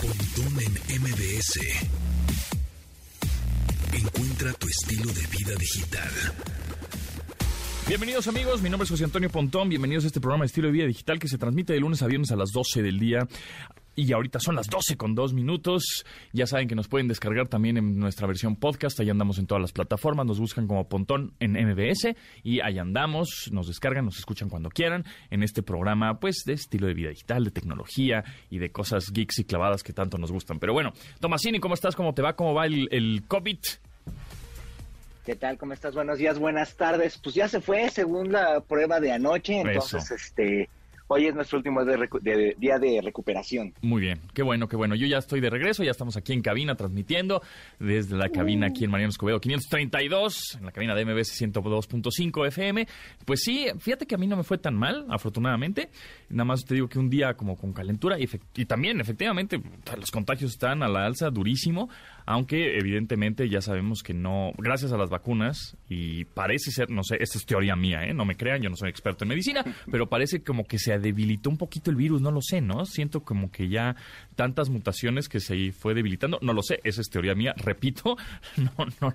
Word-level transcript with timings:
Pontón 0.00 0.60
en 0.60 1.00
MBS. 1.00 1.60
Encuentra 3.92 4.52
tu 4.52 4.68
estilo 4.68 5.10
de 5.12 5.26
vida 5.26 5.54
digital. 5.58 6.10
Bienvenidos 7.88 8.26
amigos, 8.28 8.62
mi 8.62 8.68
nombre 8.68 8.84
es 8.84 8.90
José 8.90 9.04
Antonio 9.04 9.30
Pontón, 9.30 9.68
bienvenidos 9.68 10.04
a 10.04 10.08
este 10.08 10.20
programa 10.20 10.42
de 10.42 10.48
estilo 10.48 10.66
de 10.68 10.72
vida 10.72 10.86
digital 10.86 11.18
que 11.18 11.28
se 11.28 11.38
transmite 11.38 11.72
de 11.72 11.80
lunes 11.80 12.02
a 12.02 12.06
viernes 12.06 12.30
a 12.30 12.36
las 12.36 12.52
12 12.52 12.82
del 12.82 12.98
día. 12.98 13.26
Y 13.96 14.12
ahorita 14.12 14.38
son 14.40 14.56
las 14.56 14.68
12 14.68 14.98
con 14.98 15.14
dos 15.14 15.32
minutos. 15.32 16.04
Ya 16.32 16.46
saben 16.46 16.68
que 16.68 16.74
nos 16.74 16.86
pueden 16.86 17.08
descargar 17.08 17.48
también 17.48 17.78
en 17.78 17.98
nuestra 17.98 18.26
versión 18.26 18.54
podcast. 18.56 19.00
Ahí 19.00 19.08
andamos 19.08 19.38
en 19.38 19.46
todas 19.46 19.62
las 19.62 19.72
plataformas. 19.72 20.26
Nos 20.26 20.38
buscan 20.38 20.66
como 20.66 20.86
Pontón 20.86 21.32
en 21.40 21.52
MBS. 21.52 22.14
Y 22.42 22.60
ahí 22.60 22.78
andamos. 22.78 23.48
Nos 23.50 23.68
descargan, 23.68 24.04
nos 24.04 24.18
escuchan 24.18 24.50
cuando 24.50 24.68
quieran. 24.68 25.06
En 25.30 25.42
este 25.42 25.62
programa, 25.62 26.20
pues, 26.20 26.42
de 26.44 26.52
estilo 26.52 26.86
de 26.86 26.92
vida 26.92 27.08
digital, 27.08 27.42
de 27.44 27.50
tecnología 27.50 28.22
y 28.50 28.58
de 28.58 28.70
cosas 28.70 29.10
geeks 29.10 29.38
y 29.38 29.44
clavadas 29.44 29.82
que 29.82 29.94
tanto 29.94 30.18
nos 30.18 30.30
gustan. 30.30 30.58
Pero 30.58 30.74
bueno, 30.74 30.92
Tomasini, 31.18 31.58
¿cómo 31.58 31.72
estás? 31.72 31.96
¿Cómo 31.96 32.12
te 32.12 32.20
va? 32.20 32.36
¿Cómo 32.36 32.52
va 32.52 32.66
el, 32.66 32.88
el 32.90 33.22
COVID? 33.26 33.58
¿Qué 35.24 35.36
tal? 35.36 35.56
¿Cómo 35.56 35.72
estás? 35.72 35.94
Buenos 35.94 36.18
días, 36.18 36.38
buenas 36.38 36.76
tardes. 36.76 37.18
Pues 37.18 37.34
ya 37.34 37.48
se 37.48 37.62
fue 37.62 37.88
según 37.88 38.30
la 38.30 38.60
prueba 38.60 39.00
de 39.00 39.10
anoche, 39.10 39.58
entonces 39.58 40.04
Eso. 40.04 40.14
este 40.14 40.68
hoy 41.08 41.26
es 41.26 41.34
nuestro 41.34 41.58
último 41.58 41.84
de 41.84 42.56
día 42.58 42.78
de 42.78 43.00
recuperación. 43.02 43.74
Muy 43.82 44.00
bien, 44.00 44.20
qué 44.34 44.42
bueno, 44.42 44.68
qué 44.68 44.76
bueno. 44.76 44.94
Yo 44.94 45.06
ya 45.06 45.18
estoy 45.18 45.40
de 45.40 45.50
regreso, 45.50 45.84
ya 45.84 45.90
estamos 45.90 46.16
aquí 46.16 46.32
en 46.32 46.42
cabina 46.42 46.74
transmitiendo 46.74 47.42
desde 47.78 48.16
la 48.16 48.28
cabina 48.28 48.68
aquí 48.68 48.84
en 48.84 48.90
Mariano 48.90 49.10
Escobedo 49.10 49.40
532, 49.40 50.56
en 50.58 50.66
la 50.66 50.72
cabina 50.72 50.94
de 50.94 51.04
MBS 51.04 51.40
102.5 51.40 52.46
FM. 52.48 52.86
Pues 53.24 53.40
sí, 53.42 53.66
fíjate 53.78 54.06
que 54.06 54.14
a 54.14 54.18
mí 54.18 54.26
no 54.26 54.36
me 54.36 54.42
fue 54.42 54.58
tan 54.58 54.74
mal, 54.74 55.06
afortunadamente. 55.08 55.90
Nada 56.28 56.44
más 56.44 56.64
te 56.64 56.74
digo 56.74 56.88
que 56.88 56.98
un 56.98 57.10
día 57.10 57.34
como 57.34 57.56
con 57.56 57.72
calentura 57.72 58.18
y, 58.18 58.28
y 58.54 58.66
también, 58.66 59.00
efectivamente, 59.00 59.60
los 59.98 60.10
contagios 60.10 60.52
están 60.52 60.82
a 60.82 60.88
la 60.88 61.06
alza 61.06 61.30
durísimo, 61.30 61.88
aunque 62.26 62.76
evidentemente 62.76 63.48
ya 63.48 63.60
sabemos 63.60 64.02
que 64.02 64.12
no, 64.12 64.52
gracias 64.58 64.92
a 64.92 64.96
las 64.96 65.08
vacunas, 65.08 65.76
y 65.88 66.24
parece 66.24 66.72
ser, 66.72 66.90
no 66.90 67.04
sé, 67.04 67.16
esta 67.20 67.38
es 67.38 67.46
teoría 67.46 67.76
mía, 67.76 68.02
¿eh? 68.04 68.12
no 68.12 68.24
me 68.24 68.36
crean, 68.36 68.60
yo 68.60 68.68
no 68.68 68.76
soy 68.76 68.90
experto 68.90 69.24
en 69.24 69.28
medicina, 69.28 69.64
pero 69.90 70.08
parece 70.08 70.42
como 70.42 70.64
que 70.64 70.78
se 70.78 70.98
debilitó 70.98 71.48
un 71.48 71.56
poquito 71.56 71.90
el 71.90 71.96
virus, 71.96 72.20
no 72.20 72.32
lo 72.32 72.42
sé, 72.42 72.60
¿no? 72.60 72.84
Siento 72.84 73.22
como 73.22 73.50
que 73.50 73.68
ya 73.68 73.94
tantas 74.36 74.68
mutaciones 74.70 75.28
que 75.28 75.40
se 75.40 75.72
fue 75.72 75.94
debilitando, 75.94 76.38
no 76.42 76.52
lo 76.52 76.62
sé, 76.62 76.80
esa 76.84 77.00
es 77.00 77.08
teoría 77.10 77.34
mía, 77.34 77.54
repito, 77.56 78.16
no, 78.56 78.70
no, 79.00 79.14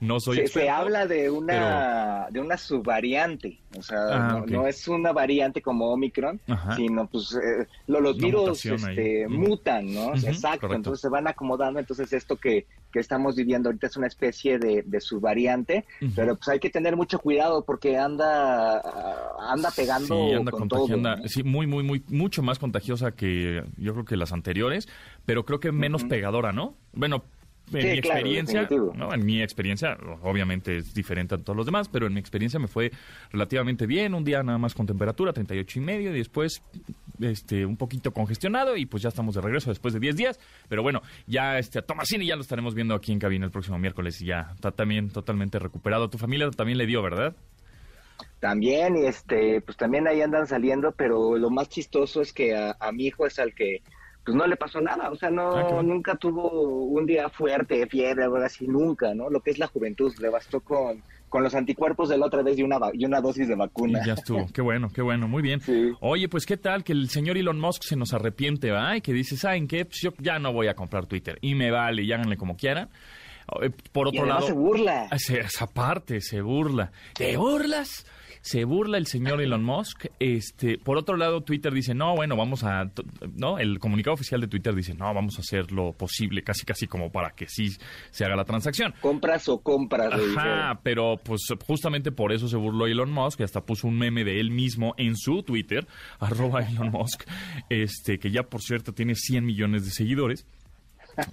no 0.00 0.18
soy 0.20 0.36
se, 0.38 0.42
experto. 0.42 0.66
se 0.66 0.70
habla 0.70 1.06
de 1.06 1.30
una 1.30 2.26
de 2.30 2.40
una 2.40 2.56
subvariante, 2.56 3.58
o 3.78 3.82
sea, 3.82 3.98
Ah, 4.10 4.44
no, 4.48 4.66
es 4.66 4.88
una 4.88 5.12
variante 5.12 5.62
como 5.62 5.92
Omicron, 5.92 6.40
Ajá. 6.48 6.74
sino 6.76 7.06
pues 7.06 7.32
eh, 7.34 7.66
lo- 7.86 8.00
los 8.00 8.16
Una 8.16 8.24
virus 8.26 8.66
este, 8.66 9.28
mutan, 9.28 9.92
¿no? 9.94 10.14
Exacto, 10.14 10.60
correcto. 10.62 10.74
entonces 10.76 11.00
se 11.02 11.08
van 11.08 11.28
acomodando, 11.28 11.78
entonces 11.78 12.12
esto 12.12 12.36
que, 12.36 12.66
que 12.92 13.00
estamos 13.00 13.34
viviendo 13.34 13.68
ahorita 13.68 13.88
es 13.88 13.96
una 13.96 14.06
especie 14.06 14.58
de, 14.58 14.82
de 14.86 15.00
subvariante, 15.00 15.84
pero 16.14 16.36
pues 16.36 16.48
hay 16.48 16.60
que 16.60 16.70
tener 16.70 16.96
mucho 16.96 17.18
cuidado 17.18 17.64
porque 17.64 17.98
anda 17.98 18.80
anda 19.50 19.70
pegando 19.74 20.06
Sí, 20.06 20.34
anda 20.34 20.52
con 20.52 20.68
todo. 20.68 20.86
Sí, 21.26 21.42
muy, 21.42 21.66
muy, 21.66 21.82
muy, 21.82 22.04
mucho 22.08 22.42
más 22.42 22.58
contagiosa 22.58 23.12
que 23.12 23.64
yo 23.76 23.92
creo 23.92 24.04
que 24.04 24.16
las 24.16 24.32
anteriores, 24.32 24.88
pero 25.24 25.44
creo 25.44 25.58
que 25.58 25.72
menos 25.72 26.04
pegadora, 26.04 26.52
¿no? 26.52 26.76
Bueno, 26.92 27.24
en 27.72 27.80
Sí, 27.80 27.86
mi 27.86 27.98
experiencia. 27.98 28.68
¿no? 28.94 29.14
En 29.14 29.24
mi 29.24 29.42
experiencia, 29.42 29.96
obviamente 30.22 30.78
es 30.78 30.94
diferente 30.94 31.34
a 31.34 31.38
todos 31.38 31.56
los 31.56 31.66
demás, 31.66 31.88
pero 31.88 32.06
en 32.06 32.14
mi 32.14 32.20
experiencia 32.20 32.58
me 32.58 32.68
fue 32.68 32.90
relativamente 33.30 33.86
bien. 33.86 34.14
Un 34.14 34.24
día 34.24 34.42
nada 34.42 34.58
más 34.58 34.74
con 34.74 34.86
temperatura, 34.86 35.32
38 35.32 35.78
y 35.78 35.82
medio, 35.82 36.14
y 36.14 36.18
después 36.18 36.62
este, 37.20 37.64
un 37.64 37.76
poquito 37.76 38.12
congestionado, 38.12 38.76
y 38.76 38.86
pues 38.86 39.02
ya 39.02 39.08
estamos 39.08 39.34
de 39.34 39.40
regreso 39.40 39.70
después 39.70 39.94
de 39.94 40.00
10 40.00 40.16
días. 40.16 40.40
Pero 40.68 40.82
bueno, 40.82 41.02
ya 41.26 41.58
este, 41.58 41.78
a 41.78 41.82
Tomasini 41.82 42.26
ya 42.26 42.36
lo 42.36 42.42
estaremos 42.42 42.74
viendo 42.74 42.94
aquí 42.94 43.12
en 43.12 43.18
cabina 43.18 43.46
el 43.46 43.52
próximo 43.52 43.78
miércoles, 43.78 44.20
y 44.20 44.26
ya 44.26 44.50
está 44.54 44.72
también 44.72 45.10
totalmente 45.10 45.58
recuperado. 45.58 46.10
Tu 46.10 46.18
familia 46.18 46.50
también 46.50 46.78
le 46.78 46.86
dio, 46.86 47.02
¿verdad? 47.02 47.34
También, 48.40 48.96
y 48.96 49.06
este, 49.06 49.60
pues 49.60 49.76
también 49.76 50.06
ahí 50.08 50.20
andan 50.20 50.46
saliendo, 50.46 50.92
pero 50.92 51.36
lo 51.38 51.50
más 51.50 51.68
chistoso 51.68 52.20
es 52.20 52.32
que 52.32 52.56
a, 52.56 52.76
a 52.80 52.92
mi 52.92 53.06
hijo 53.06 53.26
es 53.26 53.38
al 53.38 53.54
que 53.54 53.82
pues 54.24 54.36
no 54.36 54.46
le 54.46 54.56
pasó 54.56 54.80
nada, 54.80 55.10
o 55.10 55.16
sea, 55.16 55.30
no, 55.30 55.56
Ah, 55.56 55.62
bueno. 55.64 55.82
nunca 55.94 56.14
tuvo 56.16 56.48
un 56.84 57.06
día 57.06 57.28
fuerte, 57.28 57.86
fiebre, 57.86 58.24
algo 58.24 58.36
así, 58.36 58.66
nunca, 58.66 59.14
¿no? 59.14 59.28
Lo 59.30 59.40
que 59.40 59.50
es 59.50 59.58
la 59.58 59.66
juventud, 59.66 60.12
le 60.20 60.28
bastó 60.28 60.60
con, 60.60 61.02
con 61.28 61.42
los 61.42 61.54
anticuerpos 61.54 62.08
de 62.08 62.18
la 62.18 62.26
otra 62.26 62.42
vez 62.42 62.58
y 62.58 62.62
una, 62.62 62.78
y 62.92 63.04
una 63.04 63.20
dosis 63.20 63.48
de 63.48 63.54
vacuna. 63.56 64.00
Y 64.02 64.06
ya 64.06 64.12
estuvo. 64.14 64.46
Qué 64.52 64.60
bueno, 64.60 64.90
qué 64.94 65.02
bueno. 65.02 65.26
Muy 65.28 65.42
bien. 65.42 65.60
Sí. 65.60 65.90
Oye, 66.00 66.28
pues 66.28 66.46
qué 66.46 66.56
tal 66.56 66.84
que 66.84 66.92
el 66.92 67.08
señor 67.08 67.36
Elon 67.36 67.58
Musk 67.58 67.82
se 67.84 67.96
nos 67.96 68.12
arrepiente, 68.12 68.70
¿va? 68.70 68.96
Y 68.96 69.00
que 69.00 69.12
dice, 69.12 69.36
¿saben 69.36 69.66
qué? 69.66 69.84
Pues 69.86 70.00
yo 70.02 70.10
ya 70.18 70.38
no 70.38 70.52
voy 70.52 70.68
a 70.68 70.74
comprar 70.74 71.06
Twitter. 71.06 71.38
Y 71.40 71.54
me 71.54 71.70
vale, 71.70 72.02
y 72.02 72.12
háganle 72.12 72.36
como 72.36 72.56
quieran. 72.56 72.90
Eh, 73.60 73.70
Por 73.90 74.06
Y 74.06 74.10
otro 74.10 74.20
además 74.22 74.34
lado... 74.42 74.46
se 74.46 74.52
burla. 74.52 75.08
Ah, 75.10 75.18
se- 75.18 75.40
Esa 75.40 75.66
parte, 75.66 76.20
se 76.20 76.40
burla. 76.42 76.92
¿Te 77.14 77.36
burlas? 77.36 78.06
Se 78.42 78.64
burla 78.64 78.98
el 78.98 79.06
señor 79.06 79.40
Elon 79.40 79.62
Musk. 79.62 80.06
Este, 80.18 80.76
por 80.76 80.98
otro 80.98 81.16
lado, 81.16 81.42
Twitter 81.42 81.72
dice, 81.72 81.94
no, 81.94 82.14
bueno, 82.16 82.36
vamos 82.36 82.64
a, 82.64 82.90
no, 83.34 83.58
el 83.58 83.78
comunicado 83.78 84.14
oficial 84.14 84.40
de 84.40 84.48
Twitter 84.48 84.74
dice, 84.74 84.94
no, 84.94 85.14
vamos 85.14 85.38
a 85.38 85.42
hacer 85.42 85.70
lo 85.70 85.92
posible, 85.92 86.42
casi 86.42 86.66
casi 86.66 86.88
como 86.88 87.10
para 87.10 87.30
que 87.30 87.46
sí 87.48 87.68
se 88.10 88.24
haga 88.24 88.34
la 88.34 88.44
transacción. 88.44 88.94
Compras 89.00 89.48
o 89.48 89.60
compras, 89.60 90.12
Ajá, 90.12 90.80
pero 90.82 91.20
pues 91.22 91.42
justamente 91.66 92.10
por 92.10 92.32
eso 92.32 92.48
se 92.48 92.56
burló 92.56 92.86
Elon 92.86 93.12
Musk 93.12 93.40
y 93.40 93.42
hasta 93.44 93.64
puso 93.64 93.86
un 93.86 93.96
meme 93.96 94.24
de 94.24 94.40
él 94.40 94.50
mismo 94.50 94.94
en 94.96 95.16
su 95.16 95.44
Twitter, 95.44 95.86
arroba 96.18 96.66
Elon 96.66 96.90
Musk, 96.90 97.22
este, 97.68 98.18
que 98.18 98.30
ya 98.32 98.42
por 98.42 98.60
cierto 98.60 98.92
tiene 98.92 99.14
100 99.14 99.44
millones 99.44 99.84
de 99.84 99.92
seguidores, 99.92 100.46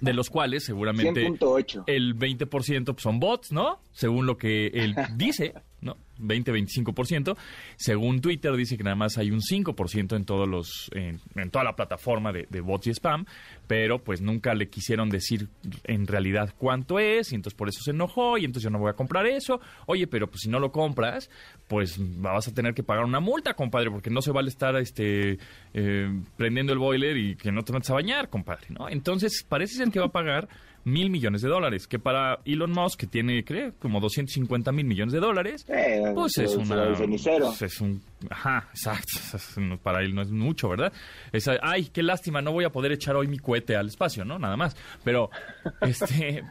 de 0.00 0.12
los 0.12 0.30
cuales 0.30 0.64
seguramente 0.64 1.26
100.8. 1.26 1.84
el 1.86 2.16
20% 2.16 2.84
pues, 2.84 3.02
son 3.02 3.18
bots, 3.18 3.50
¿no? 3.50 3.80
Según 3.92 4.26
lo 4.26 4.36
que 4.36 4.68
él 4.68 4.94
dice, 5.16 5.54
¿no? 5.80 5.96
20-25%. 6.20 7.36
Según 7.76 8.20
Twitter 8.20 8.54
dice 8.54 8.76
que 8.76 8.84
nada 8.84 8.96
más 8.96 9.18
hay 9.18 9.30
un 9.30 9.40
5% 9.40 10.16
en 10.16 10.24
todos 10.24 10.48
los 10.48 10.90
en, 10.94 11.18
en 11.34 11.50
toda 11.50 11.64
la 11.64 11.74
plataforma 11.74 12.32
de, 12.32 12.46
de 12.50 12.60
bots 12.60 12.88
y 12.88 12.90
spam, 12.90 13.24
pero 13.66 13.98
pues 14.02 14.20
nunca 14.20 14.54
le 14.54 14.68
quisieron 14.68 15.08
decir 15.08 15.48
en 15.84 16.06
realidad 16.06 16.54
cuánto 16.58 16.98
es 16.98 17.32
y 17.32 17.36
entonces 17.36 17.56
por 17.56 17.68
eso 17.68 17.80
se 17.82 17.92
enojó 17.92 18.36
y 18.38 18.44
entonces 18.44 18.64
yo 18.64 18.70
no 18.70 18.78
voy 18.78 18.90
a 18.90 18.94
comprar 18.94 19.26
eso. 19.26 19.60
Oye, 19.86 20.06
pero 20.06 20.28
pues 20.28 20.42
si 20.42 20.50
no 20.50 20.58
lo 20.58 20.72
compras, 20.72 21.30
pues 21.68 21.96
vas 21.98 22.48
a 22.48 22.54
tener 22.54 22.74
que 22.74 22.82
pagar 22.82 23.04
una 23.04 23.20
multa, 23.20 23.54
compadre, 23.54 23.90
porque 23.90 24.10
no 24.10 24.22
se 24.22 24.32
vale 24.32 24.48
estar 24.48 24.76
este 24.76 25.38
eh, 25.72 26.22
prendiendo 26.36 26.72
el 26.72 26.78
boiler 26.78 27.16
y 27.16 27.36
que 27.36 27.52
no 27.52 27.62
te 27.62 27.72
metas 27.72 27.90
a 27.90 27.94
bañar, 27.94 28.28
compadre, 28.28 28.66
¿no? 28.70 28.88
Entonces 28.88 29.44
parece 29.48 29.74
ser 29.74 29.90
que 29.90 30.00
va 30.00 30.06
a 30.06 30.12
pagar 30.12 30.48
mil 30.84 31.10
millones 31.10 31.42
de 31.42 31.48
dólares, 31.48 31.86
que 31.86 31.98
para 31.98 32.40
Elon 32.44 32.70
Musk, 32.72 33.00
que 33.00 33.06
tiene, 33.06 33.44
creo, 33.44 33.72
como 33.78 34.00
250 34.00 34.72
mil 34.72 34.86
millones 34.86 35.12
de 35.12 35.20
dólares, 35.20 35.64
Eh, 35.68 36.00
pues 36.14 36.38
es 36.38 36.54
una... 36.56 36.94
pues 36.94 37.62
es 37.62 37.80
un... 37.80 38.02
Ajá, 38.30 38.68
exacto. 38.70 39.78
Para 39.82 40.02
él 40.02 40.14
no 40.14 40.22
es 40.22 40.30
mucho, 40.30 40.68
¿verdad? 40.68 40.92
Es, 41.32 41.48
ay, 41.62 41.86
qué 41.92 42.02
lástima, 42.02 42.40
no 42.42 42.52
voy 42.52 42.64
a 42.64 42.70
poder 42.70 42.92
echar 42.92 43.16
hoy 43.16 43.26
mi 43.28 43.38
cohete 43.38 43.76
al 43.76 43.88
espacio, 43.88 44.24
¿no? 44.24 44.38
Nada 44.38 44.56
más. 44.56 44.76
Pero, 45.04 45.30
este... 45.82 46.42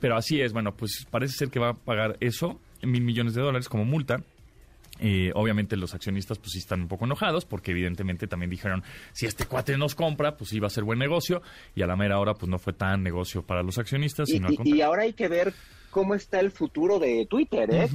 Pero 0.00 0.16
así 0.16 0.38
es, 0.40 0.52
bueno, 0.52 0.74
pues 0.76 1.06
parece 1.10 1.34
ser 1.34 1.48
que 1.48 1.58
va 1.58 1.70
a 1.70 1.74
pagar 1.74 2.18
eso, 2.20 2.60
mil 2.82 3.02
millones 3.02 3.34
de 3.34 3.40
dólares 3.40 3.68
como 3.70 3.86
multa. 3.86 4.22
Eh, 5.00 5.30
obviamente 5.34 5.76
los 5.76 5.94
accionistas 5.94 6.38
pues 6.38 6.52
sí 6.52 6.58
están 6.58 6.80
un 6.82 6.88
poco 6.88 7.04
enojados 7.04 7.44
porque 7.44 7.70
evidentemente 7.70 8.26
también 8.26 8.50
dijeron 8.50 8.82
si 9.12 9.26
este 9.26 9.46
cuate 9.46 9.76
nos 9.78 9.94
compra 9.94 10.36
pues 10.36 10.52
iba 10.52 10.66
a 10.66 10.70
ser 10.70 10.84
buen 10.84 10.98
negocio 10.98 11.40
y 11.74 11.82
a 11.82 11.86
la 11.86 11.94
mera 11.96 12.18
hora 12.18 12.34
pues 12.34 12.48
no 12.50 12.58
fue 12.58 12.72
tan 12.72 13.02
negocio 13.02 13.42
para 13.42 13.62
los 13.62 13.78
accionistas 13.78 14.28
Y, 14.28 14.32
sino 14.34 14.48
al 14.48 14.54
y- 14.54 14.56
contrario. 14.56 14.78
y 14.78 14.82
ahora 14.82 15.02
hay 15.02 15.12
que 15.12 15.28
ver 15.28 15.52
cómo 15.90 16.14
está 16.14 16.40
el 16.40 16.50
futuro 16.50 16.98
de 16.98 17.26
Twitter, 17.28 17.68
¿eh? 17.72 17.88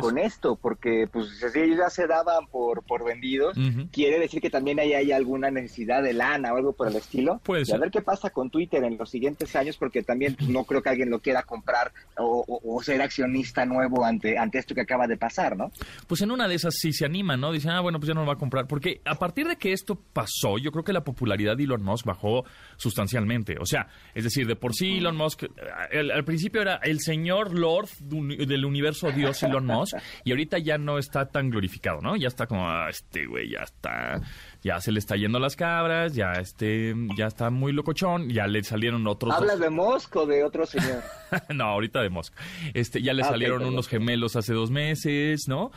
Con, 0.00 0.18
esto, 0.18 0.56
porque 0.56 1.08
pues 1.12 1.26
si 1.52 1.58
ellos 1.60 1.78
ya 1.78 1.90
se 1.90 2.06
daban 2.06 2.46
por, 2.46 2.82
por 2.84 3.04
vendidos, 3.04 3.56
quiere 3.92 4.18
decir 4.18 4.40
que 4.40 4.50
también 4.50 4.78
ahí 4.80 4.92
hay 4.94 5.12
alguna 5.12 5.50
necesidad 5.50 6.02
de 6.02 6.12
lana 6.12 6.52
o 6.52 6.56
algo 6.56 6.72
por 6.72 6.88
el 6.88 6.96
estilo. 6.96 7.40
Puede 7.44 7.64
y 7.66 7.72
a 7.72 7.78
ver 7.78 7.90
qué 7.90 8.00
pasa 8.02 8.30
con 8.30 8.50
Twitter 8.50 8.82
en 8.84 8.96
los 8.98 9.10
siguientes 9.10 9.54
años, 9.56 9.76
porque 9.76 10.02
también 10.02 10.34
pues, 10.36 10.48
no 10.50 10.64
creo 10.64 10.82
que 10.82 10.88
alguien 10.88 11.10
lo 11.10 11.20
quiera 11.20 11.42
comprar 11.42 11.92
o, 12.16 12.44
o- 12.46 12.76
o 12.76 12.82
ser 12.82 13.00
accionista 13.02 13.64
nuevo 13.66 14.04
ante, 14.04 14.38
ante 14.38 14.58
esto 14.58 14.74
que 14.74 14.80
acaba 14.82 15.06
de 15.06 15.16
pasar, 15.16 15.56
¿no? 15.56 15.70
Pues 16.06 16.20
en 16.22 16.30
una 16.30 16.48
de 16.48 16.54
esas 16.54 16.74
sí 16.76 16.92
se 16.92 17.04
animan, 17.04 17.40
¿no? 17.40 17.52
Dicen, 17.52 17.70
ah, 17.72 17.80
bueno, 17.80 17.98
pues 17.98 18.08
ya 18.08 18.14
no 18.14 18.20
lo 18.22 18.26
va 18.26 18.34
a 18.34 18.38
comprar. 18.38 18.66
Porque 18.66 19.00
a 19.04 19.16
partir 19.16 19.46
de 19.48 19.56
que 19.56 19.72
esto 19.72 19.98
pasó, 20.12 20.58
yo 20.58 20.72
creo 20.72 20.84
que 20.84 20.92
la 20.92 21.04
popularidad 21.04 21.56
de 21.56 21.64
Elon 21.64 21.82
Musk 21.82 22.06
bajó 22.06 22.44
sustancialmente. 22.76 23.56
O 23.60 23.66
sea, 23.66 23.88
es 24.14 24.24
decir, 24.24 24.46
de 24.46 24.56
por 24.56 24.74
sí 24.74 24.98
Elon 24.98 25.16
Musk, 25.16 25.42
eh, 25.44 25.48
el- 25.90 26.10
al 26.10 26.24
principio 26.24 26.62
era 26.62 26.76
el 26.76 27.00
señor 27.00 27.35
Lord 27.44 27.88
del 28.00 28.64
universo 28.64 29.10
Dios 29.12 29.42
Elon 29.42 29.66
Musk, 29.66 29.96
y 30.24 30.30
ahorita 30.30 30.58
ya 30.58 30.78
no 30.78 30.98
está 30.98 31.26
tan 31.26 31.50
glorificado, 31.50 32.00
¿no? 32.00 32.16
Ya 32.16 32.28
está 32.28 32.46
como, 32.46 32.68
ah, 32.68 32.88
este 32.88 33.26
güey 33.26 33.50
ya 33.50 33.60
está, 33.60 34.20
ya 34.62 34.80
se 34.80 34.92
le 34.92 34.98
está 34.98 35.16
yendo 35.16 35.38
las 35.38 35.56
cabras, 35.56 36.14
ya 36.14 36.32
este, 36.32 36.94
ya 37.16 37.26
está 37.26 37.50
muy 37.50 37.72
locochón, 37.72 38.28
ya 38.28 38.46
le 38.46 38.62
salieron 38.62 39.06
otros. 39.06 39.34
¿Hablas 39.34 39.60
de 39.60 39.70
Mosco 39.70 40.22
o 40.22 40.26
de 40.26 40.44
otro 40.44 40.66
señor? 40.66 41.02
no, 41.54 41.64
ahorita 41.64 42.02
de 42.02 42.10
Mosco. 42.10 42.36
Este, 42.74 43.02
ya 43.02 43.12
le 43.12 43.22
ah, 43.22 43.26
salieron 43.26 43.64
unos 43.64 43.88
gemelos 43.88 44.36
hace 44.36 44.52
dos 44.52 44.70
meses, 44.70 45.46
¿no? 45.48 45.70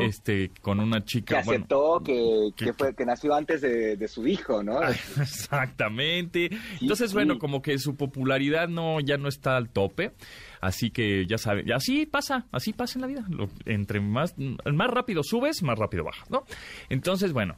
Este, 0.00 0.50
con 0.60 0.80
una 0.80 1.04
chica. 1.04 1.36
Que 1.36 1.40
aceptó 1.40 2.00
que, 2.04 2.50
que, 2.56 2.72
fue, 2.72 2.94
que 2.94 3.04
nació 3.04 3.34
antes 3.34 3.60
de, 3.60 4.08
su 4.08 4.26
hijo, 4.26 4.62
¿no? 4.62 4.82
Exactamente. 5.20 6.50
Entonces, 6.80 7.12
bueno, 7.12 7.38
como 7.38 7.62
que 7.62 7.78
su 7.78 7.96
popularidad 7.96 8.68
no, 8.68 9.00
ya 9.00 9.16
no 9.16 9.28
está 9.28 9.56
al 9.56 9.70
tope. 9.70 10.12
Así 10.60 10.90
que 10.90 11.26
ya 11.26 11.38
saben, 11.38 11.70
así 11.72 12.06
pasa, 12.06 12.46
así 12.52 12.72
pasa 12.72 12.98
en 12.98 13.00
la 13.02 13.06
vida. 13.06 13.26
entre 13.64 14.00
más, 14.00 14.34
más 14.38 14.90
rápido 14.90 15.22
subes, 15.22 15.62
más 15.62 15.78
rápido 15.78 16.04
bajas, 16.04 16.30
¿no? 16.30 16.44
Entonces, 16.88 17.32
bueno, 17.32 17.56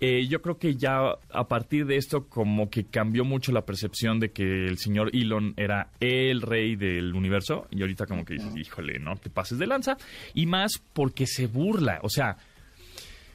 eh, 0.00 0.26
yo 0.28 0.40
creo 0.40 0.58
que 0.58 0.76
ya 0.76 1.00
a 1.32 1.48
partir 1.48 1.84
de 1.84 1.96
esto 1.96 2.28
como 2.28 2.70
que 2.70 2.84
cambió 2.84 3.24
mucho 3.24 3.50
la 3.50 3.62
percepción 3.62 4.20
de 4.20 4.30
que 4.30 4.44
el 4.44 4.78
señor 4.78 5.10
Elon 5.12 5.54
era 5.56 5.90
el 5.98 6.40
rey 6.40 6.76
del 6.76 7.14
universo 7.14 7.66
y 7.70 7.80
ahorita 7.80 8.06
como 8.06 8.24
que 8.24 8.34
dices, 8.34 8.56
híjole, 8.56 9.00
no 9.00 9.16
te 9.16 9.28
pases 9.28 9.58
de 9.58 9.66
lanza 9.66 9.96
y 10.34 10.46
más 10.46 10.80
porque 10.92 11.26
se 11.26 11.48
burla, 11.48 11.98
o 12.02 12.08
sea, 12.08 12.36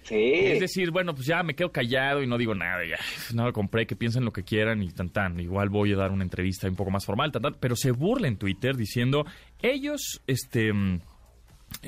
es 0.09 0.59
decir, 0.59 0.91
bueno, 0.91 1.13
pues 1.13 1.27
ya 1.27 1.43
me 1.43 1.55
quedo 1.55 1.71
callado 1.71 2.21
y 2.21 2.27
no 2.27 2.37
digo 2.37 2.55
nada, 2.55 2.85
ya 2.85 2.97
no 3.33 3.45
lo 3.45 3.53
compré, 3.53 3.85
que 3.85 3.95
piensen 3.95 4.25
lo 4.25 4.31
que 4.31 4.43
quieran 4.43 4.81
y 4.83 4.91
tan 4.91 5.09
tan. 5.09 5.39
Igual 5.39 5.69
voy 5.69 5.93
a 5.93 5.97
dar 5.97 6.11
una 6.11 6.23
entrevista 6.23 6.67
un 6.67 6.75
poco 6.75 6.91
más 6.91 7.05
formal, 7.05 7.31
tan 7.31 7.41
tan. 7.41 7.55
Pero 7.59 7.75
se 7.75 7.91
burla 7.91 8.27
en 8.27 8.37
Twitter 8.37 8.75
diciendo, 8.75 9.25
ellos, 9.61 10.21
este, 10.27 10.71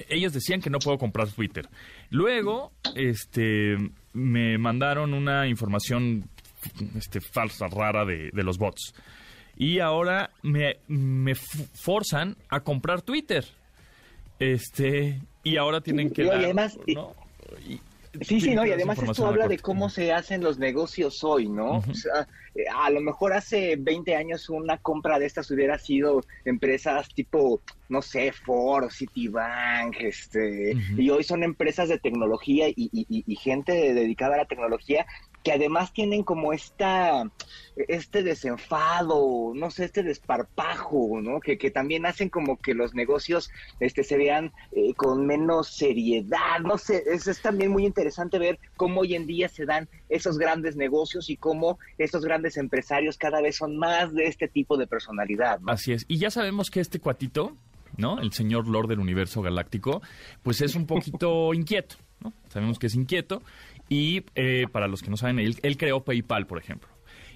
ellos 0.09 0.33
decían 0.33 0.61
que 0.61 0.69
no 0.69 0.79
puedo 0.79 0.97
comprar 0.97 1.29
Twitter. 1.29 1.67
Luego, 2.09 2.71
este, 2.95 3.77
me 4.13 4.57
mandaron 4.57 5.13
una 5.13 5.47
información, 5.47 6.29
este, 6.95 7.21
falsa, 7.21 7.67
rara 7.67 8.05
de, 8.05 8.29
de 8.31 8.43
los 8.43 8.57
bots. 8.57 8.93
Y 9.57 9.79
ahora 9.79 10.31
me, 10.41 10.77
me 10.87 11.33
forzan 11.35 12.35
a 12.49 12.59
comprar 12.59 13.01
Twitter. 13.01 13.45
Este, 14.39 15.21
y 15.43 15.57
ahora 15.57 15.81
tienen 15.81 16.09
que... 16.09 16.29
además, 16.29 16.77
Sí, 18.21 18.41
sí, 18.41 18.55
¿no? 18.55 18.65
Y 18.65 18.71
además 18.71 19.01
esto 19.01 19.27
habla 19.27 19.47
de 19.47 19.59
cómo 19.59 19.89
se 19.89 20.11
hacen 20.13 20.43
los 20.43 20.57
negocios 20.57 21.23
hoy, 21.23 21.49
¿no? 21.49 21.77
o 21.77 21.93
sea, 21.93 22.27
eh, 22.55 22.65
a 22.73 22.89
lo 22.89 23.01
mejor 23.01 23.33
hace 23.33 23.75
20 23.77 24.15
años 24.15 24.49
una 24.49 24.77
compra 24.77 25.19
de 25.19 25.25
estas 25.25 25.49
hubiera 25.51 25.77
sido 25.77 26.21
empresas 26.45 27.09
tipo, 27.13 27.61
no 27.89 28.01
sé, 28.01 28.31
Ford, 28.31 28.89
Citibank, 28.91 29.95
este, 29.99 30.75
y 30.97 31.09
hoy 31.09 31.23
son 31.23 31.43
empresas 31.43 31.89
de 31.89 31.99
tecnología 31.99 32.69
y, 32.69 32.75
y, 32.91 33.35
gente 33.35 33.93
dedicada 33.93 34.35
a 34.35 34.39
la 34.39 34.45
tecnología 34.45 35.05
que 35.45 35.51
además 35.51 35.93
tienen 35.93 36.23
como 36.23 36.53
esta, 36.53 37.31
este 37.75 38.23
desenfado, 38.23 39.53
no 39.53 39.69
sé, 39.69 39.85
este 39.85 40.01
desparpajo, 40.01 41.21
¿no? 41.21 41.39
Que, 41.39 41.59
que 41.59 41.69
también 41.69 42.07
hacen 42.07 42.29
como 42.29 42.57
que 42.57 42.73
los 42.73 42.95
negocios 42.95 43.51
este, 43.79 44.03
se 44.03 44.17
vean 44.17 44.53
eh, 44.71 44.95
con 44.95 45.27
menos 45.27 45.69
seriedad, 45.69 46.61
no 46.63 46.79
sé, 46.79 47.03
es, 47.05 47.27
es 47.27 47.43
también 47.43 47.69
muy 47.69 47.85
interesante 47.85 48.39
ver 48.39 48.57
cómo 48.75 49.01
hoy 49.01 49.13
en 49.13 49.27
día 49.27 49.47
se 49.47 49.65
dan 49.65 49.87
esos 50.09 50.39
grandes 50.39 50.77
negocios 50.77 51.29
y 51.29 51.37
cómo 51.37 51.77
estos 51.99 52.25
grandes 52.25 52.57
empresarios 52.57 53.15
cada 53.15 53.39
vez 53.39 53.57
son 53.57 53.77
más 53.77 54.11
de 54.15 54.25
este 54.25 54.47
tipo 54.47 54.77
de 54.77 54.87
personalidad. 54.87 55.59
Así 55.67 55.93
es, 55.93 56.05
y 56.07 56.17
ya 56.17 56.31
sabemos 56.31 56.71
que 56.71 56.79
este 56.79 56.99
cuatito, 56.99 57.55
¿no? 57.97 58.19
El 58.19 58.33
señor 58.33 58.67
Lord 58.67 58.87
del 58.87 58.99
Universo 58.99 59.43
Galáctico, 59.43 60.01
pues 60.41 60.61
es 60.61 60.73
un 60.73 60.87
poquito 60.87 61.53
inquieto, 61.53 61.97
¿no? 62.19 62.33
Sabemos 62.49 62.79
que 62.79 62.87
es 62.87 62.95
inquieto 62.95 63.43
y 63.89 64.23
eh, 64.35 64.65
para 64.71 64.87
los 64.87 65.01
que 65.01 65.09
no 65.09 65.17
saben, 65.17 65.39
él, 65.39 65.77
creó 65.77 66.03
PayPal, 66.03 66.47
por 66.47 66.57
ejemplo. 66.57 66.89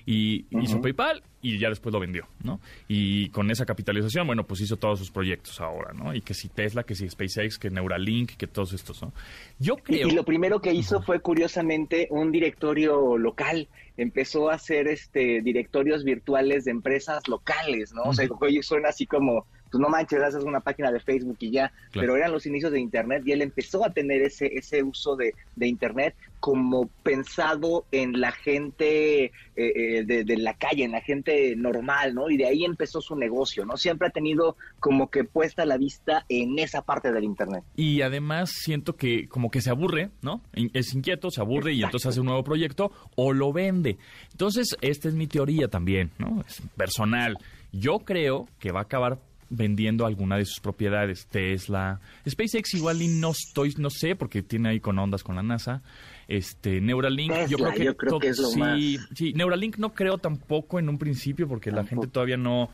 Y 0.06 0.48
hizo 0.50 0.82
PayPal 0.82 1.22
y 1.42 1.60
ya 1.60 1.70
después 1.70 1.94
lo 1.94 2.00
vendió, 2.00 2.28
¿no? 2.44 2.60
Y 2.88 3.30
con 3.30 3.52
esa 3.52 3.66
capitalización, 3.66 4.26
bueno, 4.26 4.44
pues 4.44 4.60
hizo 4.62 4.78
todos 4.78 4.98
sus 4.98 5.12
proyectos 5.12 5.62
ahora, 5.62 5.94
¿no? 5.94 6.16
Y 6.16 6.22
que 6.22 6.34
si 6.34 6.50
Tesla, 6.50 6.84
que 6.84 6.96
si 6.96 7.08
SpaceX, 7.08 7.60
que 7.60 7.70
Neuralink, 7.70 8.32
que 8.32 8.48
todos 8.48 8.74
estos, 8.74 9.04
¿no? 9.04 9.14
Yo 9.60 9.78
creo... 9.78 10.08
Y, 10.08 10.12
lo 10.12 10.24
primero 10.26 10.62
que 10.62 10.74
hizo 10.74 11.02
fue, 11.04 11.20
curiosamente, 11.20 12.08
un 12.10 12.32
directorio 12.32 13.18
local. 13.18 13.68
Empezó 13.98 14.50
a 14.50 14.56
hacer 14.56 14.88
este 14.88 15.42
directorios 15.42 16.04
virtuales 16.04 16.66
de 16.66 16.72
empresas 16.72 17.28
locales, 17.28 17.94
¿no? 17.94 18.04
O 18.04 18.14
sea, 18.14 18.28
oye, 18.40 18.64
suena 18.64 18.90
así 18.90 19.06
como 19.06 19.46
pues 19.72 19.82
no 19.82 19.90
manches, 19.90 20.22
haces 20.22 20.44
una 20.44 20.60
página 20.60 20.92
de 20.92 21.00
Facebook 21.00 21.38
y 21.40 21.52
ya, 21.52 21.72
pero 21.94 22.16
eran 22.16 22.32
los 22.32 22.46
inicios 22.46 22.72
de 22.72 22.80
Internet 22.80 23.24
y 23.26 23.32
él 23.32 23.42
empezó 23.42 23.86
a 23.86 23.92
tener 23.92 24.22
ese, 24.22 24.48
ese 24.48 24.84
uso 24.84 25.16
de, 25.16 25.34
Internet 25.62 26.16
como 26.40 26.88
pensado 27.04 27.86
en 27.92 28.20
la 28.20 28.32
gente 28.32 29.26
eh, 29.26 29.32
eh, 29.56 30.04
de, 30.06 30.38
la 30.38 30.54
calle, 30.54 30.86
en 30.86 30.94
la 30.94 31.02
gente 31.02 31.54
normal, 31.56 32.16
¿no? 32.16 32.30
Y 32.30 32.38
de 32.38 32.48
ahí 32.48 32.64
empezó 32.64 33.02
su 33.02 33.16
negocio, 33.16 33.66
¿no? 33.66 33.76
Siempre 33.76 34.08
ha 34.08 34.12
tenido 34.12 34.56
como 34.80 35.10
que 35.10 35.26
puesta 35.26 35.66
la 35.66 35.78
vista 35.78 36.26
en 36.30 36.58
esa 36.58 36.82
parte 36.82 37.12
del 37.12 37.26
Internet. 37.26 37.64
Y 37.76 38.02
además 38.02 38.52
siento 38.52 38.96
que 38.96 39.28
como 39.28 39.52
que 39.52 39.62
se 39.62 39.70
aburre, 39.70 40.10
¿no? 40.22 40.42
Es 40.54 40.94
inquieto, 40.94 41.30
se 41.30 41.42
aburre 41.42 41.74
y 41.74 41.84
entonces 41.84 42.08
hace 42.08 42.22
un 42.22 42.28
nuevo 42.28 42.44
proyecto 42.44 42.92
o 43.16 43.34
lo 43.34 43.52
vende. 43.52 43.98
Entonces, 44.32 44.78
esta 44.82 45.10
es 45.10 45.14
mi 45.14 45.28
teoría 45.28 45.68
también, 45.68 46.12
¿no? 46.18 46.42
Es 46.48 46.62
personal. 46.78 47.38
Yo 47.72 48.00
creo 48.00 48.48
que 48.60 48.72
va 48.72 48.80
a 48.80 48.84
acabar 48.84 49.20
vendiendo 49.50 50.06
alguna 50.06 50.38
de 50.38 50.46
sus 50.46 50.60
propiedades. 50.60 51.28
Tesla, 51.28 52.00
SpaceX 52.28 52.74
igual 52.74 53.02
y 53.02 53.08
no 53.08 53.32
estoy, 53.32 53.74
no 53.78 53.90
sé, 53.90 54.16
porque 54.16 54.42
tiene 54.44 54.70
ahí 54.70 54.80
con 54.80 54.98
ondas 55.00 55.24
con 55.24 55.36
la 55.36 55.44
NASA. 55.44 55.82
Este, 56.28 56.80
Neuralink, 56.82 57.48
yo 57.48 57.58
creo 57.58 58.20
que, 58.20 58.28
es 58.28 58.38
lo 58.38 58.50
sí, 58.50 59.00
sí, 59.16 59.34
Neuralink 59.34 59.78
no 59.78 59.94
creo 59.94 60.18
tampoco 60.20 60.80
en 60.80 60.90
un 60.90 60.98
principio 60.98 61.48
porque 61.48 61.72
la 61.72 61.84
gente 61.86 62.08
todavía 62.08 62.38
no 62.38 62.70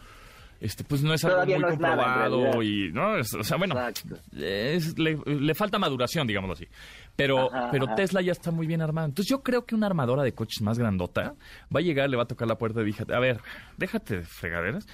este 0.62 0.84
pues 0.84 1.04
no 1.04 1.14
es 1.14 1.24
algo 1.26 1.46
muy 1.46 1.62
comprobado 1.62 2.64
y 2.64 2.92
no 2.92 3.16
o 3.16 3.44
sea 3.44 3.58
bueno 3.58 3.76
le, 4.32 5.54
falta 5.54 5.78
maduración 5.78 6.26
digámoslo 6.26 6.54
así 6.54 6.68
pero 7.16 7.50
pero 7.72 7.94
Tesla 7.96 8.22
ya 8.22 8.32
está 8.32 8.52
muy 8.52 8.68
bien 8.68 8.82
armado. 8.82 9.08
Entonces 9.08 9.30
yo 9.30 9.42
creo 9.42 9.66
que 9.66 9.76
una 9.76 9.88
armadora 9.88 10.24
de 10.24 10.34
coches 10.34 10.62
más 10.62 10.78
grandota 10.78 11.36
va 11.74 11.80
a 11.80 11.84
llegar 11.84 12.10
le 12.10 12.18
va 12.18 12.24
a 12.24 12.28
tocar 12.28 12.48
la 12.48 12.58
puerta 12.58 12.82
y 12.82 12.86
dije 12.86 13.06
a 13.12 13.20
ver 13.20 13.40
déjate 13.78 14.18
de 14.18 14.24
fregaderas. 14.24 14.88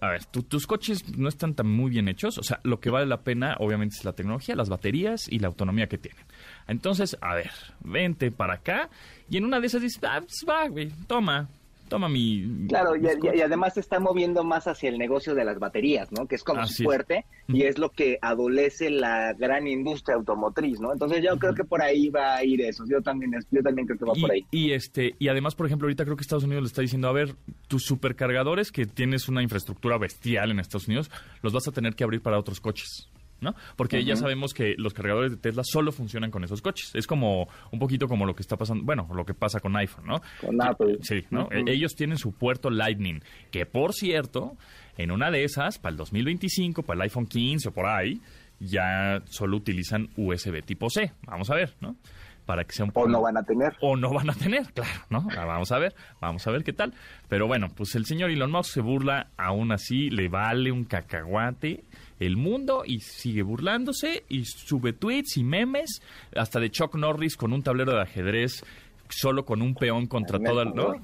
A 0.00 0.08
ver 0.08 0.24
tus 0.26 0.66
coches 0.66 1.16
no 1.16 1.28
están 1.28 1.54
tan 1.54 1.68
muy 1.68 1.90
bien 1.90 2.08
hechos. 2.08 2.38
O 2.38 2.42
sea 2.42 2.60
lo 2.64 2.80
que 2.80 2.90
vale 2.90 3.06
la 3.06 3.22
pena 3.22 3.56
obviamente 3.58 3.96
es 3.96 4.04
la 4.04 4.12
tecnología 4.12 4.54
las 4.54 4.68
baterías 4.68 5.28
y 5.30 5.38
la 5.38 5.48
autonomía 5.48 5.86
que 5.88 5.98
tienen 5.98 6.24
entonces 6.68 7.16
a 7.20 7.34
ver 7.34 7.52
vente 7.80 8.30
para 8.30 8.54
acá. 8.54 8.90
Y 9.28 9.36
en 9.38 9.44
una 9.44 9.60
de 9.60 9.66
esas 9.66 9.82
dices 9.82 10.00
ah, 10.04 10.20
pues 10.20 10.44
va 10.48 10.68
güey 10.68 10.90
toma 11.06 11.48
toma 11.92 12.08
mi... 12.08 12.66
Claro, 12.68 12.96
y, 12.96 13.40
además 13.42 13.74
se 13.74 13.80
está 13.80 14.00
moviendo 14.00 14.44
más 14.44 14.66
hacia 14.66 14.88
el 14.88 14.96
negocio 14.96 15.34
de 15.34 15.44
las 15.44 15.58
baterías, 15.58 16.10
¿no? 16.10 16.26
Que 16.26 16.36
es 16.36 16.42
como 16.42 16.66
fuerte 16.66 17.26
y 17.48 17.64
es 17.64 17.76
lo 17.76 17.90
que 17.90 18.18
adolece 18.22 18.88
la 18.88 19.34
gran 19.34 19.66
industria 19.68 20.16
automotriz, 20.16 20.80
¿no? 20.80 20.90
Entonces 20.90 21.22
yo 21.22 21.38
creo 21.38 21.54
que 21.54 21.64
por 21.64 21.82
ahí 21.82 22.08
va 22.08 22.36
a 22.36 22.44
ir 22.44 22.62
eso. 22.62 22.84
Yo 22.88 23.02
también, 23.02 23.32
yo 23.50 23.62
también 23.62 23.86
creo 23.86 23.98
que 23.98 24.04
va 24.06 24.14
por 24.18 24.30
ahí. 24.30 24.46
Y, 24.50 24.72
este, 24.72 25.14
y 25.18 25.28
además, 25.28 25.54
por 25.54 25.66
ejemplo, 25.66 25.84
ahorita 25.84 26.04
creo 26.04 26.16
que 26.16 26.22
Estados 26.22 26.44
Unidos 26.44 26.62
le 26.62 26.68
está 26.68 26.80
diciendo, 26.80 27.08
a 27.08 27.12
ver, 27.12 27.34
tus 27.68 27.82
supercargadores 27.82 28.72
que 28.72 28.86
tienes 28.86 29.28
una 29.28 29.42
infraestructura 29.42 29.98
bestial 29.98 30.50
en 30.50 30.60
Estados 30.60 30.88
Unidos, 30.88 31.10
los 31.42 31.52
vas 31.52 31.68
a 31.68 31.72
tener 31.72 31.94
que 31.94 32.04
abrir 32.04 32.22
para 32.22 32.38
otros 32.38 32.58
coches. 32.58 33.10
¿No? 33.42 33.54
Porque 33.76 34.04
ya 34.04 34.16
sabemos 34.16 34.54
que 34.54 34.74
los 34.78 34.94
cargadores 34.94 35.32
de 35.32 35.36
Tesla 35.36 35.62
solo 35.64 35.92
funcionan 35.92 36.30
con 36.30 36.44
esos 36.44 36.62
coches. 36.62 36.90
Es 36.94 37.06
como 37.06 37.48
un 37.70 37.78
poquito 37.78 38.08
como 38.08 38.24
lo 38.24 38.34
que 38.34 38.42
está 38.42 38.56
pasando, 38.56 38.84
bueno, 38.84 39.08
lo 39.14 39.24
que 39.24 39.34
pasa 39.34 39.60
con 39.60 39.76
iPhone, 39.76 40.06
¿no? 40.06 40.22
Con 40.40 40.62
Apple. 40.62 40.98
Sí, 41.02 41.24
¿no? 41.30 41.48
E-, 41.50 41.64
ellos 41.66 41.94
tienen 41.94 42.16
su 42.16 42.32
puerto 42.32 42.70
Lightning, 42.70 43.22
que 43.50 43.66
por 43.66 43.92
cierto, 43.92 44.56
en 44.96 45.10
una 45.10 45.30
de 45.30 45.44
esas, 45.44 45.78
para 45.78 45.90
el 45.92 45.96
2025, 45.98 46.82
para 46.82 46.96
el 46.96 47.02
iPhone 47.02 47.26
15 47.26 47.68
o 47.68 47.72
por 47.72 47.86
ahí, 47.86 48.20
ya 48.60 49.22
solo 49.26 49.56
utilizan 49.56 50.08
USB 50.16 50.62
tipo 50.64 50.88
C. 50.88 51.12
Vamos 51.26 51.50
a 51.50 51.54
ver, 51.54 51.74
¿no? 51.80 51.96
para 52.46 52.64
que 52.64 52.72
sea 52.72 52.84
un 52.84 52.92
poco... 52.92 53.06
O 53.06 53.08
no 53.08 53.22
van 53.22 53.36
a 53.36 53.42
tener. 53.42 53.76
O 53.80 53.96
no 53.96 54.12
van 54.12 54.30
a 54.30 54.34
tener, 54.34 54.72
claro, 54.72 55.00
¿no? 55.10 55.28
Ah, 55.36 55.44
vamos 55.44 55.70
a 55.72 55.78
ver, 55.78 55.94
vamos 56.20 56.46
a 56.46 56.50
ver 56.50 56.64
qué 56.64 56.72
tal. 56.72 56.92
Pero 57.28 57.46
bueno, 57.46 57.68
pues 57.74 57.94
el 57.94 58.04
señor 58.04 58.30
Elon 58.30 58.50
Musk 58.50 58.74
se 58.74 58.80
burla, 58.80 59.28
aún 59.36 59.72
así 59.72 60.10
le 60.10 60.28
vale 60.28 60.72
un 60.72 60.84
cacahuate 60.84 61.84
el 62.20 62.36
mundo 62.36 62.82
y 62.86 63.00
sigue 63.00 63.42
burlándose 63.42 64.24
y 64.28 64.44
sube 64.44 64.92
tweets 64.92 65.36
y 65.36 65.44
memes, 65.44 66.02
hasta 66.34 66.60
de 66.60 66.70
Chuck 66.70 66.94
Norris 66.94 67.36
con 67.36 67.52
un 67.52 67.62
tablero 67.62 67.92
de 67.92 68.02
ajedrez 68.02 68.64
solo 69.12 69.44
con 69.44 69.62
un 69.62 69.74
peón 69.74 70.06
contra 70.06 70.38
todo 70.38 71.00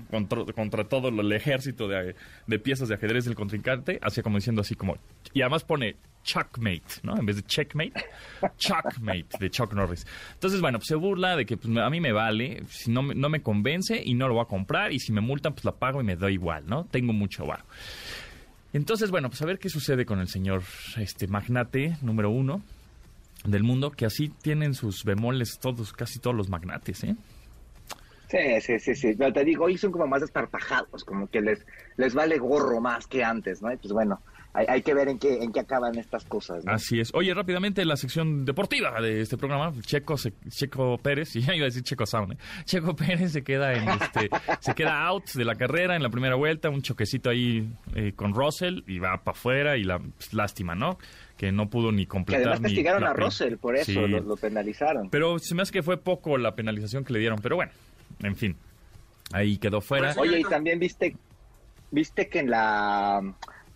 contra, 0.55 0.85
todo 0.85 1.09
el 1.09 1.33
ejército 1.33 1.89
de, 1.89 2.15
piezas 2.59 2.89
de 2.89 2.95
ajedrez 2.95 3.25
del 3.25 3.35
contrincante, 3.35 3.99
así 4.03 4.23
como 4.23 4.37
diciendo 4.37 4.63
así 4.63 4.75
como 4.75 4.97
y 5.33 5.43
además 5.43 5.65
pone 5.65 5.97
Chuckmate, 6.25 7.01
¿no? 7.03 7.17
En 7.17 7.25
vez 7.25 7.37
de 7.37 7.43
checkmate, 7.43 8.05
Chuckmate 8.59 9.39
de 9.39 9.51
Chuck 9.51 9.73
Norris. 9.73 10.07
Entonces, 10.35 10.61
bueno, 10.61 10.79
pues 10.79 10.89
se 10.89 10.95
burla 10.95 11.37
de 11.37 11.47
que 11.47 11.57
pues, 11.57 11.75
a 11.79 11.89
mí 11.89 12.01
me 12.01 12.13
vale, 12.13 12.63
si 12.69 12.91
no, 12.91 13.03
no 13.03 13.29
me 13.29 13.41
convence 13.41 14.03
y 14.05 14.15
no 14.15 14.29
lo 14.29 14.35
voy 14.35 14.43
a 14.43 14.47
comprar 14.47 14.93
y 14.93 14.99
si 14.99 15.13
me 15.13 15.21
multan 15.21 15.55
pues 15.55 15.65
la 15.65 15.73
pago 15.73 16.01
y 16.01 16.05
me 16.05 16.17
da 16.17 16.31
igual, 16.31 16.65
¿no? 16.67 16.85
Tengo 16.85 17.13
mucho 17.13 17.47
bar. 17.47 17.65
Entonces, 18.73 19.11
bueno, 19.11 19.29
pues 19.29 19.41
a 19.43 19.47
ver 19.47 19.59
qué 19.59 19.69
sucede 19.69 20.05
con 20.05 20.21
el 20.21 20.29
señor 20.29 20.63
este 20.99 21.27
magnate 21.27 21.97
número 22.03 22.31
uno 22.31 22.63
del 23.45 23.63
mundo, 23.63 23.91
que 23.91 24.05
así 24.05 24.29
tienen 24.29 24.75
sus 24.75 25.05
bemoles 25.05 25.59
todos, 25.59 25.93
casi 25.93 26.19
todos 26.19 26.37
los 26.37 26.49
magnates, 26.49 27.05
¿eh? 27.05 27.17
Sí, 28.29 28.61
sí, 28.61 28.79
sí, 28.79 28.95
sí. 28.95 29.15
Pero 29.17 29.33
te 29.33 29.45
digo, 29.45 29.65
hoy 29.65 29.79
son 29.79 29.91
como 29.91 30.07
más 30.07 30.21
desparpajados, 30.21 31.05
como 31.05 31.29
que 31.29 31.41
les, 31.41 31.65
les 31.97 32.15
vale 32.15 32.39
gorro 32.39 32.81
más 32.81 33.07
que 33.07 33.25
antes, 33.25 33.63
¿no? 33.63 33.73
Y 33.73 33.77
pues 33.79 33.93
bueno, 33.93 34.21
hay, 34.53 34.83
que 34.83 34.95
ver 34.95 35.09
en 35.09 35.19
qué, 35.19 35.43
en 35.43 35.53
qué 35.53 35.61
acaban 35.61 35.97
estas 35.99 36.25
cosas. 36.25 36.65
Así 36.67 37.01
es. 37.01 37.15
Oye, 37.15 37.33
rápidamente 37.33 37.85
la 37.85 37.97
sección 37.97 38.45
deportiva 38.45 39.01
de 39.01 39.21
este 39.21 39.37
programa, 39.37 39.73
Checo, 39.83 40.17
Checo 40.49 40.99
Pérez, 40.99 41.37
y 41.37 41.41
ya 41.43 41.55
iba 41.55 41.65
a 41.65 41.69
decir 41.69 41.83
Checo 41.83 42.07
Sound, 42.07 42.33
¿eh? 42.33 42.37
Checo 42.65 42.97
Pérez 42.97 43.33
se 43.33 43.43
queda 43.43 43.75
en 43.75 43.89
este, 43.89 44.31
se 44.61 44.75
queda 44.75 45.07
out 45.07 45.31
de 45.35 45.45
la 45.45 45.55
carrera 45.55 45.97
en 45.97 46.03
la 46.03 46.11
primera 46.11 46.35
vuelta, 46.35 46.71
un 46.71 46.83
choquecito 46.83 47.31
ahí 47.31 47.69
eh, 47.95 48.13
con 48.17 48.35
Russell 48.35 48.81
y 48.87 48.99
va 48.99 49.23
para 49.23 49.37
afuera 49.37 49.77
y 49.77 49.85
la 49.85 49.99
pues, 49.99 50.33
lástima, 50.35 50.75
¿no? 50.75 50.99
que 51.37 51.53
no 51.53 51.71
pudo 51.71 51.93
ni 51.93 52.05
completar. 52.05 52.43
Que 52.43 52.49
además 52.49 52.63
castigaron 52.63 53.05
a 53.05 53.13
Russell, 53.13 53.59
por 53.59 53.77
eso 53.77 54.09
lo, 54.09 54.37
penalizaron. 54.37 55.09
Pero 55.09 55.39
se 55.39 55.55
me 55.55 55.63
hace 55.63 55.73
que 55.73 55.85
fue 55.85 55.97
poco 55.97 56.37
la 56.37 56.57
penalización 56.57 57.05
que 57.05 57.13
le 57.13 57.21
dieron, 57.21 57.39
pero 57.41 57.55
bueno, 57.55 57.71
en 58.25 58.35
fin, 58.35 58.57
ahí 59.33 59.57
quedó 59.57 59.81
fuera. 59.81 60.15
Oye, 60.19 60.41
y 60.41 60.43
también 60.43 60.81
viste, 60.81 61.15
viste 61.93 62.29
que 62.29 62.41
en 62.41 62.51
la 62.51 63.23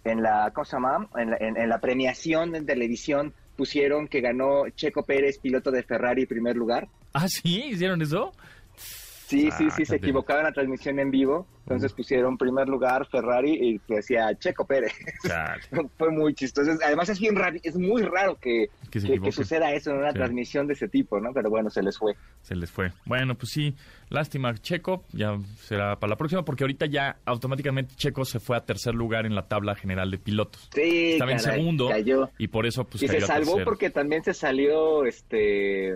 en 0.04 0.22
la, 0.22 0.50
¿cómo 0.54 0.64
se 0.64 0.76
llama? 0.76 1.08
En 1.16 1.68
la, 1.68 1.80
premiación 1.80 2.54
en 2.54 2.66
televisión 2.66 3.34
pusieron 3.56 4.08
que 4.08 4.20
ganó 4.20 4.68
Checo 4.70 5.04
Pérez, 5.04 5.38
piloto 5.38 5.70
de 5.70 5.82
Ferrari, 5.82 6.26
primer 6.26 6.56
lugar. 6.56 6.88
Ah, 7.12 7.28
sí, 7.28 7.64
hicieron 7.70 8.02
eso. 8.02 8.32
Sí, 8.76 9.50
sí, 9.56 9.70
sí, 9.70 9.84
se 9.84 9.96
equivocaron 9.96 10.40
en 10.40 10.46
la 10.46 10.52
transmisión 10.52 10.98
en 10.98 11.10
vivo. 11.10 11.46
Entonces 11.64 11.92
pusieron 11.92 12.36
primer 12.36 12.68
lugar 12.68 13.06
Ferrari 13.06 13.52
y 13.52 13.80
decía 13.92 14.36
Checo 14.38 14.66
Pérez. 14.66 14.92
Fue 15.96 16.10
muy 16.10 16.34
chistoso. 16.34 16.72
Además 16.84 17.08
es 17.08 17.20
bien 17.20 17.36
raro, 17.36 17.56
es 17.62 17.76
muy 17.76 18.02
raro 18.02 18.36
que, 18.40 18.68
que, 18.90 19.32
suceda 19.32 19.72
eso 19.72 19.90
en 19.90 19.98
una 19.98 20.12
transmisión 20.12 20.66
de 20.66 20.74
ese 20.74 20.88
tipo, 20.88 21.20
¿no? 21.20 21.32
Pero 21.32 21.50
bueno, 21.50 21.70
se 21.70 21.82
les 21.82 21.96
fue. 21.96 22.14
Se 22.42 22.54
les 22.54 22.70
fue. 22.70 22.92
Bueno, 23.06 23.36
pues 23.36 23.52
sí, 23.52 23.74
lástima 24.08 24.54
Checo, 24.54 25.04
ya 25.12 25.38
será 25.60 25.98
para 25.98 26.10
la 26.10 26.16
próxima 26.16 26.44
porque 26.44 26.64
ahorita 26.64 26.86
ya 26.86 27.16
automáticamente 27.24 27.94
Checo 27.94 28.24
se 28.24 28.40
fue 28.40 28.56
a 28.56 28.64
tercer 28.64 28.94
lugar 28.94 29.24
en 29.26 29.34
la 29.34 29.46
tabla 29.46 29.74
general 29.74 30.10
de 30.10 30.18
pilotos. 30.18 30.68
Sí, 30.74 31.12
Estaba 31.12 31.32
en 31.32 31.40
segundo 31.40 31.90
y 32.38 32.48
por 32.48 32.66
eso 32.66 32.84
pues 32.84 33.02
Y 33.02 33.08
se 33.08 33.20
salvó 33.20 33.58
porque 33.64 33.90
también 33.90 34.22
se 34.24 34.34
salió 34.34 35.04
este 35.04 35.94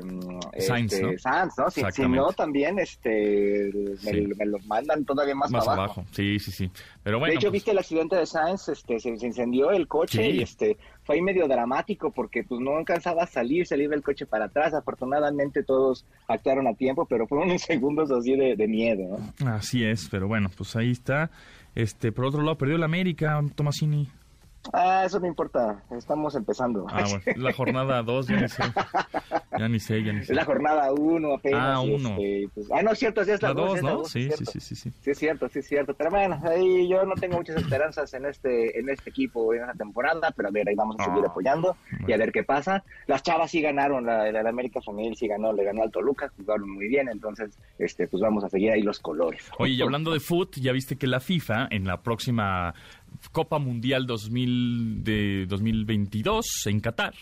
Sainz, 0.59 0.93
este, 0.93 1.07
¿no? 1.07 1.19
Sainz, 1.19 1.55
¿no? 1.59 1.71
Si, 1.71 1.83
no 2.09 2.33
también 2.33 2.79
este 2.79 3.71
me, 4.05 4.47
lo 4.47 4.59
mandan 4.61 5.05
todavía 5.05 5.35
más 5.35 5.51
más 5.57 5.69
abajo. 5.69 6.05
Sí, 6.13 6.39
sí, 6.39 6.51
sí. 6.51 6.71
Pero 7.03 7.19
bueno. 7.19 7.33
De 7.33 7.37
hecho, 7.37 7.49
pues 7.49 7.55
viste 7.55 7.71
el 7.73 7.79
accidente 7.79 8.17
de 8.17 8.27
Sainz, 8.27 8.69
este, 8.69 8.99
se, 9.01 9.11
incendió 9.11 9.71
el 9.71 9.89
coche 9.89 10.31
y 10.31 10.43
este 10.43 10.77
fue 11.05 11.17
ahí 11.17 11.23
medio 11.23 11.47
dramático 11.49 12.11
porque 12.11 12.45
pues 12.45 12.61
no 12.61 12.77
alcanzaba 12.77 13.25
a 13.25 13.27
salir, 13.27 13.67
salir 13.67 13.89
del 13.89 14.03
coche 14.03 14.27
para 14.27 14.47
atrás. 14.47 14.75
Afortunadamente 14.75 15.63
todos 15.63 16.05
actuaron 16.29 16.67
a 16.67 16.75
tiempo, 16.75 17.07
pero 17.07 17.27
fueron 17.27 17.49
unos 17.51 17.63
segundos 17.63 18.11
así 18.11 18.37
de, 18.37 18.57
de 18.57 18.69
miedo. 18.69 19.19
Así 19.45 19.85
es, 19.85 20.09
pero 20.11 20.29
bueno, 20.29 20.51
pues 20.57 20.77
ahí 20.77 20.91
está. 20.91 21.31
Este, 21.75 22.11
por 22.11 22.25
otro 22.25 22.43
lado, 22.43 22.57
perdió 22.57 22.79
la 22.79 22.87
América, 22.87 23.41
Tomasini. 23.55 24.09
Ah, 24.73 25.05
eso 25.05 25.21
no 25.21 25.27
importa, 25.27 25.83
estamos 25.91 26.35
empezando. 26.35 26.87
Ah, 26.91 27.05
bueno, 27.09 27.23
la 27.37 27.53
jornada 27.53 28.03
2, 28.03 28.27
ya 28.29 28.41
ni 28.41 28.49
sé. 28.49 28.63
Ya 29.59 29.69
ni 29.69 29.81
sé, 29.81 30.03
ya 30.03 30.13
ni 30.13 30.25
sé. 30.25 30.33
Es 30.33 30.37
la 30.37 30.45
jornada 30.45 30.93
1 30.93 31.35
apenas. 31.35 31.61
Ah, 31.63 31.81
1. 31.81 32.09
Este, 32.11 32.49
pues, 32.55 32.67
ah, 32.73 32.83
no, 32.83 32.93
es 32.93 32.99
cierto, 32.99 33.25
sí 33.25 33.31
es 33.31 33.43
la 33.43 33.55
2, 33.55 33.83
¿no? 33.83 34.05
sí, 34.05 34.31
sí, 34.31 34.45
sí, 34.45 34.61
sí, 34.61 34.75
sí. 34.75 34.93
Sí, 35.01 35.11
es 35.11 35.19
cierto, 35.19 35.49
sí 35.49 35.61
es 35.61 35.67
cierto. 35.67 35.95
Pero 35.95 36.11
bueno, 36.11 36.41
ahí 36.45 36.89
yo 36.89 37.05
no 37.05 37.15
tengo 37.15 37.37
muchas 37.37 37.57
esperanzas 37.57 38.13
en 38.15 38.27
este 38.27 38.79
en 38.79 38.89
este 38.89 39.11
equipo 39.11 39.55
en 39.55 39.63
esta 39.63 39.75
temporada, 39.75 40.33
pero 40.37 40.49
a 40.49 40.53
ver, 40.53 40.69
ahí 40.69 40.75
vamos 40.75 40.97
a 40.99 41.05
seguir 41.05 41.25
ah, 41.25 41.29
apoyando 41.29 41.77
y 42.07 42.13
a 42.13 42.17
ver 42.17 42.33
qué 42.33 42.43
pasa. 42.43 42.85
Las 43.07 43.23
chavas 43.23 43.51
sí 43.51 43.61
ganaron, 43.61 44.05
la, 44.07 44.31
la, 44.31 44.49
América 44.49 44.81
Femenil 44.81 45.17
sí 45.17 45.27
ganó, 45.27 45.53
le 45.53 45.65
ganó 45.65 45.83
al 45.83 45.91
Toluca, 45.91 46.31
jugaron 46.37 46.71
muy 46.71 46.89
bien, 46.89 47.09
entonces 47.09 47.59
este 47.79 48.09
pues 48.09 48.23
vamos 48.23 48.45
a 48.45 48.49
seguir 48.49 48.73
ahí 48.73 48.83
los 48.83 49.01
colores. 49.01 49.51
Oye, 49.59 49.75
y 49.75 49.83
hablando 49.83 50.13
de 50.13 50.21
foot, 50.21 50.57
ya 50.57 50.73
viste 50.73 50.97
que 50.97 51.07
la 51.07 51.21
FIFA 51.21 51.69
en 51.71 51.87
la 51.87 52.03
próxima 52.03 52.75
Copa 53.33 53.59
Mundial 53.59 54.07
2000 54.07 55.05
de 55.05 55.47
2022 55.47 56.67
en 56.67 56.81
Qatar. 56.81 57.15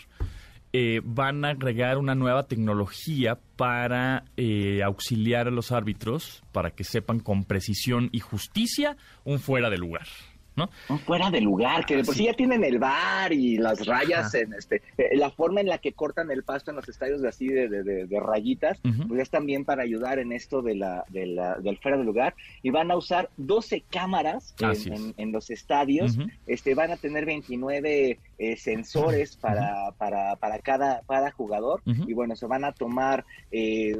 Eh, 0.73 1.01
van 1.05 1.45
a 1.45 1.51
agregar 1.51 1.97
una 1.97 2.15
nueva 2.15 2.47
tecnología 2.47 3.39
para 3.55 4.25
eh, 4.35 4.83
auxiliar 4.83 5.47
a 5.47 5.51
los 5.51 5.71
árbitros 5.71 6.43
para 6.51 6.71
que 6.71 6.83
sepan 6.83 7.19
con 7.19 7.45
precisión 7.45 8.09
y 8.11 8.19
justicia 8.19 8.97
un 9.23 9.39
fuera 9.39 9.69
de 9.69 9.77
lugar. 9.77 10.07
¿No? 10.55 10.69
fuera 10.99 11.29
de 11.29 11.41
lugar, 11.41 11.85
que 11.85 11.97
de 11.97 12.03
por 12.03 12.15
sí 12.15 12.25
ya 12.25 12.33
tienen 12.33 12.63
el 12.63 12.79
bar 12.79 13.33
y 13.33 13.57
las 13.57 13.85
rayas 13.85 14.33
en 14.33 14.53
este, 14.53 14.81
eh, 14.97 15.15
la 15.15 15.29
forma 15.29 15.61
en 15.61 15.67
la 15.67 15.77
que 15.77 15.93
cortan 15.93 16.31
el 16.31 16.43
pasto 16.43 16.71
en 16.71 16.77
los 16.77 16.87
estadios 16.87 17.21
de 17.21 17.29
así 17.29 17.47
de, 17.47 17.67
de, 17.67 18.19
rayitas, 18.19 18.79
pues 19.07 19.21
es 19.21 19.29
también 19.29 19.65
para 19.65 19.83
ayudar 19.83 20.19
en 20.19 20.31
esto 20.31 20.61
de 20.61 20.75
la, 20.75 21.05
de 21.09 21.25
la, 21.27 21.55
del 21.55 21.77
fuera 21.77 21.97
de 21.97 22.03
lugar. 22.03 22.35
Y 22.63 22.69
van 22.69 22.91
a 22.91 22.95
usar 22.95 23.29
12 23.37 23.83
cámaras 23.89 24.55
en, 24.59 25.31
los 25.31 25.49
estadios, 25.49 26.17
este, 26.47 26.75
van 26.75 26.91
a 26.91 26.97
tener 26.97 27.25
29 27.25 28.19
eh, 28.37 28.57
sensores 28.57 29.35
para, 29.35 29.91
para, 29.97 30.35
para 30.37 30.59
cada, 30.59 31.01
cada 31.07 31.31
jugador. 31.31 31.81
Y 31.85 32.13
bueno, 32.13 32.35
se 32.35 32.45
van 32.45 32.65
a 32.65 32.71
tomar 32.71 33.25
eh, 33.51 33.95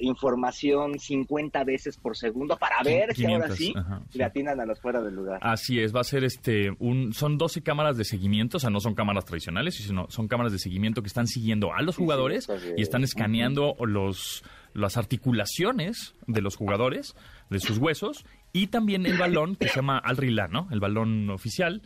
información 0.00 0.98
50 0.98 1.64
veces 1.64 1.96
por 1.96 2.16
segundo 2.16 2.56
para 2.56 2.82
ver 2.82 3.14
si 3.14 3.26
ahora 3.26 3.54
sí, 3.54 3.74
le 4.12 4.24
atinan 4.24 4.60
a 4.60 4.66
los 4.66 4.80
fuera 4.80 5.02
del 5.02 5.14
lugar. 5.14 5.38
Así 5.42 5.80
es, 5.80 5.94
va 5.94 6.00
a 6.00 6.04
ser 6.04 6.24
este 6.24 6.70
un 6.78 7.12
son 7.12 7.38
12 7.38 7.62
cámaras 7.62 7.96
de 7.96 8.04
seguimiento, 8.04 8.56
o 8.56 8.60
sea, 8.60 8.70
no 8.70 8.80
son 8.80 8.94
cámaras 8.94 9.24
tradicionales, 9.24 9.74
sino 9.76 10.10
son 10.10 10.28
cámaras 10.28 10.52
de 10.52 10.58
seguimiento 10.58 11.02
que 11.02 11.08
están 11.08 11.26
siguiendo 11.26 11.72
a 11.74 11.82
los 11.82 11.96
jugadores 11.96 12.48
y 12.76 12.82
están 12.82 13.04
escaneando 13.04 13.76
los 13.80 14.42
las 14.72 14.96
articulaciones 14.96 16.14
de 16.26 16.42
los 16.42 16.56
jugadores, 16.56 17.16
de 17.48 17.58
sus 17.58 17.78
huesos 17.78 18.24
y 18.52 18.68
también 18.68 19.04
el 19.06 19.18
balón 19.18 19.56
que 19.56 19.68
se 19.68 19.76
llama 19.76 19.98
Al 19.98 20.16
¿no? 20.50 20.68
El 20.70 20.80
balón 20.80 21.30
oficial 21.30 21.82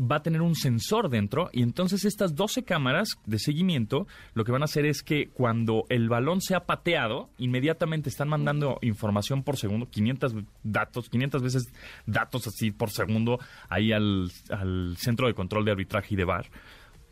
va 0.00 0.16
a 0.16 0.22
tener 0.22 0.40
un 0.40 0.54
sensor 0.54 1.10
dentro 1.10 1.50
y 1.52 1.62
entonces 1.62 2.04
estas 2.04 2.34
12 2.34 2.64
cámaras 2.64 3.18
de 3.26 3.38
seguimiento 3.38 4.06
lo 4.34 4.44
que 4.44 4.52
van 4.52 4.62
a 4.62 4.64
hacer 4.64 4.86
es 4.86 5.02
que 5.02 5.28
cuando 5.28 5.84
el 5.88 6.08
balón 6.08 6.40
sea 6.40 6.60
pateado, 6.60 7.30
inmediatamente 7.38 8.08
están 8.08 8.28
mandando 8.28 8.78
información 8.82 9.42
por 9.42 9.56
segundo, 9.56 9.90
500 9.90 10.34
datos, 10.62 11.10
500 11.10 11.42
veces 11.42 11.72
datos 12.06 12.46
así 12.46 12.70
por 12.70 12.90
segundo 12.90 13.38
ahí 13.68 13.92
al, 13.92 14.30
centro 14.96 15.26
de 15.26 15.34
control 15.34 15.64
de 15.64 15.72
arbitraje 15.72 16.14
y 16.14 16.16
de 16.16 16.24
VAR 16.24 16.46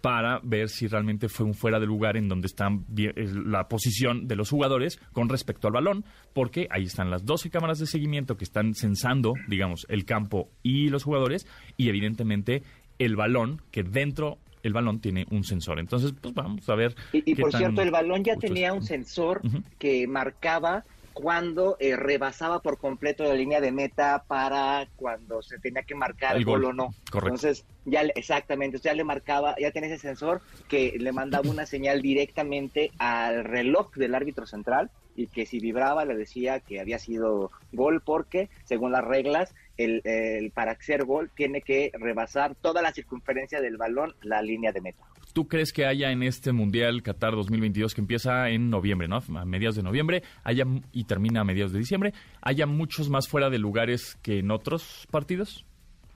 para 0.00 0.40
ver 0.42 0.68
si 0.68 0.87
realmente 0.87 1.28
fue 1.28 1.47
un 1.47 1.54
fuera 1.54 1.80
de 1.80 1.87
lugar 1.87 2.16
en 2.16 2.28
donde 2.28 2.47
está 2.47 2.71
la 2.95 3.68
posición 3.68 4.28
de 4.28 4.37
los 4.37 4.50
jugadores 4.50 5.00
con 5.12 5.28
respecto 5.28 5.66
al 5.66 5.75
balón, 5.75 6.04
porque 6.33 6.68
ahí 6.71 6.85
están 6.85 7.11
las 7.11 7.25
12 7.25 7.50
cámaras 7.50 7.78
de 7.78 7.87
seguimiento 7.87 8.37
que 8.37 8.45
están 8.45 8.75
censando, 8.75 9.35
digamos, 9.49 9.87
el 9.88 10.04
campo 10.04 10.50
y 10.62 10.88
los 10.88 11.02
jugadores, 11.02 11.47
y 11.76 11.88
evidentemente 11.88 12.62
el 12.99 13.17
balón, 13.17 13.62
que 13.71 13.83
dentro 13.83 14.38
el 14.62 14.73
balón 14.73 15.00
tiene 15.00 15.26
un 15.31 15.45
sensor. 15.45 15.78
Entonces, 15.78 16.12
pues 16.21 16.35
vamos 16.35 16.69
a 16.69 16.75
ver. 16.75 16.95
Y, 17.12 17.35
por 17.35 17.52
cierto, 17.52 17.83
el 17.83 17.90
balón 17.90 18.25
ya 18.25 18.37
tenía 18.37 18.73
un 18.73 18.83
sensor 18.83 19.40
que 19.78 20.07
marcaba 20.07 20.85
cuando 21.20 21.76
eh, 21.80 21.96
rebasaba 21.96 22.62
por 22.62 22.78
completo 22.78 23.25
la 23.25 23.34
línea 23.34 23.60
de 23.60 23.72
meta 23.72 24.22
para 24.28 24.87
cuando 24.94 25.42
se 25.42 25.58
tenía 25.58 25.82
que 25.82 25.96
marcar 25.96 26.37
el, 26.37 26.44
gol. 26.44 26.64
o 26.64 26.72
no. 26.72 26.94
Entonces, 27.12 27.64
ya 27.84 28.02
exactamente, 28.14 28.78
ya 28.78 28.94
le 28.94 29.02
marcaba, 29.02 29.56
ya 29.58 29.72
tenía 29.72 29.88
ese 29.88 29.98
sensor 29.98 30.40
que 30.68 30.94
le 30.96 31.10
mandaba 31.10 31.50
una 31.50 31.66
señal 31.66 32.02
directamente 32.02 32.92
al 32.98 33.42
reloj 33.42 33.92
del 33.96 34.14
árbitro 34.14 34.46
central 34.46 34.92
y 35.16 35.26
que 35.26 35.44
si 35.44 35.58
vibraba 35.58 36.04
le 36.04 36.14
decía 36.14 36.60
que 36.60 36.78
había 36.78 37.00
sido 37.00 37.50
gol 37.72 38.00
porque, 38.00 38.48
según 38.62 38.92
las 38.92 39.04
reglas, 39.04 39.52
el, 39.76 40.52
para 40.54 40.72
hacer 40.72 41.04
gol 41.04 41.30
tiene 41.34 41.62
que 41.62 41.90
rebasar 41.94 42.54
toda 42.54 42.80
la 42.80 42.92
circunferencia 42.92 43.60
del 43.60 43.76
balón 43.76 44.14
la 44.22 44.40
línea 44.40 44.70
de 44.70 44.82
meta. 44.82 45.02
¿Tú 45.38 45.47
crees 45.47 45.73
que 45.73 45.87
haya 45.87 46.11
en 46.11 46.25
este 46.25 46.50
Mundial 46.50 47.00
Qatar 47.04 47.37
2022 47.37 47.95
que 47.95 48.00
empieza 48.00 48.50
en 48.50 48.71
noviembre, 48.71 49.07
¿no? 49.07 49.23
A 49.37 49.45
mediados 49.45 49.76
de 49.76 49.85
noviembre, 49.85 50.25
haya 50.42 50.64
y 50.90 51.04
termina 51.04 51.42
a 51.42 51.45
mediados 51.45 51.71
de 51.71 51.78
diciembre, 51.78 52.12
haya 52.42 52.66
muchos 52.66 53.09
más 53.09 53.28
fuera 53.28 53.49
de 53.49 53.59
lugares 53.61 54.18
que 54.21 54.40
en 54.40 54.50
otros 54.50 55.07
partidos? 55.12 55.64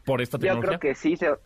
Por 0.05 0.21
esta 0.21 0.39
tecnología? 0.39 0.73
Yo 0.73 0.79
creo 0.79 0.81
que 0.81 0.95
sí, 0.95 1.17
yo, 1.17 1.39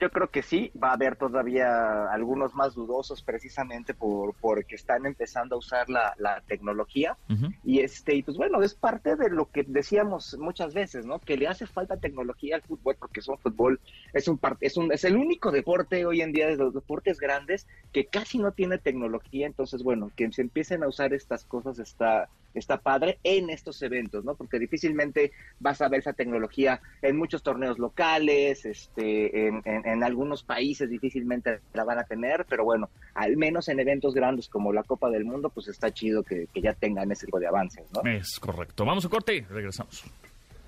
yo 0.00 0.10
creo 0.10 0.30
que 0.30 0.42
sí, 0.42 0.70
va 0.80 0.90
a 0.90 0.94
haber 0.94 1.16
todavía 1.16 2.12
algunos 2.12 2.54
más 2.54 2.74
dudosos 2.74 3.22
precisamente 3.22 3.94
por 3.94 4.34
porque 4.34 4.74
están 4.74 5.06
empezando 5.06 5.56
a 5.56 5.58
usar 5.58 5.88
la, 5.88 6.14
tecnología 6.46 7.16
y 7.64 7.80
este 7.80 8.14
y 8.14 8.22
pues 8.22 8.36
bueno, 8.36 8.62
es 8.62 8.74
parte 8.74 9.16
de 9.16 9.30
lo 9.30 9.50
que 9.50 9.64
decíamos 9.66 10.36
muchas 10.38 10.74
veces, 10.74 11.06
¿no? 11.06 11.18
Que 11.18 11.36
le 11.36 11.46
hace 11.46 11.66
falta 11.66 11.96
tecnología 11.96 12.56
al 12.56 12.62
fútbol 12.62 12.96
porque 12.98 13.20
es 13.20 13.28
un 13.28 13.38
fútbol 13.38 13.80
es 14.12 14.28
un 14.28 14.40
es 14.60 14.76
un 14.76 14.92
es 14.92 15.04
el 15.04 15.16
único 15.16 15.50
deporte 15.50 16.04
hoy 16.04 16.20
en 16.20 16.32
día 16.32 16.48
de 16.48 16.56
los 16.56 16.74
deportes 16.74 17.18
grandes 17.18 17.66
que 17.92 18.06
casi 18.06 18.38
no 18.38 18.52
tiene 18.52 18.78
tecnología, 18.78 19.46
entonces 19.46 19.82
bueno, 19.82 20.10
que 20.16 20.30
se 20.32 20.42
empiecen 20.42 20.82
a 20.82 20.88
usar 20.88 21.12
estas 21.12 21.44
cosas 21.44 21.78
está 21.78 22.28
está 22.54 22.78
padre 22.78 23.18
en 23.22 23.50
estos 23.50 23.82
eventos, 23.82 24.24
¿no? 24.24 24.34
Porque 24.34 24.58
difícilmente 24.58 25.32
vas 25.60 25.80
a 25.82 25.88
ver 25.88 26.00
esa 26.00 26.12
tecnología 26.12 26.80
en 27.00 27.16
muchos 27.16 27.42
torneos 27.42 27.78
locales, 27.78 28.64
este, 28.64 29.48
en, 29.48 29.62
en, 29.64 30.04
algunos 30.04 30.42
países 30.42 30.90
difícilmente 30.90 31.60
la 31.72 31.84
van 31.84 31.98
a 31.98 32.04
tener, 32.04 32.46
pero 32.48 32.64
bueno, 32.64 32.90
al 33.14 33.36
menos 33.36 33.68
en 33.68 33.80
eventos 33.80 34.14
grandes 34.14 34.48
como 34.48 34.72
la 34.72 34.82
Copa 34.82 35.10
del 35.10 35.24
Mundo, 35.24 35.50
pues 35.50 35.68
está 35.68 35.92
chido 35.92 36.22
que, 36.22 36.48
que 36.52 36.60
ya 36.60 36.74
tengan 36.74 37.10
ese 37.12 37.26
tipo 37.26 37.38
de 37.38 37.46
avances, 37.46 37.84
¿no? 37.92 38.08
Es 38.10 38.38
correcto. 38.38 38.84
Vamos 38.84 39.04
a 39.04 39.08
corte 39.08 39.36
y 39.36 39.40
regresamos. 39.42 40.04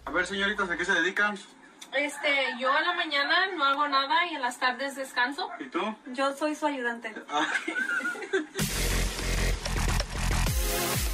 A 0.04 0.10
ver, 0.10 0.26
señoritas, 0.26 0.70
¿a 0.70 0.76
qué 0.76 0.84
se 0.84 0.92
dedican? 0.92 1.36
Este, 1.96 2.28
yo 2.58 2.76
en 2.76 2.84
la 2.84 2.94
mañana 2.94 3.46
no 3.56 3.64
hago 3.64 3.88
nada 3.88 4.26
y 4.26 4.34
en 4.34 4.42
las 4.42 4.58
tardes 4.58 4.96
descanso. 4.96 5.48
¿Y 5.60 5.68
tú? 5.68 5.80
Yo 6.12 6.36
soy 6.36 6.54
su 6.54 6.66
ayudante. 6.66 7.14
Ah. 7.28 7.46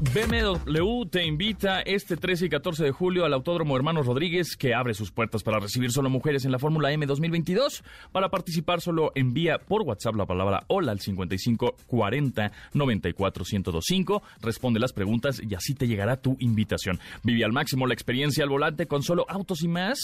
BMW 0.00 1.06
te 1.10 1.26
invita 1.26 1.80
este 1.80 2.16
13 2.16 2.46
y 2.46 2.48
14 2.48 2.84
de 2.84 2.92
julio 2.92 3.24
al 3.24 3.32
Autódromo 3.32 3.76
Hermanos 3.76 4.06
Rodríguez, 4.06 4.56
que 4.56 4.72
abre 4.72 4.94
sus 4.94 5.10
puertas 5.10 5.42
para 5.42 5.58
recibir 5.58 5.90
solo 5.90 6.08
mujeres 6.08 6.44
en 6.44 6.52
la 6.52 6.60
Fórmula 6.60 6.92
M 6.92 7.04
2022. 7.04 7.82
Para 8.12 8.28
participar, 8.28 8.80
solo 8.80 9.10
envía 9.16 9.58
por 9.58 9.82
WhatsApp 9.82 10.14
la 10.14 10.24
palabra 10.24 10.62
hola 10.68 10.92
al 10.92 11.00
55 11.00 11.74
40 11.88 12.52
94 12.74 13.44
1025. 13.44 14.22
Responde 14.40 14.78
las 14.78 14.92
preguntas 14.92 15.42
y 15.42 15.52
así 15.56 15.74
te 15.74 15.88
llegará 15.88 16.16
tu 16.16 16.36
invitación. 16.38 17.00
Vive 17.24 17.44
al 17.44 17.52
máximo 17.52 17.84
la 17.84 17.94
experiencia 17.94 18.44
al 18.44 18.50
volante 18.50 18.86
con 18.86 19.02
solo 19.02 19.26
autos 19.28 19.64
y 19.64 19.68
más. 19.68 19.98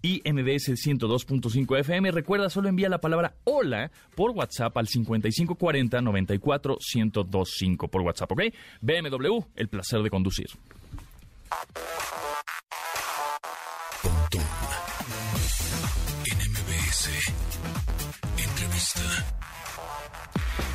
Y 0.00 0.22
MBS 0.30 0.74
102.5 0.76 1.76
FM. 1.80 2.12
Recuerda, 2.12 2.50
solo 2.50 2.68
envía 2.68 2.88
la 2.88 3.00
palabra 3.00 3.34
hola 3.42 3.90
por 4.14 4.30
WhatsApp 4.30 4.76
al 4.76 4.86
55 4.86 5.56
40 5.56 6.02
94 6.02 6.78
1025 6.94 7.88
por 7.88 8.02
WhatsApp, 8.02 8.30
¿ok? 8.30 8.42
BMW 8.80 9.39
el 9.56 9.68
placer 9.68 10.02
de 10.02 10.10
conducir. 10.10 10.48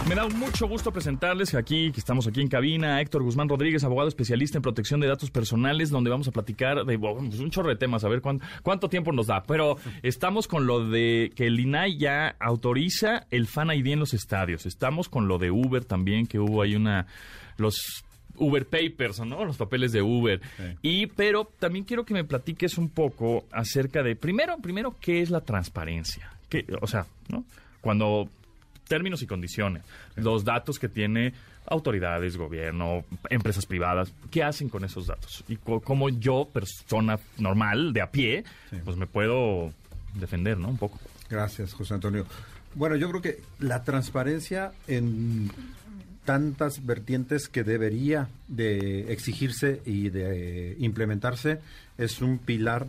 Me 0.08 0.14
da 0.14 0.28
mucho 0.28 0.68
gusto 0.68 0.92
presentarles 0.92 1.56
aquí, 1.56 1.92
que 1.92 2.00
estamos 2.00 2.28
aquí 2.28 2.40
en 2.40 2.48
cabina, 2.48 3.02
Héctor 3.02 3.24
Guzmán 3.24 3.50
Rodríguez, 3.50 3.84
abogado 3.84 4.08
especialista 4.08 4.60
en 4.60 4.62
protección 4.62 5.00
de 5.00 5.08
datos 5.08 5.32
personales, 5.32 5.90
donde 5.90 6.12
vamos 6.12 6.28
a 6.28 6.32
platicar 6.32 6.86
de 6.86 7.00
pues, 7.00 7.40
un 7.40 7.50
chorro 7.50 7.70
de 7.70 7.76
temas, 7.76 8.04
a 8.04 8.10
ver 8.10 8.22
cuánto, 8.22 8.88
tiempo 8.88 9.12
nos 9.12 9.26
da. 9.26 9.42
Pero 9.42 9.78
estamos 10.04 10.48
con 10.48 10.68
lo 10.68 10.88
de 10.88 11.32
que 11.36 11.48
el 11.48 11.60
INAI 11.60 11.98
ya 11.98 12.36
autoriza 12.40 13.26
el 13.32 13.48
Fan 13.48 13.72
ID 13.72 13.88
en 13.88 14.00
los 14.00 14.14
estadios. 14.14 14.68
Estamos 14.68 15.10
con 15.10 15.28
lo 15.28 15.40
de 15.40 15.50
Uber 15.50 15.84
también, 15.84 16.28
que 16.28 16.38
hubo 16.40 16.62
ahí 16.62 16.76
una... 16.76 17.08
Los 17.58 18.06
Uber 18.38 18.66
Papers, 18.66 19.20
¿no? 19.22 19.46
Los 19.46 19.58
papeles 19.58 19.92
de 19.92 20.02
Uber. 20.02 20.42
Y, 20.82 21.08
pero 21.08 21.50
también 21.60 21.86
quiero 21.86 22.06
que 22.06 22.14
me 22.14 22.24
platiques 22.24 22.78
un 22.78 22.90
poco 22.90 23.46
acerca 23.52 24.04
de, 24.04 24.16
primero, 24.16 24.58
primero, 24.58 24.96
¿qué 25.00 25.22
es 25.22 25.30
la 25.30 25.42
transparencia? 25.42 26.32
¿Qué, 26.50 26.66
o 26.82 26.88
sea, 26.88 27.06
¿no? 27.30 27.44
Cuando 27.82 28.30
términos 28.88 29.22
y 29.22 29.28
condiciones, 29.28 29.84
los 30.16 30.44
datos 30.44 30.80
que 30.80 30.90
tiene 30.90 31.34
autoridades, 31.68 32.38
gobierno, 32.38 33.04
empresas 33.30 33.66
privadas, 33.66 34.14
¿qué 34.32 34.44
hacen 34.44 34.70
con 34.70 34.84
esos 34.84 35.08
datos? 35.08 35.44
Y 35.48 35.58
cómo 35.58 36.10
yo, 36.10 36.48
persona 36.52 37.20
normal, 37.38 37.94
de 37.94 38.02
a 38.02 38.12
pie, 38.12 38.44
pues 38.84 38.98
me 38.98 39.08
puedo 39.08 39.72
defender, 40.14 40.58
¿no? 40.58 40.70
Un 40.70 40.78
poco. 40.78 41.00
Gracias, 41.30 41.74
José 41.74 41.96
Antonio. 41.96 42.26
Bueno, 42.76 42.96
yo 42.98 43.10
creo 43.10 43.22
que 43.22 43.42
la 43.60 43.84
transparencia 43.84 44.74
en 44.88 45.50
tantas 46.26 46.86
vertientes 46.86 47.48
que 47.48 47.64
debería 47.64 48.28
de 48.48 49.14
exigirse 49.14 49.82
y 49.86 50.10
de 50.10 50.76
implementarse 50.80 51.60
es 51.98 52.22
un 52.22 52.40
pilar 52.40 52.88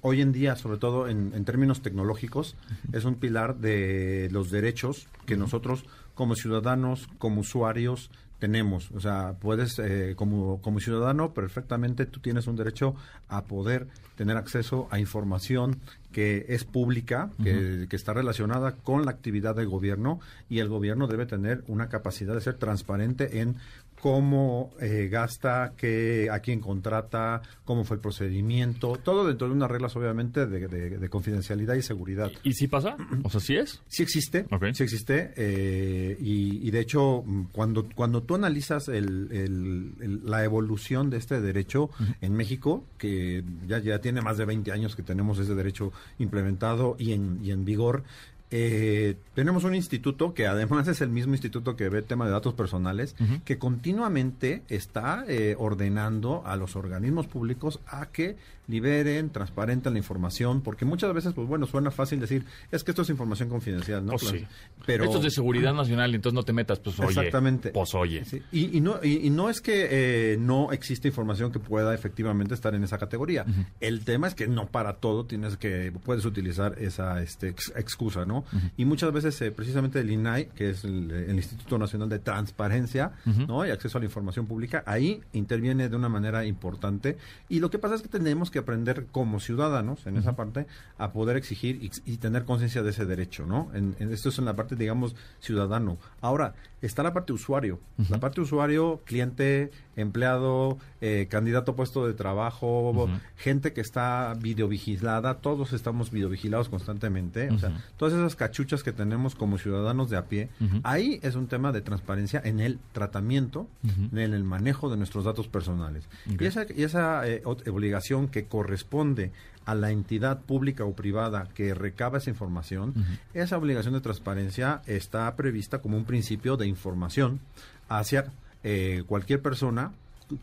hoy 0.00 0.20
en 0.20 0.32
día 0.32 0.56
sobre 0.56 0.78
todo 0.78 1.06
en, 1.08 1.44
términos 1.44 1.82
tecnológicos 1.82 2.56
es 2.92 3.04
un 3.04 3.14
pilar 3.14 3.56
de 3.56 4.28
los 4.32 4.50
derechos 4.50 5.06
que 5.26 5.36
nosotros 5.36 5.84
como 6.14 6.34
ciudadanos 6.34 7.08
como 7.18 7.42
usuarios 7.42 8.10
tenemos. 8.38 8.90
O 8.92 9.00
sea, 9.00 9.34
puedes, 9.38 9.78
eh, 9.78 10.14
como, 10.16 10.60
como 10.60 10.80
ciudadano, 10.80 11.34
perfectamente 11.34 12.06
tú 12.06 12.20
tienes 12.20 12.46
un 12.46 12.56
derecho 12.56 12.94
a 13.28 13.44
poder 13.44 13.88
tener 14.16 14.36
acceso 14.36 14.88
a 14.90 14.98
información 14.98 15.80
que 16.12 16.46
es 16.48 16.64
pública, 16.64 17.30
que, 17.42 17.86
que, 17.88 17.96
está 17.96 18.14
relacionada 18.14 18.72
con 18.72 19.04
la 19.04 19.10
actividad 19.10 19.54
del 19.54 19.68
gobierno 19.68 20.20
y 20.48 20.60
el 20.60 20.68
gobierno 20.68 21.06
debe 21.06 21.26
tener 21.26 21.62
una 21.68 21.88
capacidad 21.88 22.34
de 22.34 22.40
ser 22.40 22.54
transparente 22.54 23.40
en 23.40 23.56
cómo 24.00 24.70
eh, 24.80 25.08
gasta, 25.10 25.72
qué, 25.76 26.28
a 26.30 26.40
quién 26.40 26.60
contrata, 26.60 27.42
cómo 27.64 27.84
fue 27.84 27.96
el 27.96 28.00
procedimiento, 28.00 28.98
todo 29.02 29.26
dentro 29.26 29.48
de 29.48 29.54
unas 29.54 29.70
reglas 29.70 29.96
obviamente 29.96 30.46
de, 30.46 31.08
confidencialidad 31.08 31.74
y 31.74 31.82
seguridad. 31.82 32.30
¿Y, 32.42 32.52
si 32.52 32.68
pasa? 32.68 32.96
O 33.22 33.30
sea, 33.30 33.40
¿sí 33.40 33.56
es? 33.56 33.82
Sí 33.88 34.02
existe, 34.02 34.46
sí 34.72 34.82
existe, 34.82 35.32
eh, 35.36 36.16
y, 36.20 36.70
de 36.70 36.80
hecho 36.80 37.24
cuando, 37.52 37.88
cuando 37.94 38.22
tú 38.22 38.34
analizas 38.34 38.88
el, 38.88 40.22
la 40.24 40.44
evolución 40.44 41.10
de 41.10 41.16
este 41.16 41.40
derecho 41.40 41.90
en 42.20 42.34
México, 42.34 42.84
que 42.98 43.42
ya, 43.66 43.78
ya 43.78 44.00
tiene 44.00 44.20
más 44.20 44.36
de 44.36 44.44
20 44.44 44.70
años 44.72 44.94
que 44.94 45.02
tenemos 45.02 45.38
ese 45.38 45.54
derecho 45.54 45.92
implementado 46.18 46.96
y 46.98 47.12
en, 47.12 47.40
y 47.42 47.50
en 47.50 47.64
vigor, 47.64 48.04
eh, 48.50 49.16
tenemos 49.34 49.64
un 49.64 49.74
instituto 49.74 50.32
que 50.32 50.46
además 50.46 50.88
es 50.88 51.00
el 51.00 51.10
mismo 51.10 51.34
instituto 51.34 51.76
que 51.76 51.88
ve 51.88 51.98
el 51.98 52.04
tema 52.04 52.24
de 52.24 52.32
datos 52.32 52.54
personales, 52.54 53.14
que 53.44 53.58
continuamente 53.58 54.62
está 54.68 55.24
eh, 55.28 55.54
ordenando 55.58 56.42
a 56.46 56.56
los 56.56 56.76
organismos 56.76 57.26
públicos 57.26 57.80
a 57.86 58.06
que 58.06 58.36
liberen, 58.68 59.30
transparenten 59.30 59.94
la 59.94 59.98
información, 59.98 60.60
porque 60.60 60.84
muchas 60.84 61.12
veces, 61.14 61.32
pues 61.32 61.48
bueno, 61.48 61.66
suena 61.66 61.90
fácil 61.90 62.20
decir, 62.20 62.44
es 62.70 62.84
que 62.84 62.90
esto 62.90 63.02
es 63.02 63.08
información 63.08 63.48
confidencial, 63.48 64.04
¿no? 64.04 64.14
Oh, 64.14 64.18
sí. 64.18 64.46
Pero 64.84 65.04
esto 65.04 65.16
es 65.16 65.24
de 65.24 65.30
seguridad 65.30 65.72
nacional, 65.72 66.14
entonces 66.14 66.34
no 66.34 66.42
te 66.42 66.52
metas, 66.52 66.78
pues 66.78 67.00
oye. 67.00 67.08
Exactamente. 67.08 67.70
Pues 67.70 67.94
oye. 67.94 68.22
Y, 68.52 68.80
no, 68.80 69.02
y, 69.02 69.30
no 69.30 69.48
es 69.48 69.62
que 69.62 69.88
eh, 69.90 70.36
no 70.38 70.70
existe 70.70 71.08
información 71.08 71.50
que 71.50 71.58
pueda 71.58 71.94
efectivamente 71.94 72.54
estar 72.54 72.74
en 72.74 72.84
esa 72.84 72.98
categoría. 72.98 73.46
El 73.80 74.04
tema 74.04 74.28
es 74.28 74.34
que 74.34 74.46
no 74.46 74.66
para 74.66 74.96
todo 74.96 75.24
tienes 75.24 75.56
que, 75.56 75.92
puedes 76.04 76.26
utilizar 76.26 76.78
esa 76.78 77.22
este, 77.22 77.48
excusa, 77.48 78.26
¿no? 78.26 78.37
Y 78.76 78.84
muchas 78.84 79.12
veces, 79.12 79.40
eh, 79.42 79.50
precisamente 79.50 80.00
el 80.00 80.10
INAI, 80.10 80.46
que 80.54 80.70
es 80.70 80.84
el, 80.84 81.28
Instituto 81.38 81.78
Nacional 81.78 82.08
de 82.08 82.18
Transparencia, 82.18 83.12
¿no? 83.24 83.66
Y 83.66 83.70
acceso 83.70 83.98
a 83.98 84.00
la 84.00 84.06
información 84.06 84.46
pública, 84.46 84.82
ahí 84.86 85.20
interviene 85.32 85.88
de 85.88 85.96
una 85.96 86.08
manera 86.08 86.44
importante. 86.44 87.16
Y 87.48 87.60
lo 87.60 87.70
que 87.70 87.78
pasa 87.78 87.94
es 87.94 88.02
que 88.02 88.08
tenemos 88.08 88.50
que 88.50 88.58
aprender 88.58 89.06
como 89.12 89.40
ciudadanos 89.40 90.06
en 90.06 90.16
esa 90.16 90.36
parte 90.36 90.66
a 90.98 91.12
poder 91.12 91.36
exigir 91.36 91.90
y, 92.04 92.16
tener 92.18 92.44
conciencia 92.44 92.82
de 92.82 92.90
ese 92.90 93.06
derecho, 93.06 93.46
¿no? 93.46 93.70
En, 93.74 93.94
esto 94.12 94.30
es 94.30 94.38
en 94.38 94.44
la 94.44 94.56
parte, 94.56 94.74
digamos, 94.74 95.14
ciudadano. 95.38 95.98
Ahora, 96.20 96.54
está 96.82 97.02
la 97.02 97.12
parte 97.12 97.32
usuario. 97.32 97.78
La 98.08 98.18
parte 98.18 98.40
usuario, 98.40 99.00
cliente, 99.04 99.70
empleado, 99.96 100.78
eh, 101.00 101.26
candidato 101.30 101.72
a 101.72 101.76
puesto 101.76 102.06
de 102.06 102.14
trabajo, 102.14 103.08
gente 103.36 103.72
que 103.72 103.80
está 103.80 104.34
videovigilada, 104.38 105.38
todos 105.38 105.72
estamos 105.72 106.10
videovigilados 106.10 106.68
constantemente. 106.68 107.50
O 107.50 107.58
sea, 107.58 107.72
todas 107.96 108.14
esas 108.14 108.27
cachuchas 108.36 108.82
que 108.82 108.92
tenemos 108.92 109.34
como 109.34 109.58
ciudadanos 109.58 110.10
de 110.10 110.16
a 110.16 110.26
pie, 110.26 110.48
ahí 110.82 111.20
es 111.22 111.34
un 111.34 111.46
tema 111.46 111.72
de 111.72 111.80
transparencia 111.80 112.40
en 112.44 112.60
el 112.60 112.78
tratamiento, 112.92 113.68
en 114.12 114.18
el 114.34 114.44
manejo 114.44 114.90
de 114.90 114.96
nuestros 114.96 115.24
datos 115.24 115.48
personales. 115.48 116.08
Y 116.26 116.44
esa, 116.44 116.66
y 116.74 116.82
esa 116.82 117.28
eh, 117.28 117.42
obligación 117.44 118.28
que 118.28 118.46
corresponde 118.46 119.32
a 119.64 119.74
la 119.74 119.90
entidad 119.90 120.40
pública 120.40 120.84
o 120.84 120.94
privada 120.94 121.48
que 121.54 121.74
recaba 121.74 122.18
esa 122.18 122.30
información, 122.30 122.94
esa 123.34 123.58
obligación 123.58 123.94
de 123.94 124.00
transparencia 124.00 124.82
está 124.86 125.34
prevista 125.36 125.80
como 125.80 125.96
un 125.96 126.04
principio 126.04 126.56
de 126.56 126.66
información 126.66 127.40
hacia 127.88 128.32
eh, 128.64 129.04
cualquier 129.06 129.42
persona 129.42 129.92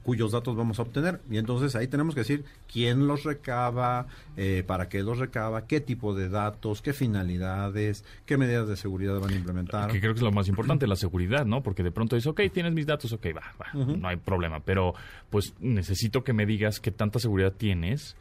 cuyos 0.04 0.32
datos 0.32 0.56
vamos 0.56 0.80
a 0.80 0.84
obtener. 0.84 1.21
Y 1.30 1.38
entonces 1.38 1.76
ahí 1.76 1.88
tenemos 1.88 2.15
que 2.15 2.21
decir 2.21 2.45
quién 2.71 3.08
los 3.08 3.24
recaba, 3.24 4.08
eh, 4.38 4.63
para 4.65 4.89
qué 4.89 5.04
los 5.04 5.19
recaba, 5.19 5.67
qué 5.67 5.82
tipo 5.82 6.13
de 6.13 6.30
datos, 6.30 6.82
qué 6.82 6.93
finalidades, 6.93 8.04
qué 8.26 8.38
medidas 8.38 8.67
de 8.67 8.78
seguridad 8.78 9.19
van 9.19 9.32
a 9.32 9.36
implementar. 9.36 9.91
Que 9.91 10.00
creo 10.00 10.13
que 10.13 10.19
es 10.19 10.24
lo 10.24 10.32
más 10.32 10.48
importante, 10.48 10.88
la 10.88 10.95
seguridad, 10.95 11.45
¿no? 11.45 11.62
Porque 11.62 11.84
de 11.84 11.91
pronto 11.91 12.15
dices, 12.15 12.28
ok, 12.28 12.41
tienes 12.54 12.74
mis 12.74 12.86
datos, 12.86 13.12
ok, 13.13 13.28
va, 13.36 13.54
va, 13.62 13.74
no 13.74 14.08
hay 14.08 14.17
problema. 14.17 14.60
Pero 14.60 14.93
pues 15.30 15.54
necesito 15.60 16.24
que 16.24 16.34
me 16.34 16.45
digas 16.45 16.80
qué 16.80 16.91
tanta 16.91 17.19
seguridad 17.19 17.54
tienes 17.54 18.15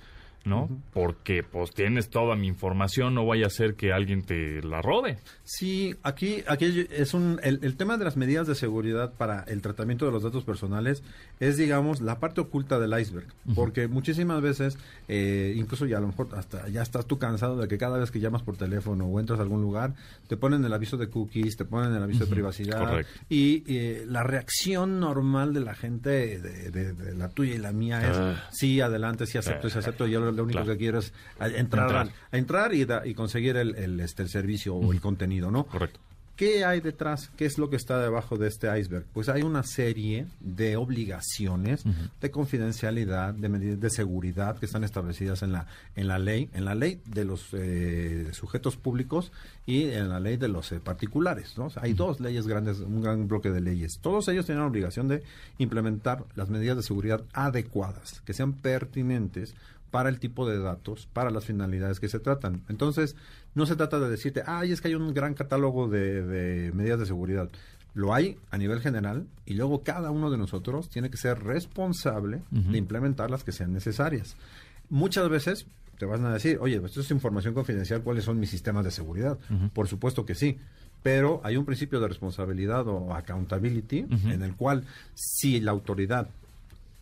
¿no? 0.44 0.68
Porque 0.92 1.42
pues 1.42 1.72
tienes 1.72 2.10
toda 2.10 2.36
mi 2.36 2.46
información, 2.46 3.14
no 3.14 3.26
vaya 3.26 3.46
a 3.46 3.50
ser 3.50 3.74
que 3.74 3.92
alguien 3.92 4.22
te 4.22 4.62
la 4.62 4.82
robe. 4.82 5.18
Sí, 5.44 5.94
aquí, 6.02 6.44
aquí 6.46 6.86
es 6.90 7.14
un, 7.14 7.40
el, 7.42 7.76
tema 7.76 7.96
de 7.96 8.04
las 8.04 8.16
medidas 8.16 8.46
de 8.46 8.54
seguridad 8.54 9.12
para 9.14 9.42
el 9.44 9.62
tratamiento 9.62 10.06
de 10.06 10.12
los 10.12 10.22
datos 10.22 10.44
personales 10.44 11.02
es, 11.40 11.56
digamos, 11.56 12.00
la 12.00 12.20
parte 12.20 12.40
oculta 12.40 12.78
del 12.78 12.98
iceberg, 12.98 13.26
porque 13.54 13.88
muchísimas 13.88 14.40
veces, 14.42 14.78
eh, 15.08 15.54
incluso 15.56 15.86
ya 15.86 15.98
a 15.98 16.00
lo 16.00 16.08
mejor 16.08 16.28
hasta 16.36 16.68
ya 16.68 16.82
estás 16.82 17.06
tú 17.06 17.18
cansado 17.18 17.56
de 17.56 17.68
que 17.68 17.78
cada 17.78 17.98
vez 17.98 18.10
que 18.10 18.20
llamas 18.20 18.42
por 18.42 18.56
teléfono 18.56 19.06
o 19.06 19.20
entras 19.20 19.38
a 19.38 19.42
algún 19.42 19.62
lugar, 19.62 19.94
te 20.28 20.36
ponen 20.36 20.64
el 20.64 20.72
aviso 20.72 20.96
de 20.96 21.08
cookies, 21.08 21.56
te 21.56 21.64
ponen 21.64 21.94
el 21.94 22.02
aviso 22.02 22.24
de 22.24 22.30
privacidad 22.30 23.04
y 23.28 23.64
eh, 23.66 24.04
la 24.06 24.22
reacción 24.22 25.00
normal 25.00 25.54
de 25.54 25.60
la 25.60 25.74
gente, 25.74 26.38
de, 26.40 27.14
la 27.14 27.28
tuya 27.28 27.54
y 27.54 27.58
la 27.58 27.72
mía 27.72 28.10
es, 28.10 28.16
ah. 28.16 28.48
sí, 28.50 28.80
adelante, 28.80 29.26
sí 29.26 29.38
acepto, 29.38 29.70
sí 29.70 29.78
acepto, 29.78 30.06
yo 30.06 30.20
lo, 30.20 30.33
único 30.42 30.64
que 30.64 30.76
quiero 30.76 30.98
es 30.98 31.12
entrar, 31.40 32.08
A, 32.32 32.36
entrar 32.36 32.74
y, 32.74 32.86
y 33.04 33.14
conseguir 33.14 33.56
el, 33.56 33.76
el, 33.76 34.00
este, 34.00 34.22
el 34.24 34.28
servicio 34.28 34.74
o 34.74 34.92
el 34.92 35.00
contenido, 35.00 35.50
¿no? 35.50 35.66
Correcto. 35.66 36.00
¿Qué 36.36 36.64
hay 36.64 36.80
detrás? 36.80 37.30
¿Qué 37.36 37.44
es 37.44 37.58
lo 37.58 37.70
que 37.70 37.76
está 37.76 38.00
debajo 38.00 38.36
de 38.36 38.48
este 38.48 38.66
iceberg? 38.76 39.04
Pues 39.12 39.28
hay 39.28 39.42
una 39.42 39.62
serie 39.62 40.26
de 40.40 40.76
obligaciones 40.76 41.84
de 42.20 42.30
confidencialidad, 42.32 43.34
de 43.34 43.48
medidas 43.48 43.78
de 43.78 43.90
seguridad 43.90 44.58
que 44.58 44.66
están 44.66 44.82
establecidas 44.82 45.42
en 45.42 45.52
la 45.52 45.68
en 45.94 46.08
la 46.08 46.18
ley, 46.18 46.50
en 46.52 46.64
la 46.64 46.74
ley 46.74 47.00
de 47.06 47.24
los 47.24 47.50
eh, 47.52 48.30
sujetos 48.32 48.76
públicos 48.76 49.30
y 49.64 49.84
en 49.90 50.08
la 50.08 50.18
ley 50.18 50.36
de 50.36 50.48
los 50.48 50.72
eh, 50.72 50.80
particulares. 50.80 51.56
¿no? 51.56 51.68
hay 51.76 51.92
dos 51.92 52.18
leyes 52.18 52.48
grandes, 52.48 52.80
un 52.80 53.00
gran 53.00 53.28
bloque 53.28 53.52
de 53.52 53.60
leyes. 53.60 54.00
Todos 54.00 54.26
ellos 54.26 54.44
tienen 54.44 54.62
la 54.62 54.68
obligación 54.68 55.06
de 55.06 55.22
implementar 55.58 56.24
las 56.34 56.50
medidas 56.50 56.76
de 56.76 56.82
seguridad 56.82 57.22
adecuadas, 57.32 58.22
que 58.22 58.32
sean 58.32 58.54
pertinentes 58.54 59.54
para 59.94 60.08
el 60.08 60.18
tipo 60.18 60.44
de 60.44 60.58
datos, 60.58 61.08
para 61.12 61.30
las 61.30 61.44
finalidades 61.44 62.00
que 62.00 62.08
se 62.08 62.18
tratan. 62.18 62.64
Entonces, 62.68 63.14
no 63.54 63.64
se 63.64 63.76
trata 63.76 64.00
de 64.00 64.10
decirte, 64.10 64.42
ay, 64.44 64.72
es 64.72 64.80
que 64.80 64.88
hay 64.88 64.96
un 64.96 65.14
gran 65.14 65.34
catálogo 65.34 65.86
de, 65.86 66.72
medidas 66.74 66.98
de 66.98 67.06
seguridad. 67.06 67.48
Lo 67.94 68.12
hay 68.12 68.36
a 68.50 68.58
nivel 68.58 68.80
general 68.80 69.28
y 69.46 69.54
luego 69.54 69.84
cada 69.84 70.10
uno 70.10 70.32
de 70.32 70.36
nosotros 70.36 70.88
tiene 70.88 71.10
que 71.10 71.16
ser 71.16 71.44
responsable 71.44 72.42
de 72.50 72.76
implementar 72.76 73.30
las 73.30 73.44
que 73.44 73.52
sean 73.52 73.72
necesarias. 73.72 74.34
Muchas 74.90 75.28
veces 75.28 75.68
te 75.96 76.06
van 76.06 76.24
a 76.24 76.32
decir, 76.32 76.58
oye, 76.60 76.82
esto 76.84 77.00
es 77.00 77.10
información 77.12 77.54
confidencial, 77.54 78.02
¿cuáles 78.02 78.24
son 78.24 78.40
mis 78.40 78.50
sistemas 78.50 78.84
de 78.84 78.90
seguridad? 78.90 79.38
Por 79.74 79.86
supuesto 79.86 80.26
que 80.26 80.34
sí 80.34 80.58
pero 81.04 81.42
hay 81.44 81.58
un 81.58 81.66
principio 81.66 82.00
de 82.00 82.08
responsabilidad 82.08 82.88
o 82.88 83.12
accountability 83.12 84.06
en 84.08 84.42
el 84.42 84.56
cual 84.56 84.84
si 85.12 85.60
la 85.60 85.72
autoridad 85.72 86.30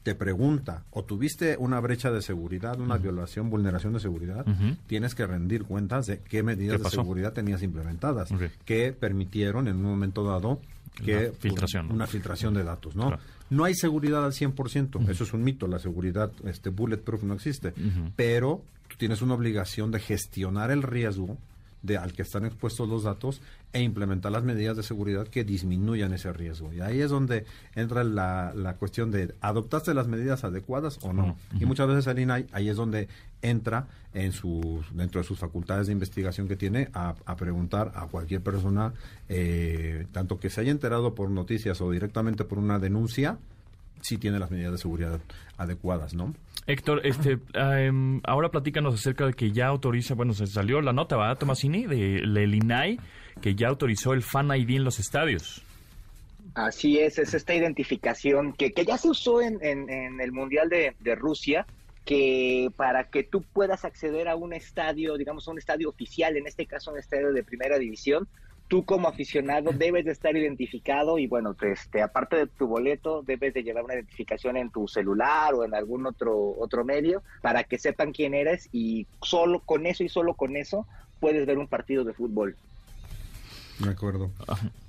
te 0.02 0.14
pregunta 0.14 0.84
o 0.90 1.04
tuviste 1.04 1.56
una 1.58 1.80
brecha 1.80 2.10
de 2.10 2.22
seguridad, 2.22 2.78
una 2.80 2.96
violación, 2.96 3.50
vulneración 3.50 3.92
de 3.92 4.00
seguridad, 4.00 4.44
tienes 4.86 5.14
que 5.14 5.26
rendir 5.26 5.64
cuentas 5.64 6.06
de 6.06 6.18
qué 6.18 6.42
medidas 6.42 6.82
de 6.82 6.90
seguridad 6.90 7.32
tenías 7.32 7.62
implementadas 7.62 8.30
que 8.64 8.92
permitieron 8.92 9.68
en 9.68 9.76
un 9.76 9.84
momento 9.84 10.24
dado 10.24 10.60
que 10.94 11.28
una 11.28 11.32
filtración, 11.32 11.92
una 11.92 12.06
filtración 12.06 12.54
de 12.54 12.64
datos, 12.64 12.96
¿no? 12.96 13.18
No 13.50 13.64
hay 13.64 13.74
seguridad 13.74 14.24
al 14.24 14.32
100%, 14.32 15.08
eso 15.08 15.24
es 15.24 15.32
un 15.32 15.44
mito, 15.44 15.66
la 15.66 15.78
seguridad 15.78 16.32
este 16.44 16.70
bulletproof 16.70 17.22
no 17.22 17.34
existe, 17.34 17.72
pero 18.16 18.62
tú 18.88 18.96
tienes 18.96 19.22
una 19.22 19.34
obligación 19.34 19.90
de 19.90 20.00
gestionar 20.00 20.70
el 20.70 20.82
riesgo 20.82 21.38
de 21.82 21.96
al 21.96 22.12
que 22.12 22.22
están 22.22 22.44
expuestos 22.44 22.88
los 22.88 23.02
datos 23.04 23.40
e 23.72 23.82
implementar 23.82 24.32
las 24.32 24.44
medidas 24.44 24.76
de 24.76 24.82
seguridad 24.82 25.26
que 25.28 25.44
disminuyan 25.44 26.12
ese 26.12 26.32
riesgo. 26.32 26.72
Y 26.72 26.80
ahí 26.80 27.00
es 27.00 27.10
donde 27.10 27.44
entra 27.74 28.04
la, 28.04 28.52
la 28.54 28.76
cuestión 28.76 29.10
de 29.10 29.34
adoptaste 29.40 29.94
las 29.94 30.08
medidas 30.08 30.44
adecuadas 30.44 30.98
o 31.02 31.12
no. 31.12 31.36
Y 31.58 31.64
muchas 31.64 31.88
veces 31.88 32.06
el 32.06 32.18
INAI 32.18 32.46
ahí 32.52 32.68
es 32.68 32.76
donde 32.76 33.08
entra 33.40 33.86
en 34.14 34.32
sus, 34.32 34.84
dentro 34.94 35.20
de 35.20 35.26
sus 35.26 35.38
facultades 35.38 35.86
de 35.86 35.92
investigación 35.92 36.48
que 36.48 36.56
tiene 36.56 36.88
a, 36.92 37.14
preguntar 37.36 37.92
a 37.94 38.06
cualquier 38.06 38.42
persona, 38.42 38.92
eh, 39.28 40.06
tanto 40.12 40.38
que 40.38 40.50
se 40.50 40.60
haya 40.60 40.70
enterado 40.70 41.14
por 41.14 41.30
noticias 41.30 41.80
o 41.80 41.90
directamente 41.90 42.44
por 42.44 42.58
una 42.58 42.78
denuncia, 42.78 43.38
si 44.00 44.18
tiene 44.18 44.38
las 44.38 44.50
medidas 44.50 44.72
de 44.72 44.78
seguridad 44.78 45.20
adecuadas, 45.56 46.14
¿no? 46.14 46.34
Héctor, 46.66 47.04
este, 47.04 47.38
em, 47.54 48.20
ahora 48.24 48.50
platícanos 48.50 48.94
acerca 48.94 49.26
de 49.26 49.34
que 49.34 49.50
ya 49.50 49.66
autoriza, 49.66 50.14
bueno, 50.14 50.32
se 50.32 50.46
salió 50.46 50.80
la 50.80 50.92
nota, 50.92 51.16
¿verdad, 51.16 51.38
Tomasini? 51.38 51.86
De, 51.86 52.22
del 52.22 52.54
INAI, 52.54 53.00
que 53.40 53.54
ya 53.54 53.68
autorizó 53.68 54.12
el 54.12 54.22
Fan 54.22 54.54
ID 54.54 54.76
en 54.76 54.84
los 54.84 55.00
estadios. 55.00 55.64
Así 56.54 56.98
es, 56.98 57.18
es 57.18 57.34
esta 57.34 57.54
identificación 57.54 58.52
que, 58.52 58.72
que 58.72 58.84
ya 58.84 58.98
se 58.98 59.08
usó 59.08 59.40
en, 59.40 59.58
en, 59.62 60.20
el 60.20 60.32
Mundial 60.32 60.68
de, 60.68 60.94
de, 61.00 61.14
Rusia, 61.14 61.66
que 62.04 62.68
para 62.76 63.04
que 63.04 63.24
tú 63.24 63.42
puedas 63.42 63.84
acceder 63.84 64.28
a 64.28 64.36
un 64.36 64.52
estadio, 64.52 65.16
digamos, 65.16 65.48
a 65.48 65.50
un 65.50 65.58
estadio 65.58 65.88
oficial, 65.88 66.36
en 66.36 66.46
este 66.46 66.66
caso 66.66 66.92
un 66.92 66.98
estadio 66.98 67.32
de 67.32 67.42
primera 67.42 67.78
división, 67.78 68.28
tú 68.72 68.86
como 68.86 69.06
aficionado 69.06 69.70
debes 69.74 70.06
de 70.06 70.12
estar 70.12 70.34
identificado 70.34 71.18
y 71.18 71.26
bueno, 71.26 71.54
este, 71.60 72.00
aparte 72.00 72.36
de 72.36 72.46
tu 72.46 72.66
boleto, 72.66 73.22
debes 73.22 73.52
de 73.52 73.62
llevar 73.62 73.84
una 73.84 73.92
identificación 73.92 74.56
en 74.56 74.70
tu 74.70 74.88
celular 74.88 75.52
o 75.52 75.62
en 75.66 75.74
algún 75.74 76.06
otro, 76.06 76.54
otro 76.58 76.82
medio 76.82 77.22
para 77.42 77.64
que 77.64 77.78
sepan 77.78 78.12
quién 78.12 78.32
eres 78.32 78.70
y 78.72 79.06
solo 79.20 79.60
con 79.60 79.84
eso 79.84 80.04
y 80.04 80.08
solo 80.08 80.32
con 80.32 80.56
eso 80.56 80.86
puedes 81.20 81.44
ver 81.44 81.58
un 81.58 81.68
partido 81.68 82.02
de 82.02 82.14
fútbol. 82.14 82.56
De 83.78 83.90
acuerdo. 83.90 84.30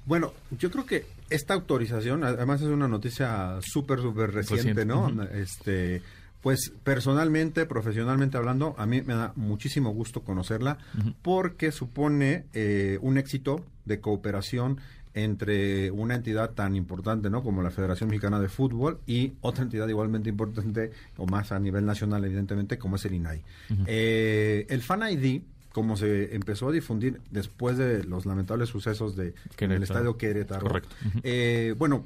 Bueno, 0.05 0.31
yo 0.57 0.71
creo 0.71 0.85
que 0.85 1.05
esta 1.29 1.53
autorización, 1.53 2.23
además 2.23 2.61
es 2.61 2.67
una 2.67 2.87
noticia 2.87 3.59
súper, 3.59 3.99
súper 3.99 4.31
reciente, 4.31 4.85
¿no? 4.85 5.11
Este 5.23 6.01
pues 6.43 6.73
personalmente, 6.83 7.65
profesionalmente 7.65 8.35
hablando, 8.35 8.75
a 8.77 8.85
mí 8.85 9.01
me 9.01 9.15
da 9.15 9.31
muchísimo 9.37 9.91
gusto 9.91 10.23
conocerla 10.23 10.77
porque 11.21 11.71
supone 11.71 12.45
eh, 12.53 12.99
un 13.01 13.17
éxito 13.17 13.65
de 13.85 14.01
cooperación 14.01 14.79
entre 15.13 15.89
una 15.91 16.15
entidad 16.15 16.51
tan 16.51 16.75
importante 16.75 17.29
¿no? 17.29 17.43
como 17.43 17.61
la 17.61 17.71
Federación 17.71 18.09
Mexicana 18.09 18.41
de 18.41 18.49
Fútbol 18.49 18.99
y 19.07 19.33
otra 19.39 19.63
entidad 19.63 19.87
igualmente 19.87 20.27
importante 20.27 20.91
o 21.15 21.25
más 21.27 21.53
a 21.53 21.59
nivel 21.59 21.85
nacional 21.85 22.25
evidentemente 22.25 22.77
como 22.77 22.97
es 22.97 23.05
el 23.05 23.13
INAI. 23.13 23.41
Eh, 23.85 24.65
el 24.69 24.81
Fan 24.81 25.09
ID 25.09 25.43
como 25.71 25.95
se 25.95 26.35
empezó 26.35 26.69
a 26.69 26.71
difundir 26.73 27.21
después 27.31 27.77
de 27.77 28.03
los 28.03 28.25
lamentables 28.25 28.67
sucesos 28.67 29.15
de 29.15 29.33
en 29.57 29.71
el 29.71 29.81
estadio 29.81 30.17
Querétaro. 30.17 30.67
Correcto. 30.67 30.95
Eh, 31.23 31.73
bueno, 31.77 32.03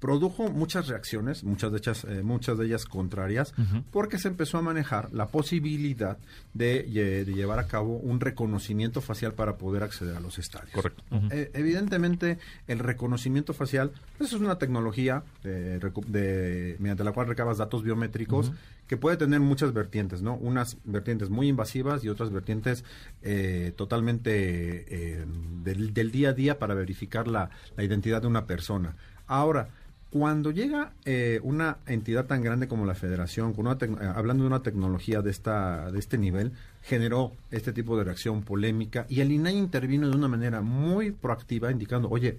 produjo 0.00 0.48
muchas 0.48 0.88
reacciones, 0.88 1.44
muchas 1.44 1.70
de 1.70 1.78
ellas, 1.78 2.04
eh, 2.04 2.22
muchas 2.22 2.58
de 2.58 2.66
ellas 2.66 2.86
contrarias, 2.86 3.52
porque 3.92 4.18
se 4.18 4.28
empezó 4.28 4.58
a 4.58 4.62
manejar 4.62 5.12
la 5.12 5.28
posibilidad 5.28 6.18
de, 6.54 6.84
llevar 7.24 7.58
a 7.58 7.66
cabo 7.66 7.98
un 7.98 8.18
reconocimiento 8.18 9.02
facial 9.02 9.34
para 9.34 9.56
poder 9.56 9.82
acceder 9.82 10.16
a 10.16 10.20
los 10.20 10.38
estadios. 10.38 10.72
Correcto. 10.72 11.04
Eh, 11.30 11.50
evidentemente, 11.54 12.38
el 12.66 12.78
reconocimiento 12.78 13.52
facial 13.52 13.92
pues, 14.16 14.32
es 14.32 14.40
una 14.40 14.58
tecnología 14.58 15.22
de, 15.42 16.76
mediante 16.78 17.04
la 17.04 17.12
cual 17.12 17.28
recabas 17.28 17.58
datos 17.58 17.82
biométricos 17.82 18.52
que 18.86 18.96
puede 18.96 19.16
tener 19.18 19.40
muchas 19.40 19.72
vertientes, 19.72 20.22
¿no? 20.22 20.34
Unas 20.34 20.78
vertientes 20.84 21.28
muy 21.28 21.48
invasivas 21.48 22.02
y 22.02 22.08
otras 22.08 22.30
vertientes 22.30 22.84
eh, 23.22 23.72
totalmente 23.76 25.26
del, 25.62 25.94
del, 25.94 26.10
día 26.10 26.30
a 26.30 26.32
día 26.32 26.58
para 26.58 26.74
verificar 26.74 27.28
la, 27.28 27.50
la 27.76 27.84
identidad 27.84 28.22
de 28.22 28.26
una 28.26 28.46
persona. 28.46 28.96
Ahora, 29.26 29.68
cuando 30.10 30.50
llega 30.50 30.92
eh, 31.04 31.38
una 31.44 31.78
entidad 31.86 32.26
tan 32.26 32.42
grande 32.42 32.66
como 32.66 32.84
la 32.84 32.94
Federación, 32.94 33.52
con 33.52 33.66
una 33.66 33.78
eh, 33.80 34.12
hablando 34.14 34.42
de 34.42 34.48
una 34.48 34.62
tecnología 34.62 35.22
de 35.22 35.30
esta 35.30 35.90
de 35.92 35.98
este 35.98 36.18
nivel, 36.18 36.52
generó 36.82 37.32
este 37.52 37.72
tipo 37.72 37.96
de 37.96 38.04
reacción 38.04 38.42
polémica 38.42 39.06
y 39.08 39.20
el 39.20 39.30
INAI 39.30 39.56
intervino 39.56 40.08
de 40.08 40.16
una 40.16 40.26
manera 40.26 40.62
muy 40.62 41.12
proactiva, 41.12 41.70
indicando, 41.70 42.08
oye, 42.08 42.38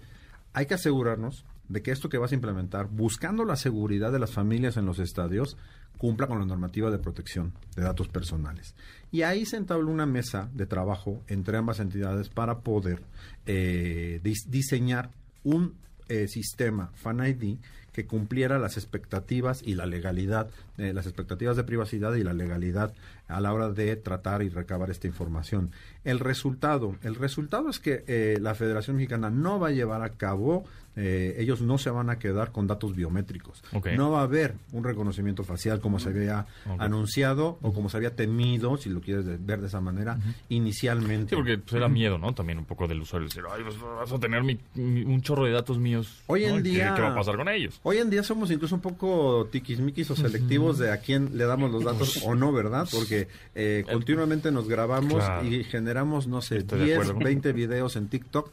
hay 0.53 0.65
que 0.65 0.73
asegurarnos 0.73 1.45
de 1.69 1.81
que 1.81 1.91
esto 1.91 2.09
que 2.09 2.17
vas 2.17 2.33
a 2.33 2.35
implementar, 2.35 2.87
buscando 2.89 3.45
la 3.45 3.55
seguridad 3.55 4.11
de 4.11 4.19
las 4.19 4.31
familias 4.31 4.75
en 4.75 4.85
los 4.85 4.99
estadios, 4.99 5.55
cumpla 5.97 6.27
con 6.27 6.39
la 6.39 6.45
normativa 6.45 6.91
de 6.91 6.97
protección 6.97 7.53
de 7.75 7.83
datos 7.83 8.09
personales. 8.09 8.75
Y 9.11 9.21
ahí 9.21 9.45
se 9.45 9.55
entabló 9.55 9.89
una 9.89 10.05
mesa 10.05 10.49
de 10.53 10.65
trabajo 10.65 11.21
entre 11.27 11.57
ambas 11.57 11.79
entidades 11.79 12.27
para 12.27 12.59
poder 12.59 13.01
eh, 13.45 14.19
diseñar 14.23 15.11
un 15.43 15.75
eh, 16.11 16.27
sistema 16.27 16.91
Fan 16.95 17.25
ID 17.25 17.57
que 17.93 18.05
cumpliera 18.05 18.59
las 18.59 18.77
expectativas 18.77 19.61
y 19.63 19.75
la 19.75 19.85
legalidad, 19.85 20.49
eh, 20.77 20.93
las 20.93 21.05
expectativas 21.05 21.57
de 21.57 21.63
privacidad 21.63 22.13
y 22.15 22.23
la 22.23 22.33
legalidad 22.33 22.93
a 23.27 23.39
la 23.41 23.53
hora 23.53 23.69
de 23.69 23.95
tratar 23.95 24.41
y 24.41 24.49
recabar 24.49 24.89
esta 24.89 25.07
información. 25.07 25.71
El 26.03 26.19
resultado, 26.19 26.95
el 27.03 27.15
resultado 27.15 27.69
es 27.69 27.79
que 27.79 28.03
eh, 28.07 28.37
la 28.41 28.55
Federación 28.55 28.97
Mexicana 28.97 29.29
no 29.29 29.59
va 29.59 29.69
a 29.69 29.71
llevar 29.71 30.01
a 30.01 30.09
cabo 30.09 30.65
eh, 30.95 31.35
ellos 31.37 31.61
no 31.61 31.77
se 31.77 31.89
van 31.89 32.09
a 32.09 32.19
quedar 32.19 32.51
con 32.51 32.67
datos 32.67 32.95
biométricos. 32.95 33.63
No 33.95 34.11
va 34.11 34.19
a 34.19 34.23
haber 34.23 34.55
un 34.73 34.83
reconocimiento 34.83 35.43
facial 35.43 35.79
como 35.79 35.99
se 35.99 36.09
había 36.09 36.45
anunciado 36.79 37.57
o 37.61 37.73
como 37.73 37.89
se 37.89 37.97
había 37.97 38.15
temido, 38.15 38.75
si 38.77 38.89
lo 38.89 38.99
quieres 38.99 39.25
ver 39.45 39.61
de 39.61 39.67
esa 39.67 39.79
manera, 39.79 40.19
inicialmente. 40.49 41.29
Sí, 41.29 41.35
porque 41.35 41.57
pues, 41.57 41.73
era 41.73 41.87
miedo, 41.87 42.17
¿no? 42.17 42.33
También 42.33 42.59
un 42.59 42.65
poco 42.65 42.87
del 42.87 43.01
usuario. 43.01 43.29
Decir, 43.29 43.43
ay, 43.49 43.63
pues, 43.63 43.79
vas 43.79 44.11
a 44.11 44.19
tener 44.19 44.41
un 44.75 45.21
chorro 45.21 45.45
de 45.45 45.51
datos 45.51 45.77
míos. 45.77 46.21
Hoy 46.27 46.43
en 46.43 46.61
día... 46.61 46.93
¿Qué, 46.95 47.01
va 47.01 47.11
a 47.11 47.15
pasar 47.15 47.37
con 47.37 47.47
ellos? 47.47 47.79
Hoy 47.83 47.97
en 47.97 48.09
día 48.09 48.23
somos 48.23 48.51
incluso 48.51 48.75
un 48.75 48.81
poco 48.81 49.47
tiquismiquis 49.49 50.11
o 50.11 50.15
selectivos 50.15 50.60
selectivos 50.61 50.77
de 50.77 50.91
a 50.91 50.97
quién 50.97 51.37
le 51.37 51.45
damos 51.45 51.71
los 51.71 51.83
datos 51.83 52.21
o 52.23 52.35
no, 52.35 52.51
¿verdad? 52.51 52.87
Porque 52.91 53.27
eh, 53.55 53.83
continuamente 53.91 54.51
nos 54.51 54.67
grabamos 54.67 55.23
y 55.43 55.63
generamos, 55.63 56.27
no 56.27 56.41
sé, 56.41 56.63
10, 56.63 57.17
20 57.17 57.53
videos 57.53 57.95
en 57.95 58.07
TikTok 58.07 58.51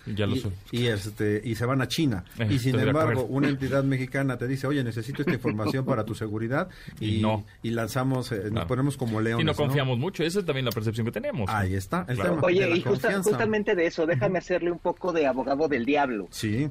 y, 0.73 0.87
este, 0.87 1.40
y 1.44 1.55
se 1.55 1.66
van 1.66 1.83
a 1.83 1.88
China. 1.88 2.25
Eh, 2.38 2.49
y 2.51 2.59
sin 2.59 2.79
embargo, 2.79 3.25
una 3.25 3.49
entidad 3.49 3.85
mexicana 3.85 4.38
te 4.38 4.47
dice, 4.47 4.66
oye, 4.66 4.83
necesito 4.83 5.23
esta 5.23 5.35
información 5.35 5.85
para 5.85 6.05
tu 6.05 6.14
seguridad 6.14 6.68
y, 7.01 7.23
y 7.62 7.71
lanzamos, 7.71 8.33
eh, 8.33 8.51
nos 8.51 8.66
ponemos 8.66 8.97
como 8.97 9.21
leones. 9.21 9.42
Y 9.42 9.47
no 9.47 9.55
confiamos 9.55 9.99
mucho, 9.99 10.23
esa 10.23 10.40
es 10.40 10.47
también 10.47 10.64
la 10.64 10.73
percepción 10.73 11.07
que 11.07 11.12
tenemos. 11.12 11.49
Ahí 11.51 11.75
está. 11.75 12.07
Oye, 12.42 12.77
y 12.77 12.83
justamente 12.83 13.75
de 13.75 13.87
eso, 13.87 14.07
déjame 14.07 14.38
hacerle 14.38 14.71
un 14.71 14.79
poco 14.79 15.12
de 15.12 15.27
abogado 15.27 15.68
del 15.68 15.85
diablo. 15.85 16.29
Sí. 16.31 16.68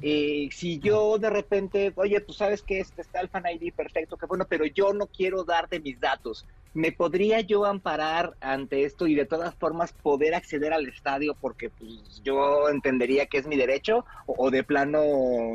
si 0.52 0.78
yo 0.78 1.18
de 1.18 1.30
repente, 1.30 1.92
oye, 1.96 2.20
tú 2.20 2.32
sabes 2.32 2.62
que 2.62 2.80
este 2.80 3.02
está 3.02 3.20
el 3.20 3.28
Fan 3.28 3.44
ID 3.46 3.72
perfecto, 3.72 4.16
que 4.16 4.26
bueno, 4.26 4.46
pero 4.48 4.64
yo 4.66 4.92
no 4.92 5.06
quiero 5.06 5.27
darte 5.44 5.80
mis 5.80 6.00
datos. 6.00 6.46
¿Me 6.74 6.92
podría 6.92 7.40
yo 7.40 7.64
amparar 7.64 8.34
ante 8.40 8.84
esto 8.84 9.06
y 9.06 9.14
de 9.14 9.24
todas 9.24 9.54
formas 9.54 9.92
poder 9.92 10.34
acceder 10.34 10.72
al 10.72 10.86
estadio 10.86 11.34
porque 11.40 11.70
pues, 11.70 12.22
yo 12.22 12.68
entendería 12.68 13.26
que 13.26 13.38
es 13.38 13.46
mi 13.46 13.56
derecho 13.56 14.04
o, 14.26 14.50
de 14.50 14.62
plano 14.62 15.00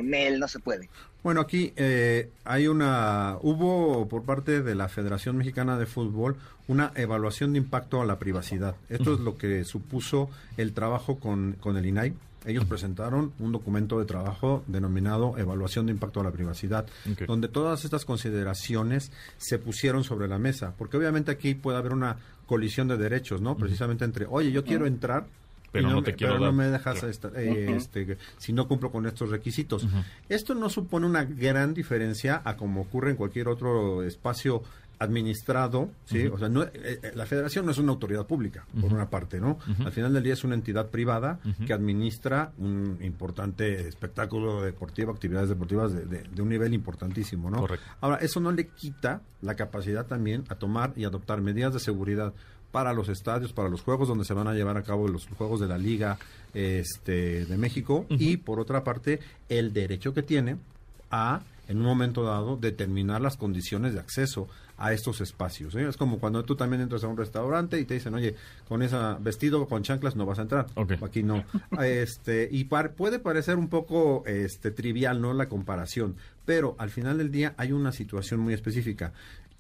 Nel 0.02 0.40
no 0.40 0.48
se 0.48 0.60
puede? 0.60 0.90
Bueno, 1.22 1.40
aquí 1.40 1.72
eh, 1.78 2.30
hay 2.44 2.68
una, 2.68 3.38
hubo 3.42 4.10
por 4.10 4.24
parte 4.24 4.62
de 4.62 4.76
la 4.76 4.90
Federación 4.90 5.38
Mexicana 5.38 5.78
de 5.78 5.86
Fútbol 5.86 6.36
una 6.68 6.92
evaluación 6.96 7.54
de 7.54 7.60
impacto 7.60 8.02
a 8.02 8.06
la 8.06 8.20
privacidad. 8.20 8.76
Esto 8.90 9.14
es 9.14 9.20
lo 9.20 9.38
que 9.38 9.64
supuso 9.64 10.30
el 10.58 10.74
trabajo 10.74 11.20
con, 11.20 11.54
con 11.62 11.78
el 11.78 11.86
INAI 11.86 12.14
ellos 12.46 12.66
presentaron 12.66 13.34
un 13.40 13.52
documento 13.52 14.00
de 14.00 14.06
trabajo 14.06 14.64
denominado 14.68 15.38
Evaluación 15.38 15.86
de 15.86 15.94
Impacto 15.94 16.20
a 16.20 16.24
la 16.24 16.32
Privacidad, 16.32 16.86
donde 17.28 17.48
todas 17.48 17.86
estas 17.86 18.06
consideraciones 18.06 19.12
se 19.38 19.60
pusieron 19.60 20.04
sobre 20.04 20.28
la 20.28 20.40
mesa, 20.40 20.74
porque 20.78 20.98
obviamente 20.98 21.32
aquí 21.32 21.56
puede 21.56 21.78
haber 21.78 21.94
una 21.94 22.18
colisión 22.46 22.88
de 22.88 22.98
derechos, 22.98 23.42
¿no? 23.42 23.56
Precisamente 23.56 24.06
entre, 24.06 24.26
oye, 24.30 24.52
yo 24.52 24.64
quiero 24.64 24.86
entrar, 24.86 25.26
pero 25.72 25.90
no, 25.90 26.04
te 26.04 26.14
quiero 26.14 26.38
no 26.38 26.52
me 26.52 26.66
dejas 26.68 27.04
eh, 27.04 27.74
este, 27.76 28.18
si 28.38 28.54
no 28.54 28.68
cumplo 28.68 28.92
con 28.92 29.08
estos 29.08 29.32
requisitos. 29.32 29.88
Esto 30.30 30.54
no 30.54 30.70
supone 30.70 31.08
una 31.08 31.24
gran 31.24 31.74
diferencia 31.74 32.42
a 32.46 32.56
como 32.56 32.82
ocurre 32.82 33.10
en 33.10 33.16
cualquier 33.16 33.48
otro 33.48 34.04
espacio 34.04 34.62
administrado, 35.04 35.90
¿sí? 36.06 36.28
O 36.28 36.38
sea, 36.38 36.50
no, 36.50 36.64
eh, 36.64 36.72
eh, 36.74 37.12
la 37.16 37.26
federación 37.26 37.66
no 37.66 37.72
es 37.72 37.78
una 37.78 37.92
autoridad 37.92 38.26
pública, 38.26 38.66
por 38.80 38.94
una 38.94 39.10
parte, 39.10 39.40
¿no? 39.40 39.60
Al 39.86 39.92
final 39.92 40.14
del 40.14 40.24
día 40.24 40.34
es 40.34 40.44
una 40.44 40.56
entidad 40.56 40.90
privada 40.90 41.40
que 41.66 41.74
administra 41.74 42.52
un 42.58 42.98
importante 43.02 43.88
espectáculo 43.88 44.62
deportivo, 44.62 45.12
actividades 45.12 45.50
deportivas 45.50 45.94
de, 45.94 46.42
un 46.42 46.50
nivel 46.50 46.74
importantísimo, 46.74 47.50
¿no? 47.50 47.68
Ahora, 48.02 48.18
eso 48.18 48.40
no 48.40 48.52
le 48.52 48.68
quita 48.68 49.22
la 49.42 49.56
capacidad 49.56 50.06
también 50.06 50.44
a 50.50 50.56
tomar 50.56 50.94
y 50.96 51.04
adoptar 51.06 51.42
medidas 51.42 51.74
de 51.74 51.80
seguridad 51.80 52.34
para 52.72 52.94
los 52.94 53.08
estadios, 53.08 53.54
para 53.54 53.70
los 53.70 53.82
juegos 53.82 54.08
donde 54.08 54.26
se 54.26 54.34
van 54.34 54.48
a 54.48 54.54
llevar 54.54 54.78
a 54.78 54.84
cabo 54.84 55.08
los 55.08 55.28
juegos 55.28 55.60
de 55.60 55.68
la 55.68 55.78
Liga 55.78 56.18
este, 56.56 57.46
de 57.46 57.58
México 57.58 58.08
y, 58.10 58.38
por 58.38 58.60
otra 58.60 58.84
parte, 58.84 59.20
el 59.48 59.74
derecho 59.74 60.14
que 60.14 60.24
tiene 60.24 60.58
a 61.12 61.42
en 61.68 61.78
un 61.78 61.86
momento 61.86 62.24
dado 62.24 62.58
determinar 62.58 63.22
las 63.22 63.38
condiciones 63.38 63.94
de 63.94 64.00
acceso 64.00 64.48
a 64.78 64.94
estos 64.94 65.22
espacios. 65.22 65.76
¿eh? 65.76 65.88
Es 65.88 65.98
como 65.98 66.20
cuando 66.20 66.44
tú 66.44 66.56
también 66.56 66.82
entras 66.82 67.04
a 67.04 67.08
un 67.08 67.18
restaurante 67.18 67.80
y 67.80 67.86
te 67.86 67.94
dicen, 67.94 68.14
oye, 68.14 68.36
con 68.68 68.82
ese 68.82 68.98
vestido 69.20 69.66
con 69.68 69.84
chanclas 69.84 70.16
no 70.16 70.26
vas 70.26 70.40
a 70.40 70.44
entrar. 70.44 70.68
Aquí 71.02 71.24
no. 71.24 71.44
este 71.82 72.50
Y 72.52 72.66
puede 72.66 73.20
parecer 73.20 73.58
un 73.58 73.70
poco 73.70 74.24
este, 74.26 74.72
trivial, 74.72 75.22
¿no? 75.22 75.34
La 75.34 75.48
comparación, 75.48 76.16
pero 76.46 76.76
al 76.80 76.90
final 76.90 77.18
del 77.18 77.32
día 77.32 77.54
hay 77.58 77.72
una 77.72 77.92
situación 77.92 78.40
muy 78.40 78.54
específica. 78.54 79.14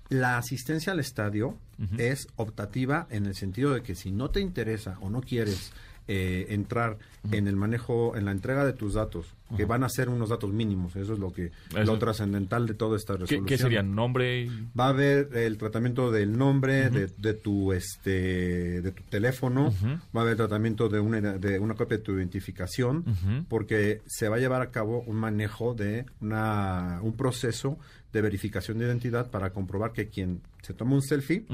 La 0.09 0.37
asistencia 0.37 0.93
al 0.93 0.99
estadio 0.99 1.57
es 1.97 2.27
optativa 2.35 3.07
en 3.09 3.25
el 3.25 3.35
sentido 3.35 3.73
de 3.73 3.81
que 3.81 3.95
si 3.95 4.11
no 4.11 4.29
te 4.29 4.41
interesa 4.41 4.97
o 5.01 5.09
no 5.09 5.21
quieres 5.21 5.71
eh, 6.07 6.47
entrar 6.49 6.97
en 7.31 7.47
el 7.47 7.55
manejo, 7.55 8.15
en 8.17 8.25
la 8.25 8.31
entrega 8.31 8.65
de 8.65 8.73
tus 8.73 8.95
datos, 8.95 9.27
que 9.55 9.65
van 9.65 9.83
a 9.83 9.89
ser 9.89 10.09
unos 10.09 10.29
datos 10.29 10.51
mínimos. 10.51 10.95
Eso 10.95 11.13
es 11.13 11.19
lo 11.19 11.31
que 11.31 11.51
lo 11.71 11.97
trascendental 11.97 12.67
de 12.67 12.73
toda 12.73 12.97
esta 12.97 13.13
resolución. 13.13 13.45
¿Qué, 13.45 13.57
sería 13.57 13.83
nombre? 13.83 14.49
Va 14.77 14.87
a 14.87 14.89
haber 14.89 15.29
el 15.37 15.57
tratamiento 15.57 16.11
del 16.11 16.37
nombre, 16.37 16.89
de, 16.89 17.33
tu 17.33 17.71
este, 17.71 18.81
de 18.81 18.91
tu 18.91 19.03
teléfono, 19.03 19.73
va 20.15 20.21
a 20.21 20.23
haber 20.23 20.35
tratamiento 20.35 20.89
de 20.89 20.99
una 20.99 21.21
de 21.21 21.59
una 21.59 21.75
copia 21.75 21.97
de 21.97 22.03
tu 22.03 22.13
identificación, 22.13 23.05
porque 23.47 24.01
se 24.05 24.27
va 24.27 24.35
a 24.37 24.39
llevar 24.39 24.61
a 24.61 24.71
cabo 24.71 25.03
un 25.07 25.15
manejo 25.15 25.73
de 25.73 26.05
una 26.19 26.99
un 27.01 27.15
proceso 27.15 27.77
de 28.11 28.21
verificación 28.21 28.77
de 28.77 28.85
identidad 28.85 29.31
para 29.31 29.51
comprobar 29.51 29.91
que 29.91 30.07
quien 30.07 30.41
se 30.61 30.73
toma 30.73 30.95
un 30.95 31.01
selfie 31.01 31.45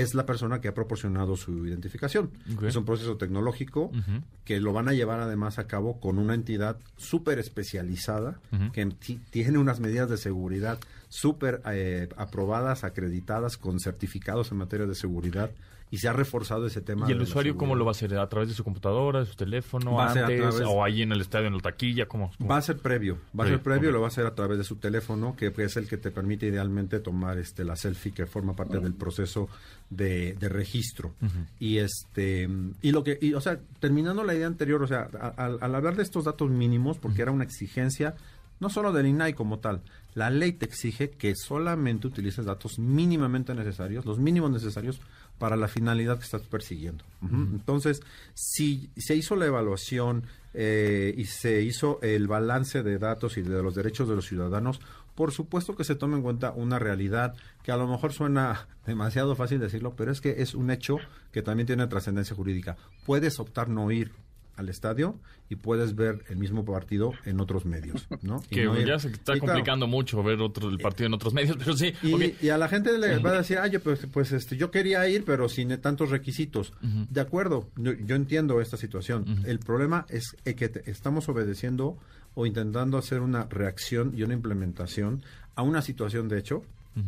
es 0.00 0.14
la 0.14 0.26
persona 0.26 0.60
que 0.60 0.68
ha 0.68 0.74
proporcionado 0.74 1.36
su 1.36 1.66
identificación. 1.66 2.30
Es 2.62 2.76
un 2.76 2.84
proceso 2.84 3.16
tecnológico 3.16 3.90
que 4.44 4.60
lo 4.60 4.72
van 4.72 4.88
a 4.88 4.92
llevar 4.92 5.20
además 5.20 5.58
a 5.58 5.66
cabo 5.66 6.00
con 6.00 6.18
una 6.18 6.34
entidad 6.34 6.78
súper 6.96 7.38
especializada 7.38 8.40
que 8.72 8.86
tiene 9.30 9.58
unas 9.58 9.80
medidas 9.80 10.08
de 10.10 10.16
seguridad 10.16 10.78
súper 11.08 11.62
eh, 11.66 12.08
aprobadas, 12.16 12.84
acreditadas, 12.84 13.56
con 13.56 13.80
certificados 13.80 14.50
en 14.50 14.58
materia 14.58 14.86
de 14.86 14.94
seguridad 14.94 15.50
y 15.90 15.98
se 15.98 16.08
ha 16.08 16.12
reforzado 16.12 16.66
ese 16.66 16.80
tema. 16.80 17.08
¿Y 17.08 17.12
el 17.12 17.22
usuario 17.22 17.56
cómo 17.56 17.74
lo 17.74 17.84
va 17.84 17.90
a 17.90 17.92
hacer? 17.92 18.16
¿A 18.18 18.28
través 18.28 18.48
de 18.48 18.54
su 18.54 18.64
computadora, 18.64 19.20
de 19.20 19.26
su 19.26 19.36
teléfono, 19.36 20.00
antes, 20.00 20.60
o 20.66 20.82
ahí 20.82 21.02
en 21.02 21.12
el 21.12 21.20
estadio, 21.20 21.46
en 21.46 21.54
la 21.54 21.60
taquilla? 21.60 22.06
¿cómo, 22.06 22.32
Va 22.48 22.56
a 22.56 22.62
ser 22.62 22.78
previo, 22.78 23.18
va 23.38 23.44
a 23.44 23.48
ser 23.48 23.62
previo, 23.62 23.92
lo 23.92 24.00
va 24.00 24.06
a 24.06 24.08
hacer 24.08 24.26
a 24.26 24.34
través 24.34 24.58
de 24.58 24.64
su 24.64 24.76
teléfono, 24.76 25.36
que 25.36 25.52
es 25.56 25.76
el 25.76 25.88
que 25.88 25.96
te 25.96 26.10
permite 26.10 26.46
idealmente 26.46 27.00
tomar 27.00 27.38
este 27.38 27.64
la 27.64 27.76
selfie 27.76 28.12
que 28.12 28.26
forma 28.26 28.54
parte 28.54 28.78
del 28.80 28.94
proceso 28.94 29.48
de, 29.90 30.36
registro. 30.40 31.14
Y 31.58 31.78
este 31.78 32.48
y 32.82 32.92
lo 32.92 33.04
que, 33.04 33.18
y, 33.20 33.34
o 33.34 33.40
sea, 33.40 33.58
terminando 33.80 34.24
la 34.24 34.34
idea 34.34 34.46
anterior, 34.46 34.82
o 34.82 34.86
sea, 34.86 35.08
al, 35.36 35.74
hablar 35.74 35.96
de 35.96 36.02
estos 36.02 36.24
datos 36.24 36.50
mínimos, 36.50 36.98
porque 36.98 37.22
era 37.22 37.30
una 37.30 37.44
exigencia 37.44 38.14
no 38.58 38.70
solo 38.70 38.92
del 38.92 39.06
INAI 39.06 39.34
como 39.34 39.58
tal, 39.58 39.82
la 40.14 40.30
ley 40.30 40.52
te 40.52 40.64
exige 40.64 41.10
que 41.10 41.34
solamente 41.34 42.06
utilices 42.06 42.46
datos 42.46 42.78
mínimamente 42.78 43.54
necesarios, 43.54 44.06
los 44.06 44.18
mínimos 44.18 44.50
necesarios 44.50 45.00
para 45.38 45.56
la 45.56 45.68
finalidad 45.68 46.18
que 46.18 46.24
estás 46.24 46.42
persiguiendo. 46.42 47.04
Entonces, 47.22 48.02
si 48.34 48.90
se 48.96 49.16
hizo 49.16 49.36
la 49.36 49.46
evaluación 49.46 50.24
eh, 50.54 51.14
y 51.16 51.24
se 51.24 51.62
hizo 51.62 52.00
el 52.02 52.28
balance 52.28 52.82
de 52.82 52.98
datos 52.98 53.36
y 53.36 53.42
de 53.42 53.62
los 53.62 53.74
derechos 53.74 54.08
de 54.08 54.14
los 54.14 54.26
ciudadanos, 54.26 54.80
por 55.14 55.32
supuesto 55.32 55.74
que 55.74 55.84
se 55.84 55.96
toma 55.96 56.16
en 56.16 56.22
cuenta 56.22 56.52
una 56.52 56.78
realidad 56.78 57.34
que 57.62 57.72
a 57.72 57.76
lo 57.76 57.88
mejor 57.88 58.12
suena 58.12 58.68
demasiado 58.86 59.34
fácil 59.34 59.58
decirlo, 59.58 59.94
pero 59.96 60.12
es 60.12 60.20
que 60.20 60.42
es 60.42 60.54
un 60.54 60.70
hecho 60.70 60.98
que 61.32 61.42
también 61.42 61.66
tiene 61.66 61.86
trascendencia 61.86 62.36
jurídica. 62.36 62.76
Puedes 63.04 63.40
optar 63.40 63.68
no 63.68 63.90
ir 63.90 64.12
al 64.56 64.68
estadio 64.68 65.18
y 65.48 65.56
puedes 65.56 65.94
ver 65.94 66.24
el 66.28 66.36
mismo 66.36 66.64
partido 66.64 67.12
en 67.24 67.40
otros 67.40 67.64
medios, 67.64 68.08
¿no? 68.22 68.42
que 68.50 68.66
ya 68.86 68.98
se 68.98 69.08
está 69.08 69.38
complicando 69.38 69.86
mucho 69.86 70.22
ver 70.22 70.40
otro, 70.40 70.68
el 70.68 70.78
partido 70.78 71.06
en 71.06 71.14
otros 71.14 71.34
medios, 71.34 71.56
pero 71.58 71.76
sí. 71.76 71.92
Y, 72.02 72.48
a 72.48 72.58
la 72.58 72.68
gente 72.68 72.96
le 72.98 73.18
va 73.18 73.30
a 73.30 73.38
decir, 73.38 73.58
ay, 73.58 73.78
pues, 73.78 74.06
pues 74.12 74.32
este, 74.32 74.56
yo 74.56 74.70
quería 74.70 75.08
ir, 75.08 75.24
pero 75.24 75.48
sin 75.48 75.76
tantos 75.80 76.10
requisitos. 76.10 76.72
De 76.80 77.20
acuerdo, 77.20 77.68
yo, 77.76 78.16
entiendo 78.16 78.60
esta 78.60 78.76
situación. 78.76 79.42
El 79.44 79.58
problema 79.58 80.06
es 80.08 80.36
que 80.44 80.82
estamos 80.86 81.28
obedeciendo 81.28 81.98
o 82.34 82.46
intentando 82.46 82.98
hacer 82.98 83.20
una 83.20 83.44
reacción 83.44 84.12
y 84.16 84.22
una 84.22 84.34
implementación 84.34 85.22
a 85.54 85.62
una 85.62 85.82
situación 85.82 86.28
de 86.28 86.38
hecho, 86.38 86.64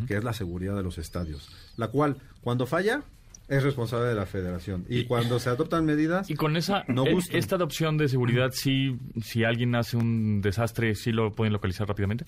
que 0.06 0.16
es 0.16 0.24
la 0.24 0.32
seguridad 0.32 0.76
de 0.76 0.82
los 0.82 0.98
estadios, 0.98 1.50
la 1.76 1.88
cual, 1.88 2.16
cuando 2.42 2.66
falla, 2.66 3.02
es 3.48 3.62
responsable 3.62 4.06
de 4.06 4.14
la 4.14 4.26
federación. 4.26 4.84
Y 4.88 5.04
cuando 5.04 5.38
se 5.38 5.48
adoptan 5.48 5.84
medidas, 5.84 6.30
y 6.30 6.34
con 6.34 6.56
esa 6.56 6.84
no 6.88 7.06
e, 7.06 7.18
esta 7.32 7.56
adopción 7.56 7.96
de 7.96 8.08
seguridad, 8.08 8.50
sí, 8.52 8.98
si 9.22 9.44
alguien 9.44 9.74
hace 9.74 9.96
un 9.96 10.40
desastre, 10.40 10.94
sí 10.94 11.12
lo 11.12 11.34
pueden 11.34 11.52
localizar 11.52 11.88
rápidamente 11.88 12.24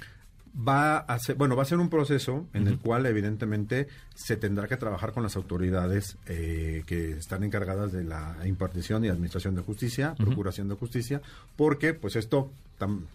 va 0.55 0.99
a 0.99 1.19
ser, 1.19 1.37
bueno, 1.37 1.57
va 1.57 1.63
a 1.63 1.67
ser 1.67 1.79
un 1.79 1.89
proceso 1.89 2.47
en 2.53 2.67
el 2.67 2.79
cual 2.79 3.07
evidentemente 3.07 3.89
se 4.15 4.37
tendrá 4.37 4.67
que 4.67 4.77
trabajar 4.77 5.13
con 5.13 5.23
las 5.23 5.37
autoridades 5.37 6.17
eh, 6.27 6.83
que 6.87 7.13
están 7.13 7.45
encargadas 7.45 7.93
de 7.93 8.05
la 8.05 8.37
impartición 8.45 9.05
y 9.05 9.09
administración 9.09 9.55
de 9.55 9.63
justicia, 9.63 10.15
procuración 10.15 10.69
de 10.69 10.75
justicia, 10.75 11.23
porque 11.57 11.95
pues 11.95 12.17
esto, 12.17 12.51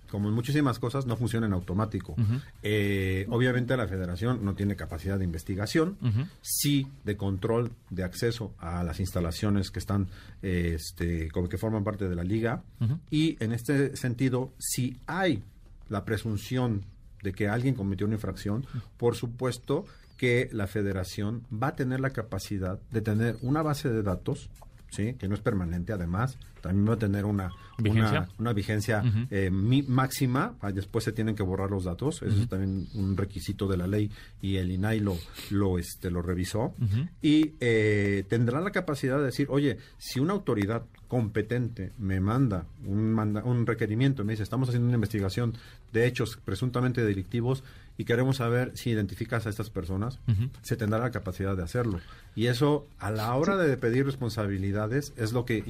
como 0.09 0.29
en 0.29 0.33
muchísimas 0.33 0.79
cosas, 0.79 1.05
no 1.05 1.17
funciona 1.17 1.45
en 1.45 1.53
automático. 1.53 2.15
Eh, 2.63 3.25
obviamente 3.29 3.75
la 3.75 3.87
federación 3.87 4.43
no 4.45 4.55
tiene 4.55 4.75
capacidad 4.75 5.17
de 5.17 5.25
investigación, 5.25 5.97
sí 6.41 6.87
de 7.03 7.17
control 7.17 7.71
de 7.89 8.03
acceso 8.03 8.53
a 8.59 8.83
las 8.83 8.99
instalaciones 8.99 9.71
que 9.71 9.79
están, 9.79 10.07
este, 10.41 11.29
como 11.31 11.49
que 11.49 11.57
forman 11.57 11.83
parte 11.83 12.07
de 12.07 12.15
la 12.15 12.23
liga, 12.23 12.63
y 13.11 13.35
en 13.43 13.51
este 13.51 13.97
sentido, 13.97 14.53
si 14.57 14.97
hay 15.05 15.43
la 15.89 16.05
presunción 16.05 16.83
de 17.25 17.33
que 17.33 17.49
alguien 17.49 17.73
cometió 17.73 18.05
una 18.05 18.15
infracción, 18.15 18.65
por 18.97 19.15
supuesto 19.15 19.85
que 20.15 20.47
la 20.53 20.67
federación 20.67 21.43
va 21.51 21.69
a 21.69 21.75
tener 21.75 21.99
la 21.99 22.11
capacidad 22.11 22.79
de 22.91 23.01
tener 23.01 23.35
una 23.41 23.63
base 23.63 23.89
de 23.89 24.03
datos 24.03 24.49
¿sí? 24.89 25.13
que 25.13 25.27
no 25.27 25.35
es 25.35 25.41
permanente 25.41 25.93
además, 25.93 26.37
también 26.61 26.89
va 26.89 26.93
a 26.93 26.99
tener 26.99 27.25
una 27.25 27.51
¿Vigencia? 27.77 28.29
una, 28.37 28.53
vigencia 28.53 29.03
eh, 29.29 29.49
máxima, 29.51 30.55
ah, 30.61 30.71
después 30.71 31.03
se 31.03 31.11
tienen 31.11 31.35
que 31.35 31.43
borrar 31.43 31.69
los 31.69 31.83
datos, 31.83 32.21
eso 32.21 32.41
es 32.41 32.47
también 32.47 32.87
un 32.93 33.17
requisito 33.17 33.67
de 33.67 33.77
la 33.77 33.85
ley 33.85 34.09
y 34.41 34.55
el 34.55 34.71
INAI 34.71 35.01
lo, 35.01 35.17
lo, 35.51 35.77
este, 35.77 36.09
lo 36.09 36.21
revisó, 36.21 36.73
y 37.21 37.53
eh, 37.59 38.23
tendrá 38.29 38.61
la 38.61 38.71
capacidad 38.71 39.17
de 39.17 39.25
decir, 39.25 39.47
oye, 39.49 39.77
si 39.97 40.19
una 40.19 40.33
autoridad 40.33 40.83
competente 41.07 41.91
me 41.97 42.19
manda 42.19 42.65
un, 42.85 43.13
manda 43.13 43.43
un 43.43 43.65
requerimiento, 43.65 44.23
me 44.23 44.33
dice, 44.33 44.43
estamos 44.43 44.69
haciendo 44.69 44.87
una 44.87 44.95
investigación 44.95 45.53
de 45.91 46.07
hechos 46.07 46.39
presuntamente 46.43 47.03
delictivos, 47.03 47.63
y 47.97 48.05
queremos 48.05 48.38
saber 48.38 48.71
si 48.75 48.89
identificas 48.89 49.45
a 49.45 49.49
estas 49.49 49.69
personas, 49.69 50.19
se 50.62 50.75
tendrá 50.75 50.99
la 50.99 51.12
capacidad 51.12 51.55
de 51.55 51.63
hacerlo. 51.63 51.99
Y 52.36 52.47
eso, 52.47 52.88
a 52.99 53.12
la 53.12 53.34
hora 53.36 53.58
de 53.58 53.77
pedir 53.77 54.05
responsabilidades, 54.05 55.13
es 55.17 55.31
lo 55.31 55.45
que 55.45 55.63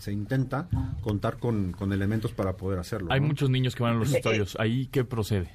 se 0.00 0.12
intenta 0.12 0.68
contar 1.00 1.38
con, 1.38 1.74
elementos 1.92 2.32
para 2.32 2.56
poder 2.56 2.78
hacerlo. 2.78 3.12
Hay 3.12 3.20
muchos 3.20 3.50
niños 3.50 3.74
que 3.74 3.82
van 3.82 3.96
a 3.96 3.98
los 3.98 4.12
estadios. 4.12 4.56
¿Ahí 4.58 4.86
qué 4.86 5.04
procede? 5.04 5.50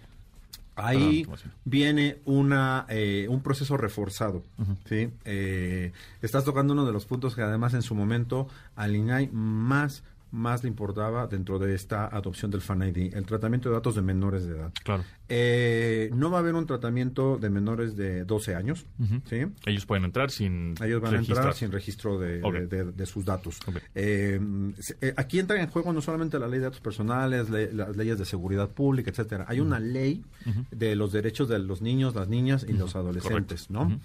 Ahí 0.78 1.26
viene 1.64 2.18
una 2.26 2.86
eh, 2.90 3.28
un 3.30 3.42
proceso 3.42 3.78
reforzado. 3.78 4.44
¿sí? 4.90 5.10
Eh, 5.24 5.94
estás 6.22 6.44
tocando 6.44 6.74
uno 6.74 6.86
de 6.86 6.92
los 6.92 7.06
puntos 7.06 7.34
que 7.34 7.42
además 7.42 7.74
en 7.74 7.82
su 7.82 7.96
momento 7.96 8.50
al 8.76 8.94
INAI 8.94 9.30
más 9.32 10.04
más 10.32 10.64
le 10.64 10.70
importaba 10.70 11.28
dentro 11.28 11.60
de 11.60 11.74
esta 11.76 12.08
adopción 12.08 12.52
del 12.52 12.62
Fan 12.62 12.84
ID, 12.84 13.14
el 13.16 13.26
tratamiento 13.26 13.70
de 13.70 13.76
datos 13.76 13.96
de 13.96 14.02
menores 14.02 14.46
de 14.46 14.56
edad. 14.56 14.72
Claro. 14.84 15.04
Eh, 15.28 16.10
no 16.14 16.30
va 16.30 16.38
a 16.38 16.40
haber 16.42 16.54
un 16.56 16.66
tratamiento 16.66 17.38
de 17.38 17.50
menores 17.50 17.96
de 17.96 18.26
12 18.26 18.56
años. 18.56 18.86
¿sí? 19.30 19.46
Ellos 19.66 19.86
pueden 19.86 20.06
entrar 20.06 20.30
sin 20.32 20.76
Ellos 20.84 21.02
van 21.02 21.16
a 21.16 21.18
entrar 21.20 21.54
sin 21.54 21.72
registro 21.72 22.20
de, 22.20 23.06
sus 23.06 23.26
datos. 23.26 23.60
Eh, 23.94 24.40
eh, 25.02 25.14
aquí 25.18 25.40
entra 25.40 25.60
en 25.62 25.70
juego 25.70 25.94
no 25.94 26.02
solamente 26.02 26.38
la 26.38 26.48
ley 26.48 26.60
de 26.60 26.66
datos 26.66 26.82
personales, 26.82 27.50
las 27.50 27.96
leyes 27.96 28.20
de 28.20 28.26
seguridad 28.26 28.70
pública, 28.70 29.10
etcétera. 29.10 29.46
Hay 29.48 29.60
una 29.60 29.80
ley 29.80 30.24
de 30.72 30.96
los 30.96 31.12
derechos 31.12 31.48
de 31.48 31.60
los 31.60 31.82
niños, 31.82 32.16
las 32.16 32.28
niñas 32.28 32.66
y 32.68 32.74
los 32.74 32.96
adolescentes, 32.96 33.70
¿no? 33.70 34.00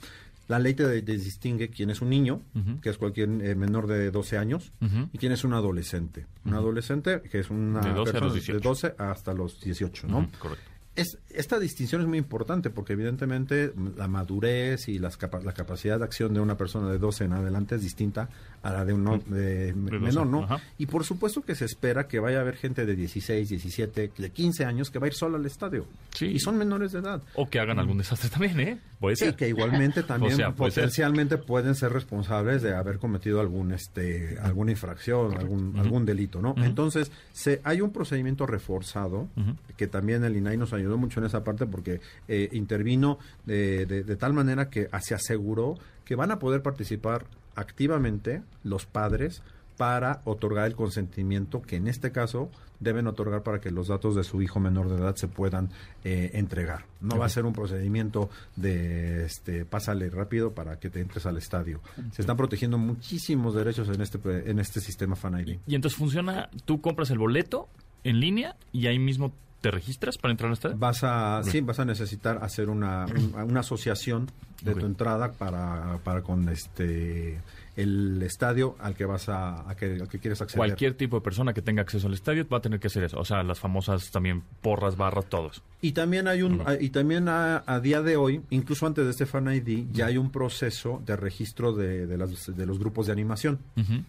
La 0.50 0.58
ley 0.58 0.74
te, 0.74 1.00
distingue 1.02 1.70
quién 1.70 1.90
es 1.90 2.02
un 2.02 2.10
niño, 2.10 2.42
que 2.82 2.90
es 2.90 2.98
cualquier 2.98 3.28
eh, 3.28 3.54
menor 3.54 3.86
de 3.86 4.10
12 4.10 4.36
años, 4.36 4.72
y 5.12 5.16
quién 5.16 5.30
es 5.30 5.44
un 5.44 5.54
adolescente. 5.54 6.26
Un 6.44 6.54
adolescente 6.54 7.22
que 7.22 7.38
es 7.38 7.50
una 7.50 7.80
de 7.80 7.92
12 7.92 8.12
persona 8.12 8.34
de 8.34 8.58
12 8.58 8.94
hasta 8.98 9.32
los 9.32 9.60
18, 9.60 10.08
¿no? 10.08 10.28
Correcto 10.40 10.79
esta 10.96 11.58
distinción 11.58 12.02
es 12.02 12.08
muy 12.08 12.18
importante 12.18 12.68
porque 12.68 12.94
evidentemente 12.94 13.72
la 13.96 14.08
madurez 14.08 14.88
y 14.88 14.98
las 14.98 15.18
la 15.44 15.52
capacidad 15.52 15.98
de 15.98 16.04
acción 16.04 16.34
de 16.34 16.40
una 16.40 16.56
persona 16.56 16.90
de 16.90 16.98
12 16.98 17.24
en 17.24 17.32
adelante 17.32 17.76
es 17.76 17.82
distinta 17.82 18.28
a 18.62 18.72
la 18.72 18.84
de 18.84 18.92
un 18.92 19.22
menor, 19.28 20.26
¿no? 20.26 20.46
Y 20.78 20.86
por 20.86 21.04
supuesto 21.04 21.42
que 21.42 21.54
se 21.54 21.64
espera 21.64 22.08
que 22.08 22.18
vaya 22.18 22.38
a 22.38 22.40
haber 22.42 22.56
gente 22.56 22.84
de 22.84 22.94
16, 22.94 23.48
17, 23.48 24.12
de 24.16 24.30
15 24.30 24.64
años 24.64 24.90
que 24.90 24.98
va 24.98 25.06
a 25.06 25.08
ir 25.08 25.14
sola 25.14 25.38
al 25.38 25.46
estadio. 25.46 25.86
Sí. 26.10 26.26
Y 26.26 26.40
son 26.40 26.58
menores 26.58 26.92
de 26.92 26.98
edad. 26.98 27.22
O 27.34 27.48
que 27.48 27.60
hagan 27.60 27.78
algún 27.78 27.98
desastre 27.98 28.28
también, 28.28 28.60
¿eh? 28.60 28.78
Puede 28.98 29.16
sí, 29.16 29.32
que 29.32 29.48
igualmente 29.48 30.02
también 30.02 30.38
potencialmente 30.54 31.38
pueden 31.38 31.74
ser 31.74 31.92
responsables 31.92 32.62
de 32.62 32.74
haber 32.74 32.98
cometido 32.98 33.40
algún 33.40 33.72
este 33.72 34.38
alguna 34.42 34.72
infracción, 34.72 35.38
algún 35.38 35.78
algún 35.78 36.04
delito, 36.04 36.42
¿no? 36.42 36.54
Entonces, 36.58 37.10
se, 37.32 37.60
hay 37.64 37.80
un 37.80 37.92
procedimiento 37.92 38.46
reforzado 38.46 39.28
que 39.76 39.86
también 39.86 40.24
el 40.24 40.36
INAI 40.36 40.58
nos 40.58 40.72
ayudó 40.80 40.98
mucho 40.98 41.20
en 41.20 41.26
esa 41.26 41.44
parte 41.44 41.66
porque 41.66 42.00
eh, 42.28 42.48
intervino 42.52 43.18
de, 43.46 43.86
de, 43.86 44.16
tal 44.16 44.32
manera 44.32 44.70
que 44.70 44.88
se 45.00 45.14
aseguró 45.14 45.76
que 46.04 46.14
van 46.14 46.30
a 46.30 46.38
poder 46.38 46.62
participar 46.62 47.26
activamente 47.54 48.42
los 48.64 48.86
padres 48.86 49.42
para 49.76 50.20
otorgar 50.24 50.66
el 50.66 50.74
consentimiento 50.74 51.62
que 51.62 51.76
en 51.76 51.88
este 51.88 52.12
caso 52.12 52.50
deben 52.80 53.06
otorgar 53.06 53.42
para 53.42 53.60
que 53.60 53.70
los 53.70 53.88
datos 53.88 54.14
de 54.14 54.24
su 54.24 54.42
hijo 54.42 54.60
menor 54.60 54.88
de 54.88 54.96
edad 54.96 55.14
se 55.16 55.28
puedan 55.28 55.70
eh, 56.04 56.32
entregar. 56.34 56.84
No 57.00 57.16
va 57.16 57.26
a 57.26 57.28
ser 57.28 57.46
un 57.46 57.52
procedimiento 57.52 58.28
de 58.56 59.24
este 59.24 59.64
pásale 59.64 60.10
rápido 60.10 60.52
para 60.52 60.78
que 60.78 60.90
te 60.90 61.00
entres 61.00 61.26
al 61.26 61.36
estadio. 61.36 61.80
Se 62.12 62.22
están 62.22 62.36
protegiendo 62.36 62.76
muchísimos 62.76 63.54
derechos 63.54 63.88
en 63.88 64.00
este 64.00 64.18
en 64.50 64.58
este 64.58 64.80
sistema 64.80 65.16
Fan 65.16 65.40
ID. 65.40 65.58
Y 65.66 65.74
entonces 65.74 65.98
funciona, 65.98 66.50
tú 66.64 66.80
compras 66.80 67.10
el 67.10 67.18
boleto 67.18 67.68
en 68.04 68.20
línea 68.20 68.56
y 68.72 68.86
ahí 68.86 68.98
mismo 68.98 69.32
¿Te 69.60 69.70
registras 69.70 70.16
para 70.16 70.32
entrar 70.32 70.48
al 70.48 70.54
estadio? 70.54 70.76
Vas 70.78 71.04
a, 71.04 71.42
sí, 71.44 71.60
vas 71.60 71.78
a 71.80 71.84
necesitar 71.84 72.38
hacer 72.42 72.70
una, 72.70 73.06
una 73.44 73.60
asociación 73.60 74.30
de 74.62 74.74
tu 74.74 74.86
entrada 74.86 75.32
para, 75.32 75.98
para 76.04 76.22
con 76.22 76.48
este 76.48 77.40
el 77.76 78.22
estadio 78.22 78.76
al 78.78 78.94
que 78.94 79.04
vas 79.04 79.28
a, 79.28 79.64
que, 79.78 80.06
que, 80.10 80.18
quieres 80.18 80.40
acceder. 80.42 80.58
Cualquier 80.58 80.94
tipo 80.94 81.16
de 81.16 81.22
persona 81.22 81.54
que 81.54 81.62
tenga 81.62 81.82
acceso 81.82 82.08
al 82.08 82.14
estadio 82.14 82.46
va 82.48 82.58
a 82.58 82.60
tener 82.60 82.78
que 82.80 82.88
hacer 82.88 83.04
eso, 83.04 83.18
o 83.18 83.24
sea, 83.24 83.42
las 83.42 83.58
famosas 83.58 84.10
también 84.10 84.42
porras, 84.60 84.96
barras, 84.96 85.26
todos. 85.26 85.62
Y 85.82 85.92
también 85.92 86.28
hay 86.28 86.42
un 86.42 86.62
y 86.78 86.90
también 86.90 87.26
a, 87.28 87.80
día 87.82 88.02
de 88.02 88.16
hoy, 88.16 88.42
incluso 88.50 88.86
antes 88.86 89.04
de 89.04 89.10
este 89.12 89.24
Fan 89.24 89.52
ID, 89.52 89.86
ya 89.92 90.06
hay 90.06 90.18
un 90.18 90.30
proceso 90.30 91.02
de 91.06 91.16
registro 91.16 91.72
de, 91.72 92.06
de, 92.06 92.18
las, 92.18 92.54
de 92.54 92.66
los 92.66 92.78
grupos 92.78 93.06
de 93.06 93.12
animación. 93.12 93.58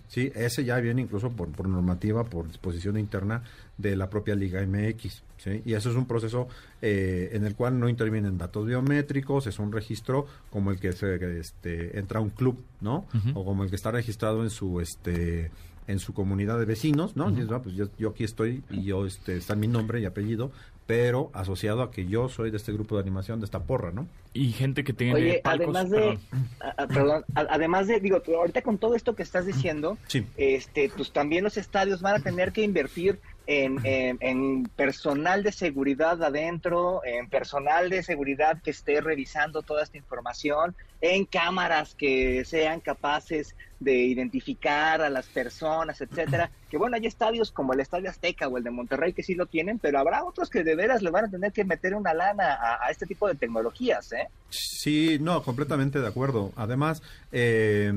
Sí, 0.10 0.32
ese 0.36 0.66
ya 0.66 0.78
viene 0.80 1.02
incluso 1.02 1.32
por, 1.32 1.50
por 1.50 1.70
normativa, 1.70 2.26
por 2.26 2.48
disposición 2.48 2.98
interna 2.98 3.44
de 3.78 3.96
la 3.96 4.10
propia 4.10 4.36
Liga 4.36 4.66
MX. 4.66 5.24
¿sí? 5.38 5.62
Y 5.66 5.74
eso 5.74 5.90
es 5.90 5.96
un 5.96 6.06
proceso 6.06 6.50
eh, 6.82 7.30
en 7.34 7.46
el 7.46 7.56
cual 7.56 7.80
no 7.80 7.88
intervienen 7.88 8.38
datos 8.38 8.66
biométricos, 8.66 9.48
es 9.48 9.58
un 9.58 9.72
registro 9.72 10.28
como 10.50 10.72
el 10.72 10.80
que 10.80 10.92
se, 10.92 11.40
este, 11.40 11.98
entra 11.98 12.20
a 12.20 12.22
un 12.22 12.32
club, 12.32 12.62
¿no? 12.82 13.06
O 13.34 13.46
como 13.46 13.64
el 13.64 13.70
que 13.70 13.76
está 13.78 13.92
registrado 13.92 14.44
en 14.44 14.50
su 14.50 14.82
este 14.82 15.52
en 15.88 16.00
su 16.00 16.14
comunidad 16.14 16.60
de 16.60 16.66
vecinos, 16.66 17.16
¿no? 17.16 17.34
Ah, 17.52 17.62
pues 17.62 17.76
yo, 17.76 18.10
aquí 18.10 18.24
estoy 18.24 18.64
y 18.70 18.84
yo 18.84 19.06
este 19.06 19.38
está 19.38 19.56
mi 19.56 19.68
nombre 19.68 20.00
y 20.00 20.06
apellido, 20.06 20.52
pero 20.86 21.32
asociado 21.34 21.82
a 21.82 21.92
que 21.92 22.06
yo 22.06 22.30
soy 22.30 22.52
de 22.52 22.58
este 22.58 22.72
grupo 22.72 22.96
de 22.96 23.02
animación 23.02 23.40
de 23.40 23.46
esta 23.46 23.60
porra, 23.62 23.92
¿no? 23.92 24.08
Y 24.34 24.52
gente 24.52 24.84
que 24.84 24.94
tiene 24.94 25.14
Oye, 25.14 25.42
además 25.44 25.90
de 25.90 26.18
perdón. 26.88 27.26
además 27.34 27.88
de 27.88 28.00
digo, 28.00 28.22
ahorita 28.26 28.62
con 28.62 28.78
todo 28.78 28.96
esto 28.96 29.16
que 29.16 29.24
estás 29.24 29.46
diciendo, 29.46 29.98
este 30.38 30.92
pues 30.96 31.12
también 31.12 31.44
los 31.44 31.58
estadios 31.58 32.02
van 32.02 32.16
a 32.16 32.24
tener 32.24 32.52
que 32.52 32.64
invertir 32.64 33.20
en, 33.48 34.70
personal 34.76 35.44
de 35.44 35.52
seguridad 35.52 36.24
adentro, 36.24 37.02
en 37.04 37.30
personal 37.30 37.90
de 37.90 38.04
seguridad 38.04 38.62
que 38.62 38.72
esté 38.72 39.02
revisando 39.02 39.62
toda 39.62 39.84
esta 39.84 39.98
información, 39.98 40.76
en 41.02 41.26
cámaras 41.26 41.96
que 41.96 42.46
sean 42.46 42.80
capaces 42.80 43.56
de 43.82 43.96
identificar 43.96 45.02
a 45.02 45.10
las 45.10 45.28
personas, 45.28 46.00
etcétera. 46.00 46.52
Que 46.70 46.78
bueno, 46.78 46.96
hay 46.96 47.08
estadios 47.08 47.52
como 47.52 47.74
el 47.74 47.80
Estadio 47.80 48.10
Azteca 48.10 48.48
o 48.48 48.58
el 48.58 48.64
de 48.64 48.70
Monterrey 48.70 49.12
que 49.12 49.24
sí 49.24 49.34
lo 49.34 49.48
tienen, 49.48 49.80
pero 49.80 50.00
habrá 50.00 50.24
otros 50.24 50.50
que 50.50 50.64
de 50.64 50.76
veras 50.76 51.02
le 51.02 51.10
van 51.10 51.26
a 51.26 51.30
tener 51.30 51.52
que 51.52 51.66
meter 51.66 51.96
una 51.96 52.14
lana 52.14 52.58
a, 52.82 52.90
este 52.92 53.08
tipo 53.08 53.28
de 53.28 53.36
tecnologías, 53.36 54.14
¿eh? 54.14 54.30
Sí, 54.50 55.18
no, 55.20 55.42
completamente 55.42 56.00
de 56.00 56.08
acuerdo. 56.08 56.54
Además, 56.56 57.02
eh, 57.32 57.92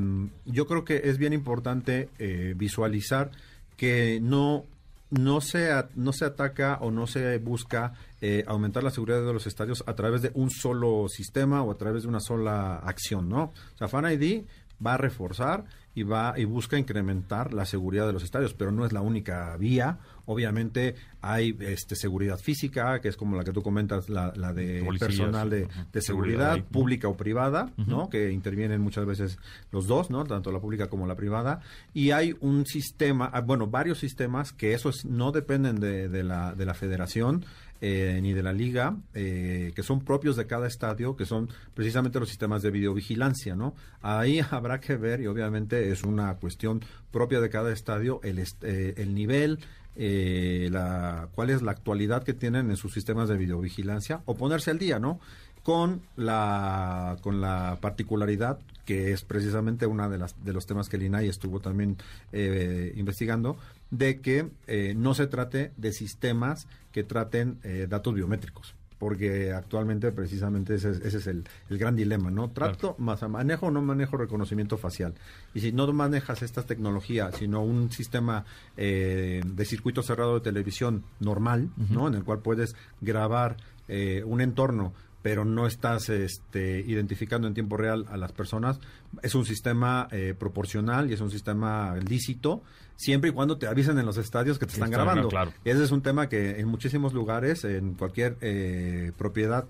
yo 0.47 0.67
creo 0.67 0.85
que 0.85 1.03
es 1.05 1.19
bien 1.19 1.35
importante 1.35 2.09
eh, 2.19 2.55
visualizar 2.57 3.31
que 3.77 4.21
no 4.23 4.65
no 5.11 5.41
se, 5.41 5.71
no 5.95 6.13
se 6.13 6.25
ataca 6.25 6.79
o 6.81 6.91
no 6.91 7.07
se 7.07 7.39
busca 7.39 7.93
eh, 8.21 8.43
aumentar 8.47 8.83
la 8.83 8.91
seguridad 8.91 9.25
de 9.25 9.33
los 9.33 9.47
estadios 9.47 9.85
a 9.87 9.95
través 9.95 10.23
de 10.23 10.31
un 10.35 10.51
solo 10.51 11.09
sistema 11.09 11.63
o 11.63 11.71
a 11.71 11.77
través 11.77 12.03
de 12.03 12.09
una 12.09 12.21
sola 12.21 12.77
acción, 12.77 13.29
¿no? 13.29 13.53
O 13.75 13.79
sea, 13.79 13.89
Fan 13.89 14.11
ID 14.11 14.45
va 14.85 14.95
a 14.95 14.97
reforzar 14.97 15.65
y 15.95 16.03
va 16.03 16.35
y 16.37 16.45
busca 16.45 16.77
incrementar 16.77 17.55
la 17.55 17.65
seguridad 17.67 18.07
de 18.07 18.13
los 18.13 18.25
estadios, 18.25 18.53
pero 18.55 18.73
no 18.73 18.85
es 18.85 18.93
la 18.93 19.01
única 19.01 19.57
vía. 19.57 19.99
Obviamente 20.27 20.97
hay 21.21 21.57
este 21.61 21.95
seguridad 21.95 22.39
física, 22.39 23.01
que 23.01 23.09
es 23.09 23.17
como 23.17 23.37
la 23.37 23.45
que 23.45 23.53
tú 23.53 23.63
comentas, 23.63 24.09
la, 24.09 24.31
de 24.53 24.85
personal 24.99 25.51
de, 25.51 25.69
seguridad, 26.01 26.65
pública 26.65 27.09
o 27.09 27.17
privada, 27.17 27.73
¿no? 27.77 28.09
Que 28.09 28.33
intervienen 28.33 28.81
muchas 28.81 29.07
veces 29.07 29.39
los 29.71 29.87
dos, 29.87 30.11
¿no? 30.11 30.25
Tanto 30.25 30.51
la 30.51 30.61
pública 30.61 30.89
como 30.89 31.07
la 31.07 31.15
privada. 31.15 31.61
Y 31.93 32.11
hay 32.11 32.35
un 32.41 32.67
sistema, 32.67 33.31
ah, 33.33 33.41
bueno, 33.41 33.69
varios 33.69 33.99
sistemas 33.99 34.53
que 34.53 34.75
esos 34.75 35.05
no 35.05 35.31
dependen 35.31 35.79
de, 35.79 36.09
de, 36.09 36.25
la, 36.25 36.55
de 36.55 36.65
la 36.65 36.75
federación, 36.75 37.45
eh, 37.81 38.21
ni 38.23 38.33
de 38.33 38.43
la 38.43 38.53
liga, 38.53 38.97
eh, 39.13 39.73
que 39.75 39.83
son 39.83 40.01
propios 40.01 40.37
de 40.37 40.47
cada 40.47 40.67
estadio, 40.67 41.17
que 41.17 41.27
son 41.27 41.51
precisamente 41.75 42.19
los 42.19 42.29
sistemas 42.29 42.63
de 42.63 42.71
videovigilancia, 42.71 43.57
¿no? 43.57 43.75
Ahí 44.01 44.41
habrá 44.51 44.81
que 44.81 44.97
ver, 44.97 45.21
y 45.21 45.27
obviamente 45.27 45.91
es 45.91 46.03
una 46.03 46.35
cuestión 46.37 46.81
propia 47.11 47.41
de 47.41 47.51
cada 47.51 47.73
estadio, 47.73 48.21
el, 48.23 48.39
eh, 48.39 48.95
el 48.97 49.15
nivel, 49.15 49.59
la, 49.97 51.29
cuál 51.35 51.51
es 51.51 51.63
la 51.63 51.73
actualidad 51.73 52.23
que 52.23 52.33
tienen 52.33 52.71
en 52.71 52.77
sus 52.77 52.95
sistemas 52.95 53.29
de 53.29 53.37
videovigilancia, 53.37 54.23
o 54.25 54.35
ponerse 54.35 54.71
al 54.71 54.79
día, 54.79 54.99
¿no? 54.99 55.21
Con 55.63 56.01
la, 56.17 57.19
con 57.21 57.41
la 57.41 57.79
particularidad 57.83 58.61
que 58.87 59.13
es 59.13 59.25
precisamente 59.25 59.87
una 59.87 60.11
de 60.11 60.19
las 60.19 60.43
de 60.45 60.53
los 60.53 60.67
temas 60.67 60.91
que 60.91 60.97
el 60.97 61.05
INAI 61.05 61.29
estuvo 61.29 61.59
también 61.61 61.97
investigando, 62.33 63.57
de 63.91 64.21
que 64.21 64.51
no 64.95 65.15
se 65.15 65.27
trate 65.27 65.73
de 65.79 65.93
sistemas 65.93 66.67
que 66.95 67.03
traten 67.03 67.59
eh, 67.65 67.89
datos 67.91 68.15
biométricos. 68.15 68.77
porque 68.97 69.53
actualmente 69.53 70.13
precisamente 70.13 70.77
ese, 70.77 70.93
es 70.93 71.27
el, 71.27 71.45
gran 71.69 71.97
dilema, 71.97 72.31
¿no? 72.31 72.51
Trato, 72.53 72.95
más 72.99 73.29
manejo 73.29 73.67
o 73.67 73.71
no 73.71 73.83
manejo 73.83 74.17
reconocimiento 74.17 74.79
facial. 74.79 75.13
Y 75.53 75.61
si 75.61 75.73
no 75.73 75.93
manejas 75.93 76.43
esta 76.43 76.63
tecnología, 76.63 77.31
sino 77.33 77.63
un 77.63 77.91
sistema 77.91 78.47
eh, 78.77 79.43
de 79.45 79.65
circuito 79.65 80.03
cerrado 80.03 80.35
de 80.35 80.41
televisión 80.41 81.03
normal, 81.19 81.69
¿no? 81.91 82.07
En 82.07 82.15
el 82.15 82.25
cual 82.25 82.39
puedes 82.39 82.77
grabar 83.01 83.57
eh, 83.89 84.23
un 84.25 84.41
entorno 84.41 84.95
pero 85.25 85.47
no 85.47 85.67
estás 85.67 86.11
este, 86.11 86.81
identificando 86.81 87.49
en 87.49 87.55
tiempo 87.55 87.79
real 87.79 88.05
a 88.11 88.19
las 88.19 88.33
personas. 88.33 88.79
Es 89.23 89.35
un 89.35 89.47
sistema 89.47 90.07
eh, 90.11 90.35
proporcional 90.39 91.09
y 91.09 91.15
es 91.15 91.23
un 91.23 91.31
sistema 91.31 91.97
lícito, 91.97 92.61
siempre 92.97 93.31
y 93.31 93.33
cuando 93.33 93.57
te 93.57 93.67
avisen 93.67 93.99
en 93.99 94.05
los 94.05 94.19
estadios 94.19 94.59
que 94.59 94.67
te 94.67 94.75
están 94.75 94.91
grabando. 94.91 95.31
Ese 95.65 95.83
es 95.83 95.93
un 95.93 96.03
tema 96.03 96.29
que 96.29 96.61
en 96.61 96.69
muchísimos 96.69 97.15
lugares, 97.15 97.65
en 97.65 97.95
cualquier 97.95 98.37
eh, 98.43 99.13
propiedad, 99.17 99.65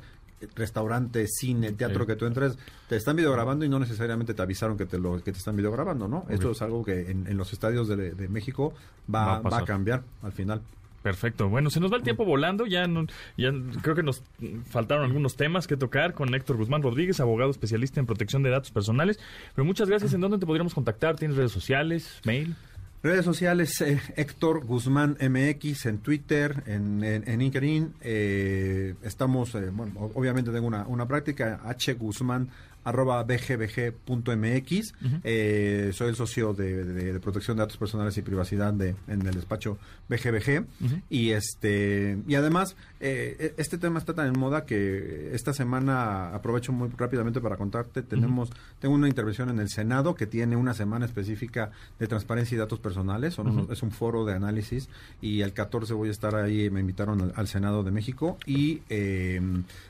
restaurante, 0.57 1.29
cine, 1.29 1.71
teatro 1.71 2.05
que 2.05 2.17
tú 2.17 2.27
entres, 2.27 2.59
te 2.89 2.97
están 2.97 3.15
videograbando 3.15 3.65
y 3.65 3.69
no 3.69 3.79
necesariamente 3.79 4.35
te 4.35 4.43
avisaron 4.43 4.77
que 4.77 4.87
te 4.87 4.99
lo 4.99 5.23
que 5.23 5.31
te 5.31 5.39
están 5.39 5.55
videograbando, 5.55 6.09
¿no? 6.09 6.27
Esto 6.31 6.51
es 6.51 6.63
algo 6.63 6.85
que 6.85 7.13
en, 7.13 7.37
los 7.37 7.53
estadios 7.53 7.87
de, 7.87 8.29
México 8.29 8.75
va, 9.09 9.39
va 9.39 9.59
a 9.59 9.65
cambiar 9.65 10.03
al 10.21 10.33
final. 10.33 10.63
Perfecto. 11.05 11.51
Bueno, 11.51 11.69
se 11.69 11.81
nos 11.81 11.93
va 11.93 11.99
el 11.99 12.03
tiempo 12.03 12.25
volando. 12.25 12.65
Ya, 12.65 12.89
ya 13.37 13.53
creo 13.83 13.95
que 13.95 14.03
nos 14.03 14.23
faltaron 14.71 15.05
algunos 15.05 15.37
temas 15.37 15.67
que 15.67 15.77
tocar 15.77 16.15
con 16.15 16.35
Héctor 16.35 16.57
Guzmán 16.57 16.83
Rodríguez, 16.83 17.21
abogado 17.21 17.51
especialista 17.51 18.01
en 18.01 18.07
protección 18.07 18.43
de 18.43 18.49
datos 18.49 18.71
personales. 18.71 19.21
Pero 19.55 19.67
muchas 19.67 19.87
gracias. 19.87 20.15
¿En 20.15 20.23
dónde 20.23 20.39
te 20.39 20.47
podríamos 20.47 20.73
contactar? 20.73 21.17
¿Tienes 21.17 21.37
redes 21.37 21.53
sociales, 21.53 22.23
mail? 22.25 22.57
Redes 23.03 23.27
sociales, 23.27 23.79
eh, 23.83 24.01
Héctor 24.17 24.65
Guzmán 24.65 25.19
MX 25.21 25.85
en 25.85 25.99
Twitter, 25.99 26.63
en, 26.65 27.05
en. 27.05 27.93
Eh, 28.01 28.95
estamos, 29.03 29.55
eh, 29.57 29.69
bueno, 29.71 30.11
obviamente 30.15 30.53
tengo 30.53 30.67
una, 30.67 30.87
una 30.87 31.07
práctica, 31.07 31.61
H 31.67 31.93
Guzmán 31.93 32.49
arroba 32.85 33.23
bgbg.mx. 33.25 34.95
eh, 35.25 35.91
soy 35.93 36.09
el 36.09 36.17
socio 36.17 36.53
de, 36.53 37.19
protección 37.21 37.57
de 37.57 37.63
datos 37.63 37.77
personales 37.77 38.17
y 38.19 38.23
privacidad 38.23 38.73
de, 38.73 38.95
en 39.09 39.27
el 39.27 39.35
despacho 39.35 39.79
BGBG. 40.09 40.67
Y 41.11 41.31
este 41.31 42.19
y 42.27 42.35
además, 42.35 42.77
eh, 43.01 43.37
e, 43.39 43.55
este 43.61 43.79
tema 43.79 43.99
está 43.99 44.15
tan 44.15 44.27
en 44.29 44.39
moda 44.39 44.65
que 44.65 45.35
esta 45.35 45.53
semana 45.53 46.35
aprovecho 46.35 46.73
muy 46.73 46.91
rápidamente 46.97 47.41
para 47.41 47.57
contarte. 47.57 48.03
Tenemos, 48.03 48.51
tengo 48.79 48.95
una 48.95 49.09
intervención 49.09 49.49
en 49.51 49.59
el 49.59 49.69
Senado 49.69 50.15
que 50.15 50.27
tiene 50.27 50.57
una 50.57 50.75
semana 50.75 51.07
específica 51.07 51.71
de 51.99 52.07
transparencia 52.07 52.55
y 52.55 52.59
datos 52.59 52.81
personales. 52.81 53.37
es 53.71 53.83
un 53.83 53.91
foro 53.91 54.25
de 54.25 54.35
análisis 54.35 54.89
y 55.21 55.41
el 55.41 55.53
14 55.53 55.95
voy 55.95 56.09
a 56.09 56.13
estar 56.13 56.35
ahí, 56.35 56.71
me 56.71 56.81
invitaron 56.81 57.33
al, 57.35 57.49
Senado 57.49 57.83
de 57.83 57.91
México 57.91 58.39
y 58.47 58.81
eh, 58.89 59.41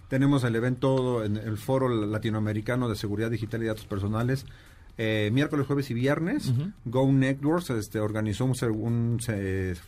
tenemos 0.09 0.45
el 0.45 0.55
evento 0.57 1.25
en 1.25 1.37
el 1.37 1.57
foro 1.57 1.89
latinoamericano 1.89 2.84
de 2.89 2.97
seguridad 2.97 3.31
digital 3.31 3.63
y 3.63 3.67
datos 3.67 3.87
personales. 3.87 4.47
Eh, 4.97 5.31
miércoles, 5.33 5.67
jueves 5.67 5.91
y 5.91 5.95
viernes, 5.95 6.53
Go 6.85 7.11
Networks 7.11 7.71
este, 7.71 7.99
organizó 7.99 8.45
un, 8.45 9.19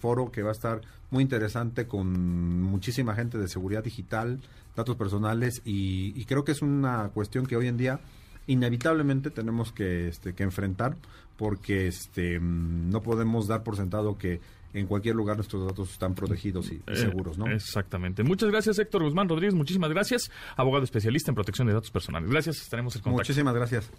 foro 0.00 0.32
que 0.32 0.42
va 0.42 0.48
a 0.48 0.52
estar 0.52 0.80
muy 1.10 1.22
interesante 1.22 1.86
con 1.86 2.62
muchísima 2.62 3.14
gente 3.14 3.38
de 3.38 3.46
seguridad 3.46 3.84
digital, 3.84 4.40
datos 4.74 4.96
personales 4.96 5.62
y, 5.64 6.24
creo 6.24 6.44
que 6.44 6.52
es 6.52 6.60
una 6.60 7.10
cuestión 7.14 7.46
que 7.46 7.56
hoy 7.56 7.68
en 7.68 7.76
día 7.76 8.00
inevitablemente 8.48 9.30
tenemos 9.30 9.72
que, 9.72 10.08
este, 10.08 10.34
que 10.34 10.42
enfrentar 10.42 10.96
porque 11.36 11.86
este, 11.86 12.40
mm, 12.40 12.90
no 12.90 13.02
podemos 13.02 13.46
dar 13.46 13.62
por 13.62 13.76
sentado 13.76 14.18
que 14.18 14.40
en 14.72 14.86
cualquier 14.86 15.14
lugar 15.14 15.36
nuestros 15.36 15.66
datos 15.66 15.90
están 15.92 16.14
protegidos 16.14 16.70
y, 16.70 16.82
eh, 16.86 16.96
seguros, 16.96 17.38
¿no? 17.38 17.46
Exactamente. 17.46 18.22
Muchas 18.22 18.50
gracias, 18.50 18.78
Héctor 18.78 19.02
Guzmán 19.02 19.28
Rodríguez. 19.28 19.54
Muchísimas 19.54 19.90
gracias, 19.90 20.30
abogado 20.56 20.84
especialista 20.84 21.30
en 21.30 21.34
protección 21.34 21.66
de 21.66 21.74
datos 21.74 21.90
personales. 21.90 22.30
Gracias, 22.30 22.62
estaremos 22.62 22.94
en 22.96 23.02
contacto. 23.02 23.22
Muchísimas 23.22 23.54
gracias. 23.54 23.90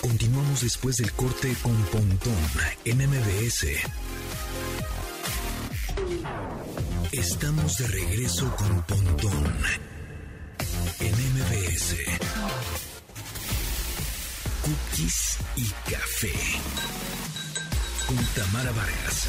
Continuamos 0.00 0.62
después 0.62 0.96
del 0.96 1.12
corte 1.12 1.54
con 1.62 1.76
Pontón 1.84 2.34
en 2.84 2.98
MBS. 2.98 3.66
Estamos 7.12 7.78
de 7.78 7.86
regreso 7.86 8.54
con 8.56 8.82
Pontón 8.82 9.44
en 11.00 11.12
MBS. 11.12 12.91
Cookies 14.62 15.38
y 15.56 15.64
café. 15.90 16.32
Con 18.06 18.16
Tamara 18.36 18.70
Vargas. 18.70 19.28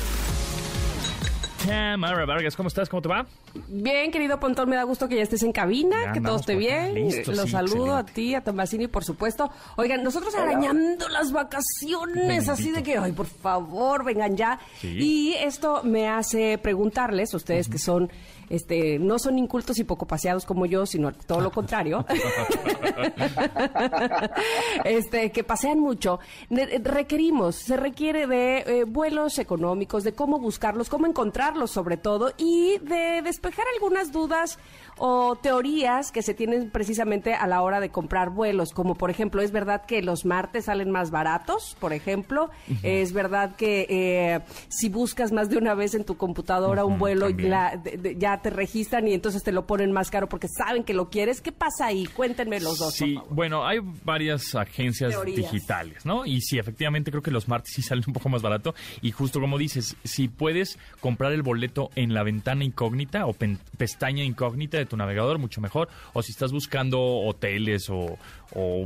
Tamara 1.66 2.26
Vargas, 2.26 2.56
¿cómo 2.56 2.68
estás? 2.68 2.88
¿Cómo 2.88 3.02
te 3.02 3.10
va? 3.10 3.26
Bien, 3.68 4.12
querido 4.12 4.40
Pontón, 4.40 4.70
me 4.70 4.76
da 4.76 4.84
gusto 4.84 5.08
que 5.08 5.16
ya 5.16 5.24
estés 5.24 5.42
en 5.42 5.52
cabina, 5.52 6.12
que 6.14 6.22
todo 6.22 6.36
esté 6.36 6.56
bien. 6.56 7.10
Los 7.26 7.50
saludo 7.50 7.96
a 7.96 8.06
ti, 8.06 8.36
a 8.36 8.44
Tomasini, 8.44 8.88
por 8.88 9.04
supuesto. 9.04 9.50
Oigan, 9.76 10.04
nosotros 10.04 10.36
arañando 10.36 11.10
las 11.10 11.32
vacaciones, 11.32 12.48
así 12.48 12.70
de 12.70 12.84
que, 12.84 12.98
ay, 12.98 13.14
por 13.14 13.26
favor, 13.26 14.04
vengan 14.04 14.38
ya. 14.38 14.60
Y 14.84 15.34
esto 15.40 15.82
me 15.84 16.10
hace 16.10 16.60
preguntarles, 16.60 17.34
ustedes 17.34 17.70
que 17.70 17.80
son 17.80 18.12
este, 18.50 19.00
no 19.00 19.20
son 19.20 19.38
incultos 19.38 19.78
y 19.80 19.84
poco 19.84 20.06
paseados 20.06 20.46
como 20.46 20.66
yo, 20.66 20.86
sino 20.86 21.12
todo 21.12 21.41
lo 21.41 21.52
contrario, 21.52 22.06
este, 24.86 25.32
que 25.32 25.44
pasean 25.44 25.80
mucho, 25.80 26.20
requerimos, 26.50 27.56
se 27.56 27.78
requiere 27.78 28.28
de 28.28 28.58
eh, 28.60 28.84
vuelos 28.86 29.39
económicos, 29.39 30.04
de 30.04 30.14
cómo 30.14 30.39
buscarlos, 30.39 30.89
cómo 30.89 31.08
encontrarlos 31.08 31.72
sobre 31.72 31.98
todo, 31.98 32.34
y 32.38 32.78
de 32.80 33.22
despejar 33.24 33.66
algunas 33.74 34.12
dudas 34.12 34.60
o 34.98 35.36
teorías 35.36 36.12
que 36.12 36.22
se 36.22 36.34
tienen 36.34 36.70
precisamente 36.70 37.34
a 37.34 37.48
la 37.48 37.62
hora 37.62 37.80
de 37.80 37.89
comprar 37.89 38.30
vuelos, 38.30 38.72
como 38.74 38.96
por 38.96 39.10
ejemplo, 39.10 39.41
es 39.41 39.52
verdad 39.52 39.86
que 39.86 40.02
los 40.02 40.26
martes 40.26 40.66
salen 40.66 40.91
más 40.91 41.12
baratos, 41.12 41.76
por 41.80 41.94
ejemplo, 41.94 42.50
es 42.84 43.14
verdad 43.14 43.56
que 43.56 43.86
eh, 43.89 44.39
si 44.70 44.89
buscas 44.89 45.32
más 45.32 45.50
de 45.50 45.58
una 45.58 45.74
vez 45.74 45.96
en 45.96 46.04
tu 46.04 46.18
computadora 46.18 46.86
un 46.86 46.98
vuelo, 46.98 47.30
ya 47.30 48.41
te 48.41 48.50
registran 48.50 49.08
y 49.08 49.14
entonces 49.14 49.44
te 49.44 49.52
lo 49.52 49.66
ponen 49.66 49.91
más 49.91 50.10
caro 50.10 50.28
porque 50.28 50.48
saben 50.48 50.84
que 50.84 50.94
lo 50.94 51.10
quieres. 51.10 51.41
¿Qué 51.41 51.52
pasa 51.52 51.88
ahí? 51.88 52.06
Cuéntenme 52.06 52.60
los 52.60 52.80
dos. 52.80 52.94
Sí, 52.94 53.18
bueno, 53.30 53.66
hay 53.66 53.80
varias 54.04 54.56
agencias 54.56 55.14
digitales, 55.26 56.06
¿no? 56.06 56.26
Y 56.26 56.41
sí, 56.41 56.58
efectivamente 56.58 57.12
creo 57.12 57.24
que 57.24 57.32
los 57.32 57.48
martes 57.48 57.74
sí 57.76 57.82
salen 57.82 58.04
un 58.08 58.14
poco 58.14 58.30
más 58.30 58.41
barato 58.41 58.74
y 59.02 59.12
justo 59.12 59.39
como 59.39 59.58
dices, 59.58 59.96
si 60.04 60.28
puedes 60.28 60.78
comprar 61.00 61.32
el 61.34 61.41
boleto 61.41 61.89
en 61.96 62.14
la 62.14 62.24
ventana 62.24 62.64
incógnita 62.64 63.26
o 63.26 63.36
pestaña 63.78 64.24
incógnita 64.24 64.83
tu 64.86 64.98
navegador, 64.98 65.40
mucho 65.40 65.62
mejor. 65.62 65.90
O 66.14 66.22
si 66.22 66.32
estás 66.32 66.52
buscando 66.52 67.00
hoteles 67.02 67.90
o, 67.90 68.18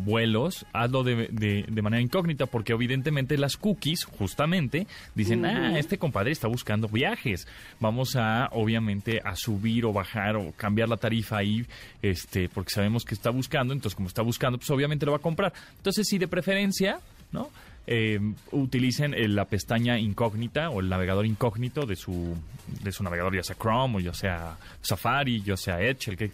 vuelos, 0.02 0.66
hazlo 0.74 1.04
de, 1.04 1.66
manera 1.82 2.02
incógnita, 2.02 2.46
porque 2.46 2.74
evidentemente 2.74 3.38
las 3.38 3.58
cookies, 3.58 4.06
justamente, 4.06 4.88
dicen, 5.16 5.46
ah, 5.46 5.78
este 5.78 5.98
compadre 5.98 6.32
está 6.32 6.48
buscando 6.48 6.88
viajes. 6.88 7.48
Vamos 7.80 8.16
a, 8.16 8.50
obviamente, 8.54 9.22
a 9.24 9.36
subir 9.36 9.86
o 9.86 9.94
bajar 9.94 10.38
o 10.38 10.54
cambiar 10.54 10.90
la 10.90 10.98
tarifa 10.98 11.38
ahí, 11.38 11.66
este, 12.02 12.50
porque 12.50 12.72
sabemos 12.72 13.04
que 13.04 13.14
está 13.14 13.30
buscando, 13.30 13.74
entonces 13.74 13.96
como 13.96 14.08
está 14.08 14.22
buscando, 14.22 14.58
pues 14.58 14.70
obviamente 14.70 15.06
lo 15.06 15.12
va 15.12 15.18
a 15.18 15.22
comprar. 15.22 15.54
Entonces, 15.78 16.08
si 16.08 16.18
de 16.18 16.28
preferencia, 16.28 17.00
¿no? 17.32 17.50
Eh, 17.90 18.20
utilicen 18.52 19.16
la 19.34 19.46
pestaña 19.46 19.98
incógnita 19.98 20.70
o 20.70 20.82
el 20.82 20.90
navegador 20.90 21.26
incógnito 21.26 21.86
de 21.86 21.96
su, 21.96 22.36
de 22.84 22.92
su 22.92 23.02
navegador, 23.02 23.34
ya 23.34 23.44
sea 23.44 23.56
Chrome 23.56 23.98
o 23.98 24.00
ya 24.02 24.14
sea 24.14 24.58
Safari, 24.82 25.42
ya 25.42 25.56
sea 25.56 25.82
Edge, 25.82 26.10
el 26.10 26.18
que 26.18 26.32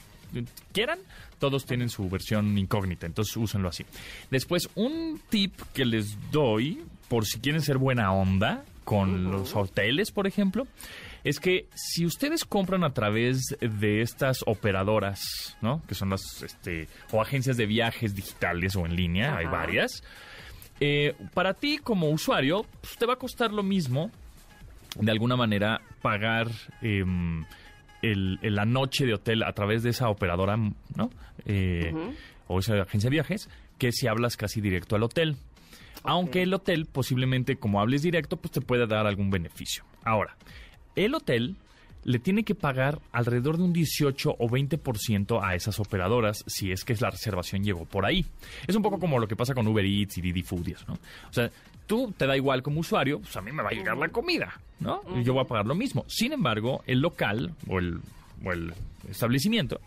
quieran, 0.72 0.98
todos 1.38 1.66
tienen 1.66 1.90
su 1.90 2.10
versión 2.10 2.58
incógnita, 2.58 3.06
entonces 3.06 3.38
úsenlo 3.38 3.70
así. 3.70 3.86
Después, 4.32 4.70
un 4.76 5.22
tip 5.30 5.54
que 5.74 5.86
les 5.86 6.18
doy, 6.32 6.84
por 7.08 7.26
si 7.26 7.40
quieren 7.40 7.62
ser 7.62 7.78
buena 7.78 8.12
onda 8.12 8.64
con 8.84 9.32
los 9.32 9.56
hoteles, 9.56 10.12
por 10.12 10.26
ejemplo, 10.26 10.68
es 11.24 11.40
que 11.40 11.68
si 11.76 12.06
ustedes 12.06 12.46
compran 12.46 12.84
a 12.84 12.94
través 12.94 13.56
de 13.60 14.02
estas 14.02 14.40
operadoras, 14.46 15.56
¿no? 15.62 15.82
Que 15.88 15.96
son 15.96 16.10
las, 16.10 16.42
este, 16.42 16.88
o 17.12 17.22
agencias 17.22 17.58
de 17.58 17.66
viajes 17.66 18.16
digitales 18.16 18.76
o 18.76 18.86
en 18.86 18.96
línea, 18.96 19.38
hay 19.38 19.46
varias 19.46 20.04
eh, 20.80 21.16
para 21.34 21.54
ti 21.54 21.78
como 21.78 22.10
usuario, 22.10 22.66
pues, 22.82 22.98
te 22.98 23.06
va 23.06 23.14
a 23.14 23.18
costar 23.18 23.52
lo 23.52 23.64
mismo, 23.64 24.12
de 25.00 25.12
alguna 25.12 25.36
manera, 25.36 25.82
pagar 26.02 26.48
em, 26.82 27.46
la 28.02 28.66
noche 28.66 29.06
de 29.06 29.14
hotel 29.14 29.44
a 29.44 29.54
través 29.54 29.84
de 29.84 29.92
esa 29.92 30.10
operadora, 30.10 30.58
¿no? 30.58 31.10
Eh, 31.46 31.94
o 32.48 32.60
esa 32.60 32.82
agencia 32.82 33.10
de 33.10 33.16
viajes, 33.16 33.50
que 33.78 33.92
si 33.92 34.08
hablas 34.08 34.38
casi 34.38 34.62
directo 34.62 34.96
al 34.96 35.04
hotel. 35.04 35.38
Aunque 36.04 36.42
el 36.44 36.54
hotel, 36.54 36.86
posiblemente, 36.86 37.56
como 37.56 37.80
hables 37.80 38.02
directo, 38.02 38.38
pues 38.38 38.52
te 38.52 38.62
puede 38.62 38.86
dar 38.88 39.08
algún 39.08 39.30
beneficio. 39.30 39.86
Ahora, 40.04 40.36
el 40.96 41.16
hotel 41.16 41.56
le 42.06 42.20
tiene 42.20 42.44
que 42.44 42.56
pagar 42.56 43.00
alrededor 43.12 43.58
de 43.58 43.64
un 43.64 43.74
18 43.74 44.36
o 44.38 44.50
20% 44.50 45.40
a 45.42 45.56
esas 45.56 45.80
operadoras 45.80 46.44
si 46.48 46.72
es 46.72 46.84
que 46.84 46.96
la 47.00 47.10
reservación 47.10 47.64
llegó 47.64 47.86
por 47.86 48.06
ahí. 48.06 48.26
Es 48.68 48.76
un 48.76 48.84
poco 48.84 49.00
como 49.00 49.20
lo 49.20 49.28
que 49.28 49.36
pasa 49.36 49.54
con 49.54 49.68
Uber 49.68 49.86
Eats 49.86 50.18
y 50.18 50.22
Didi 50.22 50.44
Food 50.44 50.68
¿no? 50.88 50.94
O 50.94 51.34
sea, 51.34 51.50
tú 51.88 52.14
te 52.18 52.28
da 52.28 52.36
igual 52.36 52.62
como 52.62 52.80
usuario, 52.80 53.20
pues 53.20 53.36
a 53.36 53.42
mí 53.42 53.52
me 53.52 53.64
va 53.64 53.70
a 53.70 53.74
llegar 53.74 53.98
la 53.98 54.10
comida, 54.10 54.60
¿no? 54.80 55.02
Y 55.16 55.24
yo 55.24 55.34
voy 55.34 55.44
a 55.44 55.48
pagar 55.48 55.66
lo 55.66 55.76
mismo. 55.76 56.06
Sin 56.08 56.34
embargo, 56.34 56.84
el 56.88 57.00
local 57.00 57.54
o 57.68 57.80
el, 57.80 58.00
o 58.44 58.52
el 58.52 58.74
establecimiento, 59.10 59.80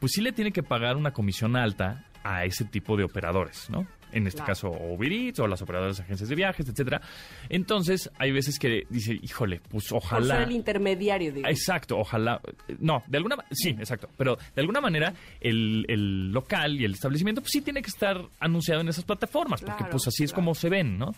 pues 0.00 0.12
sí 0.12 0.20
le 0.20 0.32
tiene 0.32 0.52
que 0.52 0.62
pagar 0.62 0.96
una 0.96 1.12
comisión 1.12 1.56
alta 1.56 2.04
a 2.24 2.44
ese 2.44 2.64
tipo 2.64 2.96
de 2.96 3.04
operadores, 3.04 3.70
¿no? 3.70 3.86
En 4.12 4.26
este 4.26 4.42
caso 4.42 4.70
Uber 4.70 5.12
Eats 5.12 5.40
o 5.40 5.46
las 5.46 5.62
operadoras 5.62 5.98
de 5.98 6.04
agencias 6.04 6.28
de 6.28 6.34
viajes, 6.34 6.68
etcétera. 6.68 7.00
Entonces, 7.48 8.10
hay 8.18 8.32
veces 8.32 8.58
que 8.58 8.86
dice, 8.88 9.18
híjole, 9.20 9.60
pues 9.68 9.90
ojalá... 9.92 10.34
Por 10.34 10.36
ser 10.36 10.48
el 10.48 10.52
intermediario, 10.52 11.32
digo. 11.32 11.48
Exacto, 11.48 11.98
ojalá... 11.98 12.40
No, 12.78 13.02
de 13.06 13.18
alguna... 13.18 13.36
Sí, 13.50 13.70
exacto. 13.70 14.08
Pero 14.16 14.36
de 14.54 14.60
alguna 14.60 14.80
manera 14.80 15.12
el, 15.40 15.84
el 15.88 16.32
local 16.32 16.80
y 16.80 16.84
el 16.84 16.92
establecimiento 16.92 17.40
pues 17.40 17.52
sí 17.52 17.60
tiene 17.60 17.82
que 17.82 17.90
estar 17.90 18.20
anunciado 18.40 18.80
en 18.80 18.88
esas 18.88 19.04
plataformas, 19.04 19.62
porque 19.62 19.84
pues 19.84 20.06
así 20.06 20.24
es 20.24 20.32
como 20.32 20.54
se 20.54 20.68
ven, 20.68 20.98
¿no? 20.98 21.14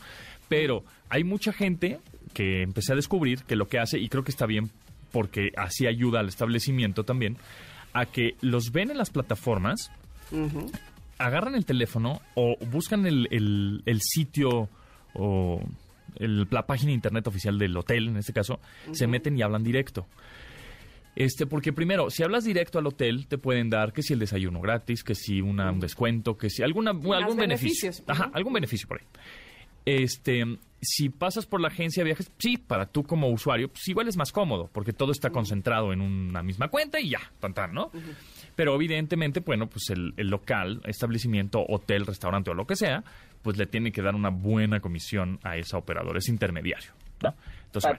Pero 0.48 0.84
hay 1.08 1.24
mucha 1.24 1.52
gente 1.52 1.98
que 2.32 2.62
empecé 2.62 2.92
a 2.92 2.96
descubrir 2.96 3.42
que 3.44 3.56
lo 3.56 3.68
que 3.68 3.78
hace, 3.78 3.98
y 3.98 4.08
creo 4.08 4.24
que 4.24 4.30
está 4.30 4.46
bien 4.46 4.70
porque 5.12 5.52
así 5.56 5.86
ayuda 5.86 6.20
al 6.20 6.28
establecimiento 6.28 7.04
también, 7.04 7.36
a 7.92 8.06
que 8.06 8.36
los 8.40 8.72
ven 8.72 8.90
en 8.90 8.98
las 8.98 9.10
plataformas, 9.10 9.90
agarran 11.18 11.54
el 11.54 11.64
teléfono 11.64 12.20
o 12.34 12.56
buscan 12.70 13.06
el, 13.06 13.28
el, 13.84 14.00
sitio 14.00 14.68
o 15.14 15.60
la 16.18 16.66
página 16.66 16.88
de 16.88 16.94
internet 16.94 17.26
oficial 17.26 17.58
del 17.58 17.76
hotel, 17.76 18.08
en 18.08 18.16
este 18.16 18.32
caso, 18.32 18.60
se 18.92 19.06
meten 19.06 19.36
y 19.36 19.42
hablan 19.42 19.62
directo. 19.62 20.06
Este, 21.16 21.46
porque 21.46 21.72
primero, 21.72 22.10
si 22.10 22.22
hablas 22.22 22.44
directo 22.44 22.78
al 22.78 22.86
hotel, 22.86 23.26
te 23.26 23.38
pueden 23.38 23.70
dar 23.70 23.92
que 23.92 24.02
si 24.02 24.12
el 24.12 24.20
desayuno 24.20 24.60
gratis, 24.60 25.02
que 25.02 25.16
si 25.16 25.40
una, 25.40 25.72
un 25.72 25.80
descuento, 25.80 26.38
que 26.38 26.48
si 26.48 26.62
alguna, 26.62 26.92
algún 26.92 27.36
beneficio. 27.36 27.90
Ajá, 28.06 28.30
algún 28.32 28.52
beneficio 28.52 28.86
por 28.86 29.00
ahí. 29.00 29.06
Este, 29.84 30.44
si 30.80 31.08
pasas 31.08 31.46
por 31.46 31.60
la 31.60 31.68
agencia 31.68 32.02
de 32.02 32.10
viajes, 32.10 32.30
sí, 32.38 32.56
para 32.56 32.86
tú 32.86 33.02
como 33.02 33.30
usuario, 33.30 33.68
pues 33.68 33.88
igual 33.88 34.06
es 34.06 34.16
más 34.16 34.30
cómodo, 34.30 34.70
porque 34.72 34.92
todo 34.92 35.12
está 35.12 35.30
concentrado 35.30 35.92
en 35.92 36.00
una 36.00 36.42
misma 36.42 36.68
cuenta 36.68 37.00
y 37.00 37.10
ya, 37.10 37.20
tan, 37.40 37.72
¿no? 37.72 37.90
Pero 38.58 38.74
evidentemente, 38.74 39.38
bueno, 39.38 39.68
pues 39.68 39.88
el, 39.90 40.14
local, 40.16 40.80
establecimiento, 40.84 41.64
hotel, 41.68 42.04
restaurante 42.04 42.50
o 42.50 42.54
lo 42.54 42.66
que 42.66 42.74
sea, 42.74 43.04
pues 43.40 43.56
le 43.56 43.66
tiene 43.66 43.92
que 43.92 44.02
dar 44.02 44.16
una 44.16 44.30
buena 44.30 44.80
comisión 44.80 45.38
a 45.44 45.56
esa 45.56 45.78
operadora, 45.78 46.18
es 46.18 46.28
intermediario. 46.28 46.90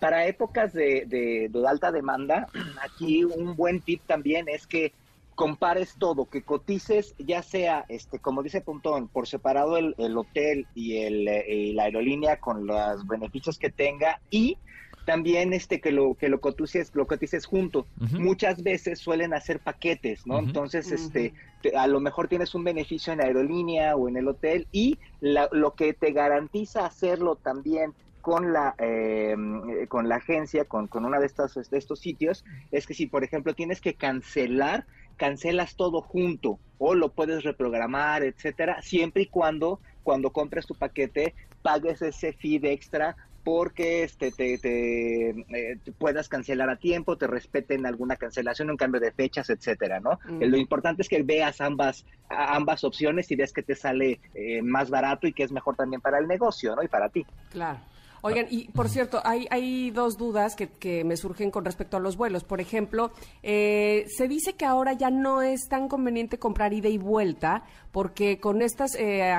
para, 0.01 0.27
épocas 0.27 0.73
de, 0.73 1.05
de, 1.07 1.49
alta 1.65 1.93
demanda, 1.93 2.45
aquí 2.83 3.23
un 3.23 3.55
buen 3.55 3.79
tip 3.79 4.01
también 4.05 4.49
es 4.49 4.67
que 4.67 4.91
compares 5.33 5.95
todo, 5.97 6.25
que 6.25 6.41
cotices 6.41 7.15
ya 7.17 7.41
sea, 7.41 7.85
este, 7.87 8.19
como 8.19 8.43
dice 8.43 8.59
Puntón, 8.59 9.07
por 9.07 9.29
separado 9.29 9.77
el, 9.77 10.17
hotel 10.17 10.67
y, 10.75 10.97
el, 10.97 11.25
eh, 11.25 11.45
y 11.47 11.71
la 11.71 11.83
aerolínea 11.83 12.41
con 12.41 12.67
los 12.67 13.07
beneficios 13.07 13.57
que 13.57 13.69
tenga 13.69 14.19
y 14.29 14.57
también 15.05 15.53
este 15.53 15.81
que 15.81 15.91
lo 15.91 16.15
que 16.15 16.29
lo 16.29 16.39
cotices 16.39 16.91
lo 16.93 17.07
cotices 17.07 17.45
junto. 17.45 17.87
Muchas 17.97 18.61
veces 18.61 18.99
suelen 18.99 19.33
hacer 19.33 19.59
paquetes 19.59 20.25
no 20.25 20.39
entonces 20.39 20.91
este 20.91 21.33
a 21.75 21.87
lo 21.87 21.99
mejor 21.99 22.27
tienes 22.27 22.53
un 22.55 22.63
beneficio 22.63 23.11
en 23.13 23.19
la 23.19 23.25
aerolínea 23.25 23.95
o 23.95 24.07
en 24.07 24.17
el 24.17 24.27
hotel 24.27 24.67
y 24.71 24.99
lo 25.19 25.75
que 25.75 25.93
te 25.93 26.11
garantiza 26.11 26.85
hacerlo 26.85 27.35
también 27.37 27.95
con 28.21 28.53
la 28.53 28.75
em, 28.77 29.87
con 29.87 30.09
la 30.09 30.17
agencia 30.17 30.65
con, 30.65 30.87
con 30.87 31.05
una 31.05 31.19
de 31.19 31.25
estas 31.25 31.53
de 31.53 31.77
estos 31.77 31.99
sitios 31.99 32.43
es 32.71 32.85
que 32.85 32.93
si 32.93 33.07
por 33.07 33.23
ejemplo 33.23 33.53
tienes 33.53 33.81
que 33.81 33.95
cancelar 33.95 34.85
cancelas 35.15 35.75
todo 35.75 36.01
junto 36.01 36.59
o 36.77 36.95
lo 36.95 37.13
puedes 37.13 37.43
reprogramar 37.43 38.23
etcétera 38.23 38.81
siempre 38.81 39.23
y 39.23 39.27
cuando 39.27 39.81
cuando 40.03 40.31
compres 40.31 40.65
tu 40.65 40.75
paquete 40.75 41.35
pagues 41.61 42.01
ese 42.01 42.33
feed 42.33 42.65
extra 42.65 43.15
porque 43.49 44.03
este, 44.03 44.31
te, 44.31 44.59
eh, 44.61 45.77
te, 45.83 45.91
puedas 45.91 46.29
cancelar 46.29 46.69
a 46.69 46.75
tiempo, 46.75 47.17
te 47.17 47.25
respeten 47.25 47.87
alguna 47.87 48.15
cancelación, 48.15 48.69
un 48.69 48.77
cambio 48.77 49.01
de 49.01 49.11
fechas, 49.11 49.49
etcétera, 49.49 49.99
¿no? 49.99 50.19
Lo 50.39 50.55
importante 50.55 51.01
es 51.01 51.09
que 51.09 51.23
veas 51.23 51.59
ambas, 51.59 52.05
ambas 52.29 52.83
opciones 52.83 53.31
y 53.31 53.35
veas 53.35 53.51
que 53.51 53.63
te 53.63 53.73
sale 53.73 54.19
eh, 54.35 54.61
más 54.61 54.91
barato 54.91 55.25
y 55.25 55.33
que 55.33 55.41
es 55.41 55.51
mejor 55.51 55.75
también 55.75 55.99
para 55.99 56.19
el 56.19 56.27
negocio, 56.27 56.75
¿no? 56.75 56.83
Y 56.83 56.87
para 56.87 57.09
ti. 57.09 57.25
Claro. 57.49 57.79
Oigan, 58.21 58.47
y 58.49 58.69
por 58.69 58.89
cierto, 58.89 59.21
hay, 59.23 59.47
hay 59.49 59.91
dos 59.91 60.17
dudas 60.17 60.55
que, 60.55 60.67
que 60.67 61.03
me 61.03 61.17
surgen 61.17 61.51
con 61.51 61.65
respecto 61.65 61.97
a 61.97 61.99
los 61.99 62.17
vuelos. 62.17 62.43
Por 62.43 62.61
ejemplo, 62.61 63.11
eh, 63.43 64.05
se 64.15 64.27
dice 64.27 64.53
que 64.53 64.65
ahora 64.65 64.93
ya 64.93 65.09
no 65.09 65.41
es 65.41 65.67
tan 65.69 65.87
conveniente 65.87 66.39
comprar 66.39 66.73
ida 66.73 66.89
y 66.89 66.97
vuelta 66.97 67.63
porque 67.91 68.39
con 68.39 68.61
estas, 68.61 68.95
eh, 68.95 69.35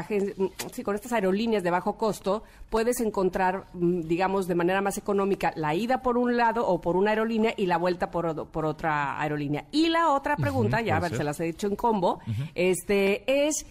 sí, 0.72 0.82
con 0.82 0.94
estas 0.94 1.12
aerolíneas 1.12 1.62
de 1.62 1.70
bajo 1.70 1.96
costo 1.96 2.42
puedes 2.68 3.00
encontrar, 3.00 3.66
mm, 3.74 4.02
digamos, 4.02 4.48
de 4.48 4.54
manera 4.54 4.80
más 4.80 4.98
económica 4.98 5.52
la 5.56 5.74
ida 5.74 6.02
por 6.02 6.18
un 6.18 6.36
lado 6.36 6.66
o 6.66 6.80
por 6.80 6.96
una 6.96 7.10
aerolínea 7.10 7.54
y 7.56 7.66
la 7.66 7.76
vuelta 7.76 8.10
por, 8.10 8.48
por 8.48 8.64
otra 8.64 9.20
aerolínea. 9.20 9.66
Y 9.70 9.88
la 9.88 10.10
otra 10.10 10.36
pregunta, 10.36 10.80
ya 10.80 10.96
a 10.96 11.00
ver, 11.00 11.16
se 11.16 11.24
las 11.24 11.38
he 11.40 11.44
dicho 11.44 11.66
en 11.66 11.76
combo, 11.76 12.20
este 12.54 13.46
es 13.46 13.66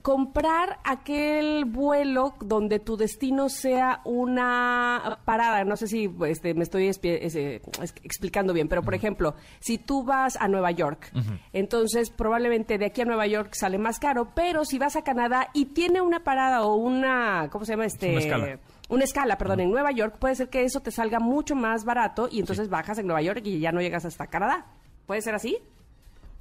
comprar 0.00 0.78
aquel 0.84 1.66
vuelo 1.66 2.34
donde 2.40 2.78
tu 2.78 2.96
destino 2.96 3.48
sea 3.48 4.00
una 4.04 5.18
parada. 5.24 5.64
No 5.64 5.76
sé 5.76 5.86
si 5.88 6.10
este, 6.26 6.54
me 6.54 6.64
estoy 6.64 6.86
explicando 6.88 8.52
bien, 8.54 8.68
pero 8.68 8.82
por 8.82 8.94
ejemplo, 8.94 9.34
si 9.60 9.76
tú 9.78 10.04
vas 10.04 10.36
a 10.36 10.48
Nueva 10.48 10.70
York, 10.70 11.12
entonces 11.52 12.10
probablemente 12.10 12.78
de 12.78 12.86
aquí 12.86 13.02
a 13.02 13.04
Nueva 13.04 13.26
York 13.26 13.54
sale 13.54 13.78
más 13.78 13.98
caro, 13.98 14.32
pero 14.34 14.64
si 14.64 14.78
vas 14.78 14.96
a 14.96 15.02
Canadá 15.02 15.48
y 15.52 15.66
tiene 15.66 16.00
una 16.00 16.24
parada 16.24 16.62
o 16.62 16.76
una, 16.76 17.48
¿cómo 17.50 17.64
se 17.64 17.72
llama? 17.72 17.84
Este, 17.84 18.10
una 18.10 18.20
escala. 18.20 18.58
Una 18.88 19.04
escala, 19.04 19.38
perdón, 19.38 19.60
en 19.60 19.70
Nueva 19.70 19.92
York, 19.92 20.16
puede 20.18 20.34
ser 20.34 20.48
que 20.48 20.62
eso 20.62 20.80
te 20.80 20.90
salga 20.90 21.18
mucho 21.18 21.54
más 21.54 21.84
barato 21.84 22.28
y 22.30 22.40
entonces 22.40 22.68
bajas 22.68 22.98
en 22.98 23.06
Nueva 23.06 23.22
York 23.22 23.40
y 23.44 23.58
ya 23.58 23.72
no 23.72 23.80
llegas 23.80 24.04
hasta 24.04 24.26
Canadá. 24.26 24.66
¿Puede 25.06 25.22
ser 25.22 25.34
así? 25.34 25.58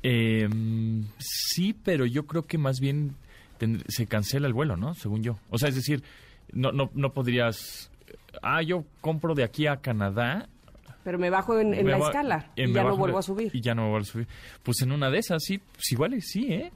Em, 0.01 1.05
sí, 1.19 1.73
pero 1.73 2.05
yo 2.05 2.25
creo 2.25 2.43
que 2.43 2.57
más 2.57 2.81
bien 2.81 3.15
se 3.87 4.07
cancela 4.07 4.47
el 4.47 4.53
vuelo, 4.53 4.77
¿no? 4.77 4.93
Según 4.93 5.23
yo. 5.23 5.37
O 5.49 5.57
sea, 5.57 5.69
es 5.69 5.75
decir, 5.75 6.03
no, 6.51 6.71
no, 6.71 6.89
no 6.93 7.13
podrías... 7.13 7.91
Ah, 8.41 8.61
yo 8.61 8.85
compro 9.01 9.35
de 9.35 9.43
aquí 9.43 9.67
a 9.67 9.77
Canadá 9.77 10.49
pero 11.03 11.19
me 11.19 11.29
bajo 11.29 11.59
en, 11.59 11.85
la 11.85 11.97
escala 11.97 12.51
y 12.55 12.71
ya 12.71 12.83
no 12.83 12.95
vuelvo 12.95 13.17
a 13.17 13.21
subir. 13.21 13.51
Y 13.53 13.61
ya 13.61 13.75
no 13.75 13.89
vuelvo 13.89 14.03
a 14.03 14.05
subir. 14.05 14.27
Pues 14.63 14.81
en 14.81 14.91
una 14.91 15.09
de 15.09 15.19
esas, 15.19 15.43
sí, 15.43 15.57
pues 15.57 15.91
igual 15.91 16.21
sí, 16.21 16.53
¿eh? 16.53 16.71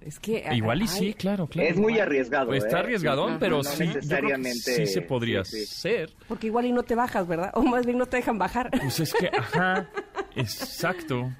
Es 0.00 0.20
que... 0.20 0.44
Igual 0.52 0.82
y 0.82 0.86
sí, 0.86 1.14
claro, 1.14 1.48
claro. 1.48 1.68
Es 1.68 1.76
muy 1.76 1.98
arriesgado, 1.98 2.46
pues 2.46 2.64
Está 2.64 2.78
¿eh? 2.78 2.80
arriesgadón, 2.80 3.38
pero 3.40 3.64
sí, 3.64 3.88
necesariamente... 3.88 4.58
sí 4.58 4.86
se 4.86 5.02
podría 5.02 5.42
ser. 5.44 6.10
Porque 6.28 6.46
igual 6.46 6.66
y 6.66 6.72
no 6.72 6.84
te 6.84 6.94
bajas, 6.94 7.26
¿verdad? 7.26 7.50
O 7.54 7.62
más 7.62 7.84
bien 7.84 7.98
no 7.98 8.06
te 8.06 8.18
dejan 8.18 8.38
bajar. 8.38 8.70
Pues 8.70 9.00
es 9.00 9.12
que, 9.12 9.28
ajá, 9.36 9.88
exacto. 10.36 11.32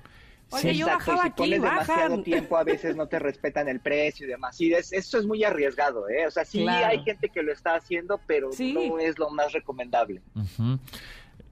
Oye, 0.50 0.74
yo 0.74 0.86
bajaba 0.86 1.24
si 1.24 1.30
pones 1.30 1.60
demasiado 1.62 2.22
tiempo, 2.22 2.56
a 2.56 2.62
veces 2.62 2.94
no 2.94 3.08
te 3.08 3.18
respetan 3.18 3.68
el 3.68 3.80
precio 3.80 4.26
y 4.26 4.30
demás. 4.30 4.60
Y 4.60 4.72
es, 4.72 4.92
eso 4.92 5.18
es 5.18 5.26
muy 5.26 5.42
arriesgado, 5.42 6.08
¿eh? 6.08 6.26
O 6.26 6.30
sea, 6.30 6.44
sí 6.44 6.66
hay 6.68 7.02
gente 7.02 7.28
que 7.28 7.42
lo 7.42 7.52
está 7.52 7.74
haciendo, 7.74 8.20
pero 8.26 8.50
no 8.50 8.98
es 8.98 9.18
lo 9.18 9.30
más 9.30 9.52
recomendable. 9.52 10.22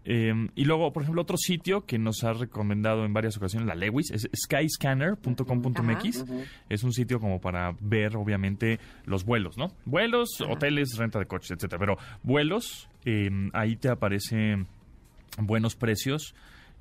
Em, 0.06 0.50
y 0.54 0.64
luego, 0.64 0.92
por 0.92 1.02
ejemplo, 1.02 1.22
otro 1.22 1.38
sitio 1.38 1.86
que 1.86 1.98
nos 1.98 2.24
ha 2.24 2.34
recomendado 2.34 3.04
en 3.04 3.14
varias 3.14 3.36
ocasiones, 3.36 3.66
la 3.66 3.74
Lewis, 3.74 4.10
es 4.10 4.28
skyscanner.com.mx. 4.36 6.24
Es 6.68 6.84
un 6.84 6.92
sitio 6.92 7.18
como 7.18 7.40
para 7.40 7.74
ver, 7.80 8.14
obviamente, 8.16 8.78
los 9.06 9.24
vuelos, 9.24 9.56
¿no? 9.56 9.72
Vuelos, 9.86 10.40
hoteles, 10.40 10.96
renta 10.98 11.18
de 11.18 11.26
coches, 11.26 11.52
etcétera. 11.52 11.80
Pero 11.80 11.96
vuelos, 12.22 12.88
em, 13.04 13.50
ahí 13.54 13.76
te 13.76 13.88
aparecen 13.88 14.66
buenos 15.38 15.74
precios 15.74 16.34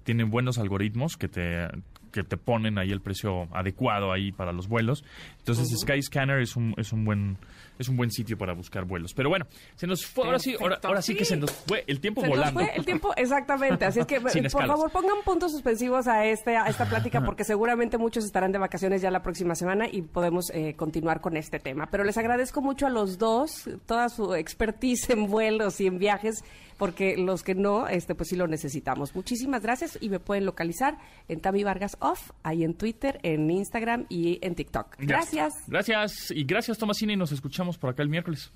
tienen 0.03 0.29
buenos 0.29 0.57
algoritmos 0.57 1.17
que 1.17 1.27
te, 1.27 1.67
que 2.13 2.23
te 2.23 2.37
ponen 2.37 2.77
ahí 2.77 2.91
el 2.91 3.01
precio 3.01 3.49
adecuado 3.51 4.13
ahí 4.13 4.31
para 4.31 4.53
los 4.53 4.69
vuelos. 4.69 5.03
Entonces 5.39 5.67
Skyscanner 5.77 6.39
es 6.39 6.55
un, 6.55 6.73
es 6.77 6.93
un 6.93 7.03
buen 7.03 7.37
es 7.79 7.89
un 7.89 7.97
buen 7.97 8.11
sitio 8.11 8.37
para 8.37 8.53
buscar 8.53 8.85
vuelos. 8.85 9.13
Pero 9.13 9.29
bueno, 9.29 9.47
se 9.75 9.87
nos 9.87 10.05
fue, 10.05 10.25
ahora 10.25 10.39
sí, 10.39 10.55
ahora, 10.59 11.01
sí 11.01 11.15
que 11.15 11.25
se 11.25 11.35
nos 11.35 11.51
fue 11.51 11.83
el 11.87 11.99
tiempo 11.99 12.21
volando. 12.21 12.59
Nos 12.59 12.69
fue 12.69 12.77
el 12.77 12.85
tiempo, 12.85 13.13
exactamente. 13.15 13.85
Así 13.85 13.99
es 13.99 14.05
que, 14.05 14.21
por 14.51 14.67
favor, 14.67 14.91
pongan 14.91 15.17
puntos 15.25 15.51
suspensivos 15.51 16.07
a, 16.07 16.25
este, 16.25 16.55
a 16.55 16.67
esta 16.67 16.85
plática 16.85 17.21
porque 17.25 17.43
seguramente 17.43 17.97
muchos 17.97 18.25
estarán 18.25 18.51
de 18.51 18.59
vacaciones 18.59 19.01
ya 19.01 19.11
la 19.11 19.23
próxima 19.23 19.55
semana 19.55 19.87
y 19.91 20.03
podemos 20.03 20.51
eh, 20.51 20.75
continuar 20.75 21.21
con 21.21 21.35
este 21.35 21.59
tema. 21.59 21.87
Pero 21.89 22.03
les 22.03 22.17
agradezco 22.17 22.61
mucho 22.61 22.85
a 22.85 22.89
los 22.89 23.17
dos, 23.17 23.69
toda 23.85 24.09
su 24.09 24.35
expertise 24.35 25.09
en 25.09 25.27
vuelos 25.27 25.81
y 25.81 25.87
en 25.87 25.97
viajes 25.97 26.43
porque 26.77 27.17
los 27.17 27.43
que 27.43 27.55
no, 27.55 27.87
este, 27.87 28.15
pues 28.15 28.29
sí 28.29 28.35
lo 28.35 28.47
necesitamos. 28.47 29.15
Muchísimas 29.15 29.61
gracias 29.61 29.97
y 30.01 30.09
me 30.09 30.19
pueden 30.19 30.45
localizar 30.45 30.97
en 31.27 31.39
Tami 31.39 31.63
Vargas 31.63 31.97
Off, 31.99 32.31
ahí 32.43 32.63
en 32.63 32.73
Twitter, 32.73 33.19
en 33.23 33.49
Instagram 33.49 34.05
y 34.09 34.39
en 34.41 34.55
TikTok. 34.55 34.95
Gracias. 34.99 35.53
Gracias. 35.67 36.31
Y 36.31 36.43
gracias, 36.43 36.77
Tomasina, 36.77 37.13
y 37.13 37.17
nos 37.17 37.31
escuchamos 37.31 37.77
por 37.77 37.89
acá 37.89 38.03
el 38.03 38.09
miércoles. 38.09 38.51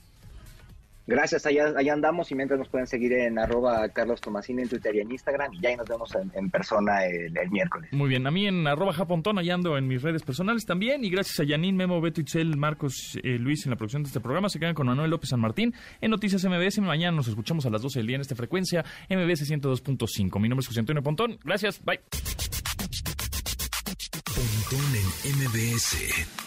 Gracias, 1.07 1.45
allá, 1.45 1.73
allá 1.77 1.93
andamos 1.93 2.29
y 2.31 2.35
mientras 2.35 2.59
nos 2.59 2.67
pueden 2.67 2.85
seguir 2.85 3.13
en 3.13 3.39
arroba 3.39 3.87
Carlos 3.89 4.19
Tomasini 4.19 4.63
en 4.63 4.69
Twitter 4.69 4.93
y 4.93 4.99
en 4.99 5.09
Instagram 5.09 5.53
y 5.53 5.61
ya 5.61 5.69
ahí 5.69 5.77
nos 5.77 5.87
vemos 5.87 6.11
en, 6.33 6.49
persona 6.49 7.05
el, 7.05 7.31
miércoles. 7.49 7.89
Muy 7.93 8.09
bien, 8.09 8.27
a 8.27 8.31
mí 8.31 8.45
en 8.45 8.67
arroba 8.67 8.91
Japontón, 8.91 9.39
allá 9.39 9.53
ando 9.53 9.77
en 9.77 9.87
mis 9.87 10.01
redes 10.01 10.23
personales 10.23 10.65
también 10.65 11.05
y 11.05 11.09
gracias 11.09 11.39
a 11.39 11.45
Yanin, 11.45 11.77
Memo, 11.77 12.01
Beto, 12.01 12.19
Itzel, 12.19 12.57
Marcos, 12.57 13.17
eh, 13.23 13.39
Luis 13.39 13.65
en 13.65 13.69
la 13.69 13.77
producción 13.77 14.03
de 14.03 14.07
este 14.07 14.19
programa, 14.19 14.49
se 14.49 14.59
quedan 14.59 14.73
con 14.73 14.87
Manuel 14.87 15.09
López 15.09 15.29
San 15.29 15.39
Martín 15.39 15.73
en 16.01 16.11
Noticias 16.11 16.43
MBS. 16.43 16.79
Mañana 16.79 17.15
nos 17.15 17.29
escuchamos 17.29 17.65
a 17.65 17.69
las 17.69 17.81
12 17.81 17.99
del 17.99 18.07
día 18.07 18.15
en 18.15 18.21
esta 18.21 18.35
frecuencia 18.35 18.83
MBS 19.09 19.49
102.5. 19.49 20.41
Mi 20.41 20.49
nombre 20.49 20.61
es 20.63 20.67
José 20.67 20.81
Antonio 20.81 21.01
Pontón, 21.01 21.39
gracias, 21.41 21.81
bye. 21.85 22.01
Pontón 24.35 24.95
en 25.23 25.37
MBS. 25.39 26.46